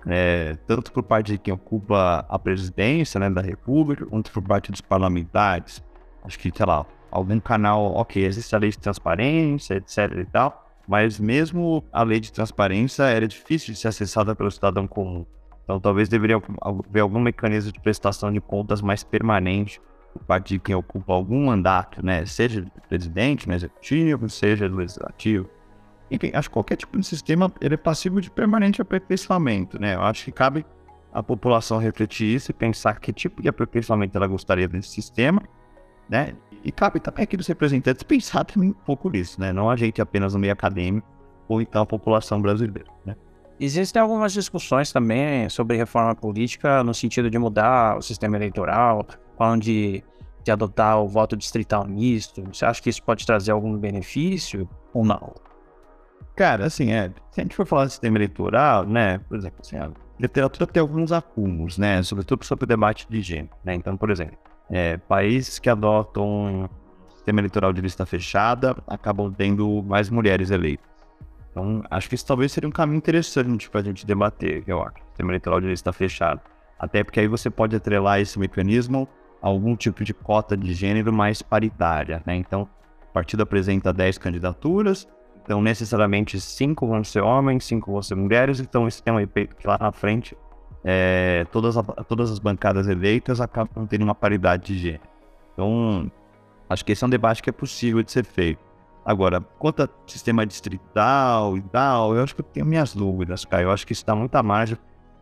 é, 0.06 0.56
tanto 0.66 0.90
por 0.90 1.02
parte 1.02 1.32
de 1.32 1.38
quem 1.38 1.52
ocupa 1.52 2.24
a 2.28 2.38
presidência 2.38 3.20
né, 3.20 3.28
da 3.28 3.42
República, 3.42 4.06
quanto 4.06 4.32
por 4.32 4.42
parte 4.42 4.72
dos 4.72 4.80
parlamentares. 4.80 5.82
Acho 6.24 6.38
que, 6.38 6.50
sei 6.54 6.66
lá, 6.66 6.86
algum 7.10 7.38
canal, 7.38 7.94
ok, 7.94 8.24
existe 8.24 8.56
a 8.56 8.58
lei 8.58 8.70
de 8.70 8.78
transparência, 8.78 9.74
etc 9.74 9.98
e 10.18 10.24
tal, 10.24 10.66
mas 10.88 11.20
mesmo 11.20 11.84
a 11.92 12.02
lei 12.02 12.18
de 12.18 12.32
transparência 12.32 13.02
era 13.04 13.28
difícil 13.28 13.74
de 13.74 13.78
ser 13.78 13.88
acessada 13.88 14.34
pelo 14.34 14.50
cidadão 14.50 14.86
comum. 14.86 15.26
Então, 15.64 15.78
talvez 15.78 16.08
deveria 16.08 16.42
haver 16.60 17.00
algum 17.00 17.20
mecanismo 17.20 17.70
de 17.70 17.80
prestação 17.80 18.32
de 18.32 18.40
contas 18.40 18.80
mais 18.80 19.04
permanente 19.04 19.80
parte 20.20 20.54
de 20.54 20.58
quem 20.58 20.74
ocupa 20.74 21.12
algum 21.12 21.46
mandato, 21.46 22.04
né? 22.04 22.24
Seja 22.26 22.64
presidente 22.88 23.48
no 23.48 23.54
executivo, 23.54 24.28
seja 24.28 24.66
legislativo. 24.68 25.48
Enfim, 26.10 26.30
acho 26.34 26.48
que 26.48 26.52
qualquer 26.52 26.76
tipo 26.76 26.98
de 26.98 27.06
sistema 27.06 27.50
ele 27.60 27.74
é 27.74 27.76
passivo 27.76 28.20
de 28.20 28.30
permanente 28.30 28.82
aperfeiçoamento, 28.82 29.80
né? 29.80 29.94
Eu 29.94 30.02
acho 30.02 30.24
que 30.24 30.32
cabe 30.32 30.64
à 31.12 31.22
população 31.22 31.78
refletir 31.78 32.34
isso 32.34 32.50
e 32.50 32.54
pensar 32.54 33.00
que 33.00 33.12
tipo 33.12 33.42
de 33.42 33.48
aperfeiçoamento 33.48 34.16
ela 34.16 34.26
gostaria 34.26 34.68
desse 34.68 34.88
sistema, 34.88 35.42
né? 36.08 36.34
E 36.64 36.70
cabe 36.70 37.00
também 37.00 37.24
aqui 37.24 37.36
dos 37.36 37.46
representantes 37.46 38.02
pensar 38.02 38.44
também 38.44 38.70
um 38.70 38.72
pouco 38.74 39.08
nisso, 39.10 39.40
né? 39.40 39.52
Não 39.52 39.70
a 39.70 39.76
gente 39.76 40.00
apenas 40.00 40.34
no 40.34 40.40
meio 40.40 40.52
acadêmico 40.52 41.06
ou 41.48 41.60
então 41.60 41.82
a 41.82 41.86
população 41.86 42.40
brasileira, 42.40 42.90
né? 43.04 43.16
Existem 43.60 44.02
algumas 44.02 44.32
discussões 44.32 44.92
também 44.92 45.48
sobre 45.48 45.76
reforma 45.76 46.14
política 46.14 46.82
no 46.82 46.92
sentido 46.92 47.30
de 47.30 47.38
mudar 47.38 47.96
o 47.96 48.02
sistema 48.02 48.36
eleitoral, 48.36 49.06
falando 49.38 49.62
de, 49.62 50.02
de 50.42 50.50
adotar 50.50 51.00
o 51.00 51.06
voto 51.06 51.36
distrital 51.36 51.86
misto. 51.86 52.42
Você 52.52 52.64
acha 52.64 52.82
que 52.82 52.90
isso 52.90 53.02
pode 53.02 53.24
trazer 53.24 53.52
algum 53.52 53.76
benefício 53.78 54.68
ou 54.92 55.04
não? 55.04 55.32
Cara, 56.34 56.66
assim, 56.66 56.92
é, 56.92 57.10
se 57.30 57.40
a 57.40 57.42
gente 57.42 57.54
for 57.54 57.66
falar 57.66 57.84
de 57.86 57.92
sistema 57.92 58.16
eleitoral, 58.16 58.86
né, 58.86 59.18
por 59.28 59.36
exemplo, 59.36 59.58
assim, 59.60 59.76
a 59.76 59.90
literatura 60.18 60.66
tem 60.66 60.80
alguns 60.80 61.12
acúmulos, 61.12 61.76
né, 61.76 62.02
sobretudo 62.02 62.44
sobre 62.44 62.64
o 62.64 62.66
debate 62.66 63.06
de 63.08 63.20
gênero, 63.20 63.50
né, 63.62 63.74
então, 63.74 63.96
por 63.96 64.10
exemplo, 64.10 64.38
é, 64.70 64.96
países 64.96 65.58
que 65.58 65.68
adotam 65.68 66.24
um 66.26 66.68
sistema 67.10 67.40
eleitoral 67.40 67.72
de 67.72 67.82
lista 67.82 68.06
fechada 68.06 68.74
acabam 68.86 69.32
tendo 69.32 69.82
mais 69.82 70.08
mulheres 70.08 70.50
eleitas. 70.50 70.91
Então, 71.52 71.84
acho 71.90 72.08
que 72.08 72.14
isso 72.14 72.26
talvez 72.26 72.50
seria 72.50 72.68
um 72.68 72.72
caminho 72.72 72.96
interessante 72.96 73.68
para 73.68 73.80
a 73.80 73.84
gente 73.84 74.06
debater, 74.06 74.64
eu 74.66 74.82
acho, 74.82 74.96
sistema 75.08 75.30
eleitoral 75.30 75.60
de 75.60 75.68
lista 75.68 75.92
fechada. 75.92 76.40
Até 76.78 77.04
porque 77.04 77.20
aí 77.20 77.28
você 77.28 77.50
pode 77.50 77.76
atrelar 77.76 78.20
esse 78.20 78.38
mecanismo 78.38 79.06
a 79.40 79.48
algum 79.48 79.76
tipo 79.76 80.02
de 80.02 80.14
cota 80.14 80.56
de 80.56 80.72
gênero 80.72 81.12
mais 81.12 81.42
paritária, 81.42 82.22
né? 82.26 82.34
Então, 82.36 82.62
o 83.08 83.12
partido 83.12 83.42
apresenta 83.42 83.92
10 83.92 84.16
candidaturas, 84.16 85.06
então 85.44 85.60
necessariamente 85.60 86.40
5 86.40 86.86
vão 86.86 87.04
ser 87.04 87.20
homens, 87.20 87.64
5 87.64 87.92
vão 87.92 88.02
ser 88.02 88.14
mulheres, 88.14 88.58
então 88.58 88.88
isso 88.88 89.02
tem 89.02 89.12
um 89.12 89.20
efeito 89.20 89.54
que 89.54 89.66
lá 89.66 89.76
na 89.78 89.92
frente 89.92 90.36
é, 90.82 91.46
todas, 91.52 91.76
a, 91.76 91.82
todas 91.82 92.30
as 92.30 92.38
bancadas 92.38 92.88
eleitas 92.88 93.40
acabam 93.40 93.86
tendo 93.86 94.02
uma 94.02 94.14
paridade 94.14 94.74
de 94.74 94.78
gênero. 94.78 95.02
Então, 95.52 96.10
acho 96.68 96.84
que 96.84 96.92
esse 96.92 97.04
é 97.04 97.06
um 97.06 97.10
debate 97.10 97.42
que 97.42 97.50
é 97.50 97.52
possível 97.52 98.02
de 98.02 98.10
ser 98.10 98.24
feito. 98.24 98.71
Agora, 99.04 99.40
quanto 99.40 99.82
a 99.82 99.88
sistema 100.06 100.46
distrital 100.46 101.56
e 101.56 101.62
tal, 101.62 102.14
eu 102.14 102.22
acho 102.22 102.34
que 102.34 102.40
eu 102.40 102.44
tenho 102.44 102.66
minhas 102.66 102.94
dúvidas, 102.94 103.44
cara. 103.44 103.64
Eu 103.64 103.70
acho 103.70 103.86
que 103.86 103.92
isso 103.92 104.06
dá 104.06 104.14
muita 104.14 104.42
margem 104.42 104.78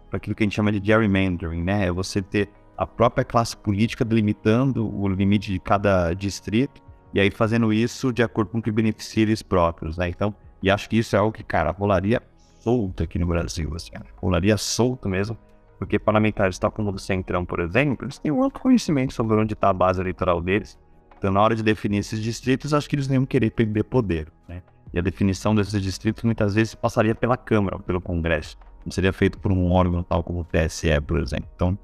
para 0.08 0.18
aquilo 0.18 0.34
que 0.34 0.42
a 0.42 0.46
gente 0.46 0.54
chama 0.54 0.70
de 0.70 0.84
gerrymandering, 0.84 1.62
né? 1.62 1.86
É 1.86 1.92
você 1.92 2.20
ter 2.20 2.50
a 2.76 2.86
própria 2.86 3.24
classe 3.24 3.56
política 3.56 4.04
delimitando 4.04 4.92
o 4.94 5.08
limite 5.08 5.52
de 5.52 5.58
cada 5.58 6.12
distrito 6.12 6.82
e 7.12 7.20
aí 7.20 7.30
fazendo 7.30 7.72
isso 7.72 8.12
de 8.12 8.22
acordo 8.22 8.50
com 8.50 8.58
o 8.58 8.62
que 8.62 8.70
beneficia 8.70 9.22
eles 9.22 9.42
próprios, 9.42 9.96
né? 9.96 10.08
Então, 10.08 10.34
e 10.62 10.70
acho 10.70 10.88
que 10.88 10.98
isso 10.98 11.16
é 11.16 11.18
algo 11.18 11.32
que, 11.32 11.42
cara, 11.42 11.70
rolaria 11.70 12.22
solto 12.60 13.02
aqui 13.02 13.18
no 13.18 13.26
Brasil, 13.26 13.72
assim, 13.74 13.90
rolaria 14.16 14.56
solto 14.56 15.08
mesmo, 15.08 15.36
porque 15.78 15.98
parlamentares 15.98 16.58
tal 16.58 16.70
como 16.70 16.90
o 16.90 16.98
Centrão, 16.98 17.44
por 17.44 17.60
exemplo, 17.60 18.04
eles 18.04 18.18
têm 18.18 18.30
um 18.30 18.44
amplo 18.44 18.60
conhecimento 18.60 19.14
sobre 19.14 19.36
onde 19.36 19.54
está 19.54 19.70
a 19.70 19.72
base 19.72 20.00
eleitoral 20.00 20.40
deles, 20.42 20.78
então, 21.20 21.30
na 21.30 21.42
hora 21.42 21.54
de 21.54 21.62
definir 21.62 21.98
esses 21.98 22.18
distritos, 22.18 22.72
acho 22.72 22.88
que 22.88 22.96
eles 22.96 23.06
nem 23.06 23.16
iam 23.16 23.26
querer 23.26 23.50
perder 23.50 23.84
poder, 23.84 24.32
né? 24.48 24.62
E 24.90 24.98
a 24.98 25.02
definição 25.02 25.54
desses 25.54 25.80
distritos 25.82 26.24
muitas 26.24 26.54
vezes 26.54 26.74
passaria 26.74 27.14
pela 27.14 27.36
Câmara 27.36 27.78
pelo 27.78 28.00
Congresso. 28.00 28.56
Não 28.86 28.90
seria 28.90 29.12
feito 29.12 29.38
por 29.38 29.52
um 29.52 29.70
órgão 29.70 30.02
tal 30.02 30.24
como 30.24 30.40
o 30.40 30.44
TSE, 30.44 30.98
por 31.06 31.20
exemplo. 31.20 31.46
Então, 31.54 31.78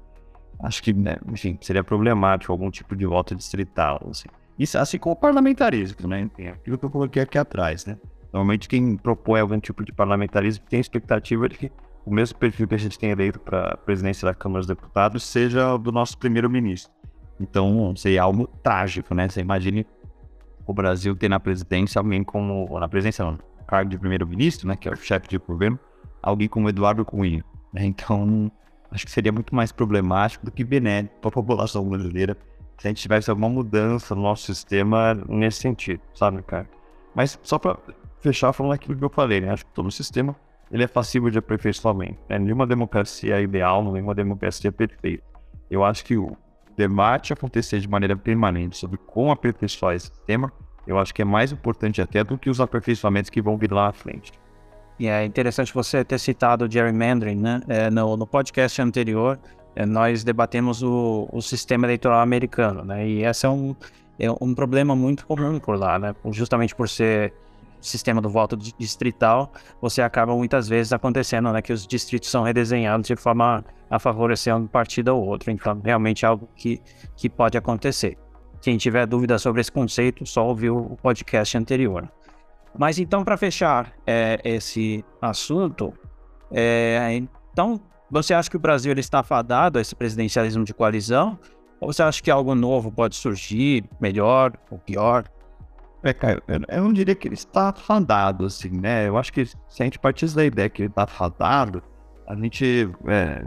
acho 0.63 0.81
que, 0.81 0.91
né, 0.91 1.17
enfim, 1.31 1.55
seria 1.61 1.83
problemático 1.83 2.51
algum 2.51 2.71
tipo 2.71 2.95
de 2.95 3.05
voto 3.05 3.35
distrital, 3.35 4.01
assim. 4.09 4.27
Isso 4.57 4.75
assim 4.79 4.97
como 4.97 5.13
o 5.13 5.15
parlamentarismo, 5.15 6.07
né? 6.07 6.27
Tem 6.35 6.47
aquilo 6.47 6.75
que 6.79 6.85
eu 6.85 6.89
coloquei 6.89 7.21
aqui 7.21 7.37
atrás, 7.37 7.85
né? 7.85 7.95
Normalmente 8.33 8.67
quem 8.67 8.97
propõe 8.97 9.39
algum 9.39 9.59
tipo 9.59 9.85
de 9.85 9.93
parlamentarismo 9.93 10.65
tem 10.67 10.79
a 10.79 10.81
expectativa 10.81 11.47
de 11.47 11.57
que 11.59 11.71
o 12.03 12.11
mesmo 12.11 12.39
perfil 12.39 12.67
que 12.67 12.73
a 12.73 12.79
gente 12.79 12.97
tem 12.97 13.11
eleito 13.11 13.39
para 13.39 13.73
a 13.73 13.77
presidência 13.77 14.25
da 14.25 14.33
Câmara 14.33 14.61
dos 14.61 14.67
Deputados 14.67 15.21
seja 15.23 15.77
do 15.77 15.91
nosso 15.91 16.17
primeiro-ministro. 16.17 16.91
Então, 17.39 17.95
seria 17.95 18.23
algo 18.23 18.47
trágico, 18.63 19.13
né? 19.13 19.27
Você 19.29 19.41
imagine 19.41 19.85
o 20.65 20.73
Brasil 20.73 21.15
ter 21.15 21.29
na 21.29 21.39
presidência 21.39 21.99
alguém 21.99 22.23
como, 22.23 22.67
ou 22.69 22.79
na 22.79 22.89
presidência 22.89 23.23
não, 23.23 23.37
cargo 23.67 23.89
de 23.89 23.97
primeiro-ministro, 23.97 24.67
né? 24.67 24.75
Que 24.75 24.89
é 24.89 24.91
o 24.91 24.95
chefe 24.95 25.27
de 25.27 25.37
governo, 25.37 25.79
alguém 26.21 26.47
como 26.47 26.69
Eduardo 26.69 27.05
Cunha. 27.05 27.43
Né? 27.73 27.85
Então, 27.87 28.51
acho 28.91 29.05
que 29.05 29.11
seria 29.11 29.31
muito 29.31 29.53
mais 29.53 29.71
problemático 29.71 30.45
do 30.45 30.51
que 30.51 30.63
benéfico 30.63 31.15
para 31.21 31.29
a 31.29 31.31
população 31.31 31.87
brasileira 31.87 32.37
se 32.77 32.87
a 32.87 32.89
gente 32.89 33.01
tivesse 33.01 33.29
alguma 33.29 33.49
mudança 33.49 34.13
no 34.13 34.21
nosso 34.21 34.45
sistema 34.45 35.15
nesse 35.27 35.59
sentido, 35.59 35.99
sabe, 36.13 36.43
cara? 36.43 36.69
Mas 37.15 37.39
só 37.41 37.57
para 37.57 37.77
fechar 38.19 38.53
falando 38.53 38.73
aquilo 38.73 38.95
que 38.95 39.03
eu 39.03 39.09
falei, 39.09 39.41
né? 39.41 39.51
Acho 39.51 39.65
que 39.65 39.73
todo 39.73 39.89
sistema 39.89 40.35
ele 40.71 40.83
é 40.83 40.87
passível 40.87 41.29
de 41.29 41.39
aperfeiçoamento. 41.39 42.19
Né? 42.29 42.37
Nenhuma 42.37 42.67
democracia 42.67 43.39
é 43.39 43.41
ideal, 43.41 43.83
nenhuma 43.91 44.13
democracia 44.13 44.67
é 44.67 44.71
perfeita. 44.71 45.23
Eu 45.69 45.83
acho 45.83 46.05
que 46.05 46.17
o 46.17 46.37
debate 46.77 47.33
acontecer 47.33 47.79
de 47.79 47.89
maneira 47.89 48.15
permanente 48.15 48.77
sobre 48.77 48.97
como 48.97 49.31
aperfeiçoar 49.31 49.95
esse 49.95 50.07
sistema, 50.07 50.51
eu 50.85 50.97
acho 50.97 51.13
que 51.13 51.21
é 51.21 51.25
mais 51.25 51.51
importante 51.51 52.01
até 52.01 52.23
do 52.23 52.37
que 52.37 52.49
os 52.49 52.61
aperfeiçoamentos 52.61 53.29
que 53.29 53.41
vão 53.41 53.57
vir 53.57 53.71
lá 53.71 53.87
à 53.87 53.91
frente. 53.91 54.31
E 54.99 55.07
é 55.07 55.25
interessante 55.25 55.73
você 55.73 56.03
ter 56.03 56.19
citado 56.19 56.65
o 56.65 56.71
gerrymandering, 56.71 57.35
né? 57.35 57.61
É, 57.67 57.89
no, 57.89 58.15
no 58.15 58.25
podcast 58.25 58.81
anterior, 58.81 59.37
é, 59.75 59.85
nós 59.85 60.23
debatemos 60.23 60.81
o, 60.81 61.27
o, 61.31 61.41
sistema 61.41 61.85
eleitoral 61.85 62.19
americano, 62.19 62.83
né? 62.83 63.07
E 63.07 63.23
esse 63.23 63.45
é 63.45 63.49
um, 63.49 63.75
é 64.17 64.31
um 64.31 64.55
problema 64.55 64.95
muito 64.95 65.27
comum 65.27 65.59
por 65.59 65.77
lá, 65.77 65.99
né? 65.99 66.15
Justamente 66.31 66.73
por 66.73 66.89
ser 66.89 67.33
sistema 67.79 68.21
do 68.21 68.29
voto 68.29 68.55
distrital, 68.55 69.51
você 69.81 70.01
acaba 70.01 70.35
muitas 70.35 70.67
vezes 70.67 70.93
acontecendo, 70.93 71.51
né, 71.51 71.61
que 71.61 71.71
os 71.71 71.85
distritos 71.85 72.29
são 72.29 72.43
redesenhados 72.43 73.07
de 73.07 73.15
forma 73.15 73.63
a 73.89 73.99
favorecer 73.99 74.55
um 74.55 74.67
partido 74.67 75.09
ou 75.09 75.25
outro. 75.25 75.51
Então, 75.51 75.79
realmente 75.83 76.25
é 76.25 76.27
algo 76.27 76.49
que, 76.55 76.81
que 77.15 77.29
pode 77.29 77.57
acontecer. 77.57 78.17
Quem 78.61 78.77
tiver 78.77 79.05
dúvida 79.05 79.37
sobre 79.37 79.61
esse 79.61 79.71
conceito, 79.71 80.25
só 80.25 80.47
ouviu 80.47 80.77
o 80.77 80.97
podcast 80.97 81.57
anterior. 81.57 82.11
Mas 82.77 82.99
então, 82.99 83.23
para 83.23 83.37
fechar 83.37 83.93
é, 84.05 84.39
esse 84.43 85.03
assunto, 85.21 85.93
é, 86.51 87.13
então, 87.13 87.79
você 88.09 88.33
acha 88.33 88.49
que 88.49 88.57
o 88.57 88.59
Brasil 88.59 88.91
ele 88.91 88.99
está 88.99 89.23
fadado 89.23 89.77
a 89.77 89.81
esse 89.81 89.95
presidencialismo 89.95 90.63
de 90.63 90.73
coalizão? 90.73 91.37
Ou 91.79 91.91
você 91.93 92.01
acha 92.01 92.21
que 92.21 92.31
algo 92.31 92.55
novo 92.55 92.91
pode 92.91 93.15
surgir, 93.15 93.83
melhor 93.99 94.53
ou 94.71 94.79
pior? 94.79 95.25
É, 96.03 96.13
Caio, 96.13 96.41
eu 96.47 96.83
não 96.83 96.93
diria 96.93 97.15
que 97.15 97.27
ele 97.27 97.35
está 97.35 97.73
fadado, 97.73 98.45
assim, 98.45 98.69
né? 98.69 99.07
Eu 99.07 99.17
acho 99.17 99.33
que 99.33 99.45
se 99.45 99.57
a 99.79 99.83
gente 99.83 99.97
partisse 99.97 100.35
da 100.35 100.45
ideia 100.45 100.69
que 100.69 100.83
ele 100.83 100.89
está 100.89 101.07
fadado, 101.07 101.81
a 102.27 102.35
gente 102.35 102.89
é, 103.07 103.45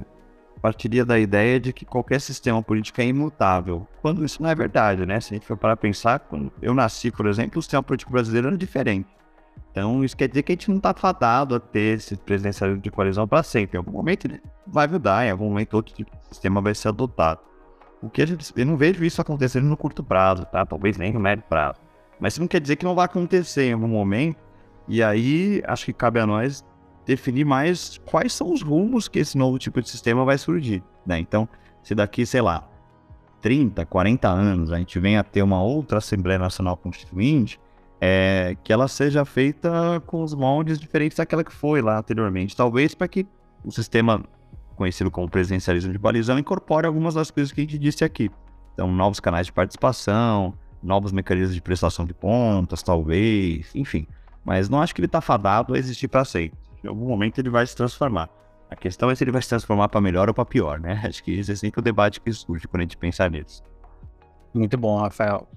partiria 0.61 1.05
da 1.05 1.19
ideia 1.19 1.59
de 1.59 1.73
que 1.73 1.85
qualquer 1.85 2.21
sistema 2.21 2.63
político 2.63 3.01
é 3.01 3.07
imutável. 3.07 3.87
Quando 4.03 4.25
isso 4.25 4.43
não 4.43 4.51
é 4.51 4.55
verdade, 4.55 5.07
né? 5.07 5.21
Se 5.21 5.33
a 5.33 5.37
gente 5.37 5.47
for 5.47 5.57
para 5.57 5.77
pensar, 5.77 6.19
quando 6.21 6.53
eu 6.61 6.75
nasci, 6.75 7.11
por 7.11 7.27
exemplo, 7.27 7.59
o 7.59 7.63
sistema 7.63 7.83
político 7.83 8.13
brasileiro 8.13 8.49
era 8.49 8.57
diferente. 8.57 9.09
Então, 9.71 10.05
isso 10.05 10.17
quer 10.17 10.29
dizer 10.29 10.43
que 10.43 10.53
a 10.53 10.55
gente 10.55 10.69
não 10.69 10.79
está 10.79 10.93
fadado 10.93 11.55
a 11.55 11.61
ter 11.61 11.97
esse 11.99 12.17
presidencialismo 12.17 12.83
de 12.83 12.91
coalizão 12.91 13.27
para 13.29 13.43
sempre. 13.43 13.77
Em 13.77 13.79
algum 13.79 13.93
momento 13.93 14.27
ele 14.27 14.43
vai 14.67 14.89
mudar, 14.89 15.25
em 15.25 15.31
algum 15.31 15.49
momento 15.49 15.75
outro 15.75 15.95
tipo 15.95 16.11
de 16.11 16.27
sistema 16.27 16.61
vai 16.61 16.75
ser 16.75 16.89
adotado. 16.89 17.41
O 18.03 18.11
que 18.11 18.23
a 18.23 18.27
gente, 18.27 18.53
eu 18.57 18.67
não 18.67 18.77
vejo 18.77 19.05
isso 19.05 19.21
acontecendo 19.21 19.67
no 19.67 19.77
curto 19.77 20.03
prazo, 20.03 20.45
tá? 20.47 20.65
Talvez 20.67 20.97
nem 20.97 21.13
no 21.13 21.21
médio 21.21 21.45
prazo. 21.49 21.79
Mas 22.21 22.35
isso 22.35 22.41
não 22.41 22.49
quer 22.49 22.61
dizer 22.61 22.77
que 22.77 22.85
não 22.85 22.95
vai 22.95 23.07
acontecer 23.07 23.65
em 23.65 23.73
algum 23.73 23.89
momento. 23.89 24.39
E 24.87 25.03
aí, 25.03 25.63
acho 25.67 25.87
que 25.87 25.93
cabe 25.93 26.21
a 26.21 26.27
nós 26.27 26.65
definir 27.07 27.45
mais 27.45 27.99
quais 28.05 28.33
são 28.33 28.53
os 28.53 28.63
rumos 28.63 29.09
que 29.09 29.19
esse 29.19 29.37
novo 29.37 29.59
tipo 29.59 29.81
de 29.81 29.89
sistema 29.89 30.25
vai 30.25 30.37
surgir. 30.39 30.83
Né? 31.07 31.19
Então, 31.19 31.49
se 31.83 31.95
daqui, 31.95 32.27
sei 32.27 32.41
lá, 32.41 32.69
30, 33.41 33.85
40 33.87 34.29
anos 34.29 34.73
a 34.73 34.79
gente 34.79 34.99
vem 34.99 35.17
a 35.17 35.25
ter 35.25 35.43
uma 35.43 35.63
outra 35.63 35.99
Assembleia 35.99 36.39
Nacional 36.39 36.77
Constituinte, 36.77 37.59
é, 38.01 38.57
que 38.63 38.73
ela 38.73 38.89
seja 38.89 39.25
feita 39.25 40.03
com 40.07 40.23
os 40.23 40.35
moldes 40.35 40.79
diferentes 40.79 41.17
daquela 41.17 41.45
que 41.45 41.53
foi 41.53 41.83
lá 41.83 41.99
anteriormente. 41.99 42.57
Talvez 42.57 42.95
para 42.95 43.09
que 43.09 43.27
o 43.65 43.71
sistema 43.71 44.23
conhecido 44.77 45.11
como 45.11 45.29
presidencialismo 45.29 45.93
de 45.93 45.99
coalizão 45.99 46.39
incorpore 46.39 46.87
algumas 46.87 47.13
das 47.13 47.31
coisas 47.31 47.53
que 47.53 47.61
a 47.61 47.65
gente 47.65 47.79
disse 47.79 48.03
aqui. 48.03 48.31
Então, 48.73 48.91
novos 48.91 49.21
canais 49.21 49.47
de 49.47 49.53
participação, 49.53 50.55
novos 50.83 51.13
mecanismos 51.13 51.55
de 51.55 51.61
prestação 51.61 52.05
de 52.05 52.15
contas, 52.15 52.83
talvez, 52.83 53.71
enfim. 53.75 54.07
Mas 54.45 54.69
não 54.69 54.81
acho 54.81 54.95
que 54.95 55.01
ele 55.01 55.07
está 55.07 55.21
fadado 55.21 55.75
a 55.75 55.79
existir 55.79 56.09
para 56.09 56.25
sempre. 56.25 56.59
Em 56.83 56.89
algum 56.89 57.07
momento 57.07 57.39
ele 57.39 57.51
vai 57.51 57.67
se 57.67 57.77
transformar. 57.77 58.29
A 58.71 58.77
questão 58.77 59.11
é 59.11 59.15
se 59.15 59.25
ele 59.25 59.33
vai 59.33 59.43
se 59.43 59.49
transformar 59.49 59.89
para 59.89 60.01
melhor 60.01 60.29
ou 60.29 60.35
para 60.35 60.45
pior, 60.45 60.79
né? 60.79 61.03
Acho 61.05 61.25
que 61.25 61.33
esse 61.33 61.51
é 61.51 61.57
sempre 61.57 61.81
o 61.81 61.83
debate 61.83 62.21
que 62.21 62.33
surge 62.33 62.69
quando 62.69 62.83
a 62.83 62.85
gente 62.85 62.97
pensa 62.97 63.29
nisso. 63.29 63.63
Muito 64.55 64.79
bom, 64.79 64.99
Rafael. 64.99 65.49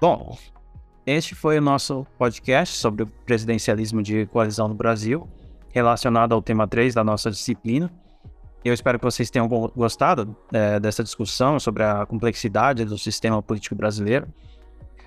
Bom, 0.00 0.36
este 1.06 1.34
foi 1.34 1.58
o 1.58 1.62
nosso 1.62 2.04
podcast 2.18 2.76
sobre 2.76 3.04
o 3.04 3.06
presidencialismo 3.06 4.02
de 4.02 4.26
coalizão 4.26 4.66
no 4.66 4.74
Brasil, 4.74 5.28
relacionado 5.70 6.32
ao 6.32 6.42
tema 6.42 6.66
3 6.66 6.94
da 6.94 7.04
nossa 7.04 7.30
disciplina. 7.30 7.90
Eu 8.64 8.72
espero 8.72 8.98
que 8.98 9.04
vocês 9.04 9.30
tenham 9.30 9.48
gostado 9.48 10.36
é, 10.52 10.78
dessa 10.78 11.02
discussão 11.02 11.58
sobre 11.58 11.82
a 11.82 12.06
complexidade 12.06 12.84
do 12.84 12.96
sistema 12.96 13.42
político 13.42 13.74
brasileiro. 13.74 14.28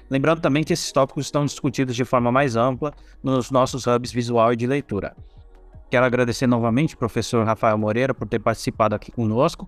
Lembrando 0.09 0.41
também 0.41 0.63
que 0.63 0.73
esses 0.73 0.91
tópicos 0.91 1.25
estão 1.25 1.45
discutidos 1.45 1.95
de 1.95 2.05
forma 2.05 2.31
mais 2.31 2.55
ampla 2.55 2.93
nos 3.23 3.49
nossos 3.49 3.87
hubs 3.87 4.11
visual 4.11 4.53
e 4.53 4.55
de 4.55 4.67
leitura. 4.67 5.15
Quero 5.89 6.05
agradecer 6.05 6.47
novamente 6.47 6.93
ao 6.93 6.99
professor 6.99 7.45
Rafael 7.45 7.77
Moreira 7.77 8.13
por 8.13 8.27
ter 8.27 8.39
participado 8.39 8.93
aqui 8.93 9.11
conosco. 9.11 9.67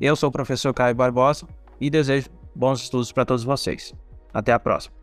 Eu 0.00 0.16
sou 0.16 0.28
o 0.28 0.32
professor 0.32 0.74
Caio 0.74 0.94
Barbosa 0.94 1.46
e 1.80 1.88
desejo 1.88 2.28
bons 2.54 2.82
estudos 2.82 3.12
para 3.12 3.24
todos 3.24 3.44
vocês. 3.44 3.94
Até 4.34 4.52
a 4.52 4.58
próxima. 4.58 4.94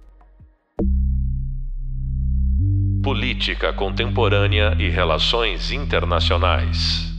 Política 3.04 3.72
Contemporânea 3.72 4.76
e 4.80 4.90
Relações 4.90 5.72
Internacionais. 5.72 7.17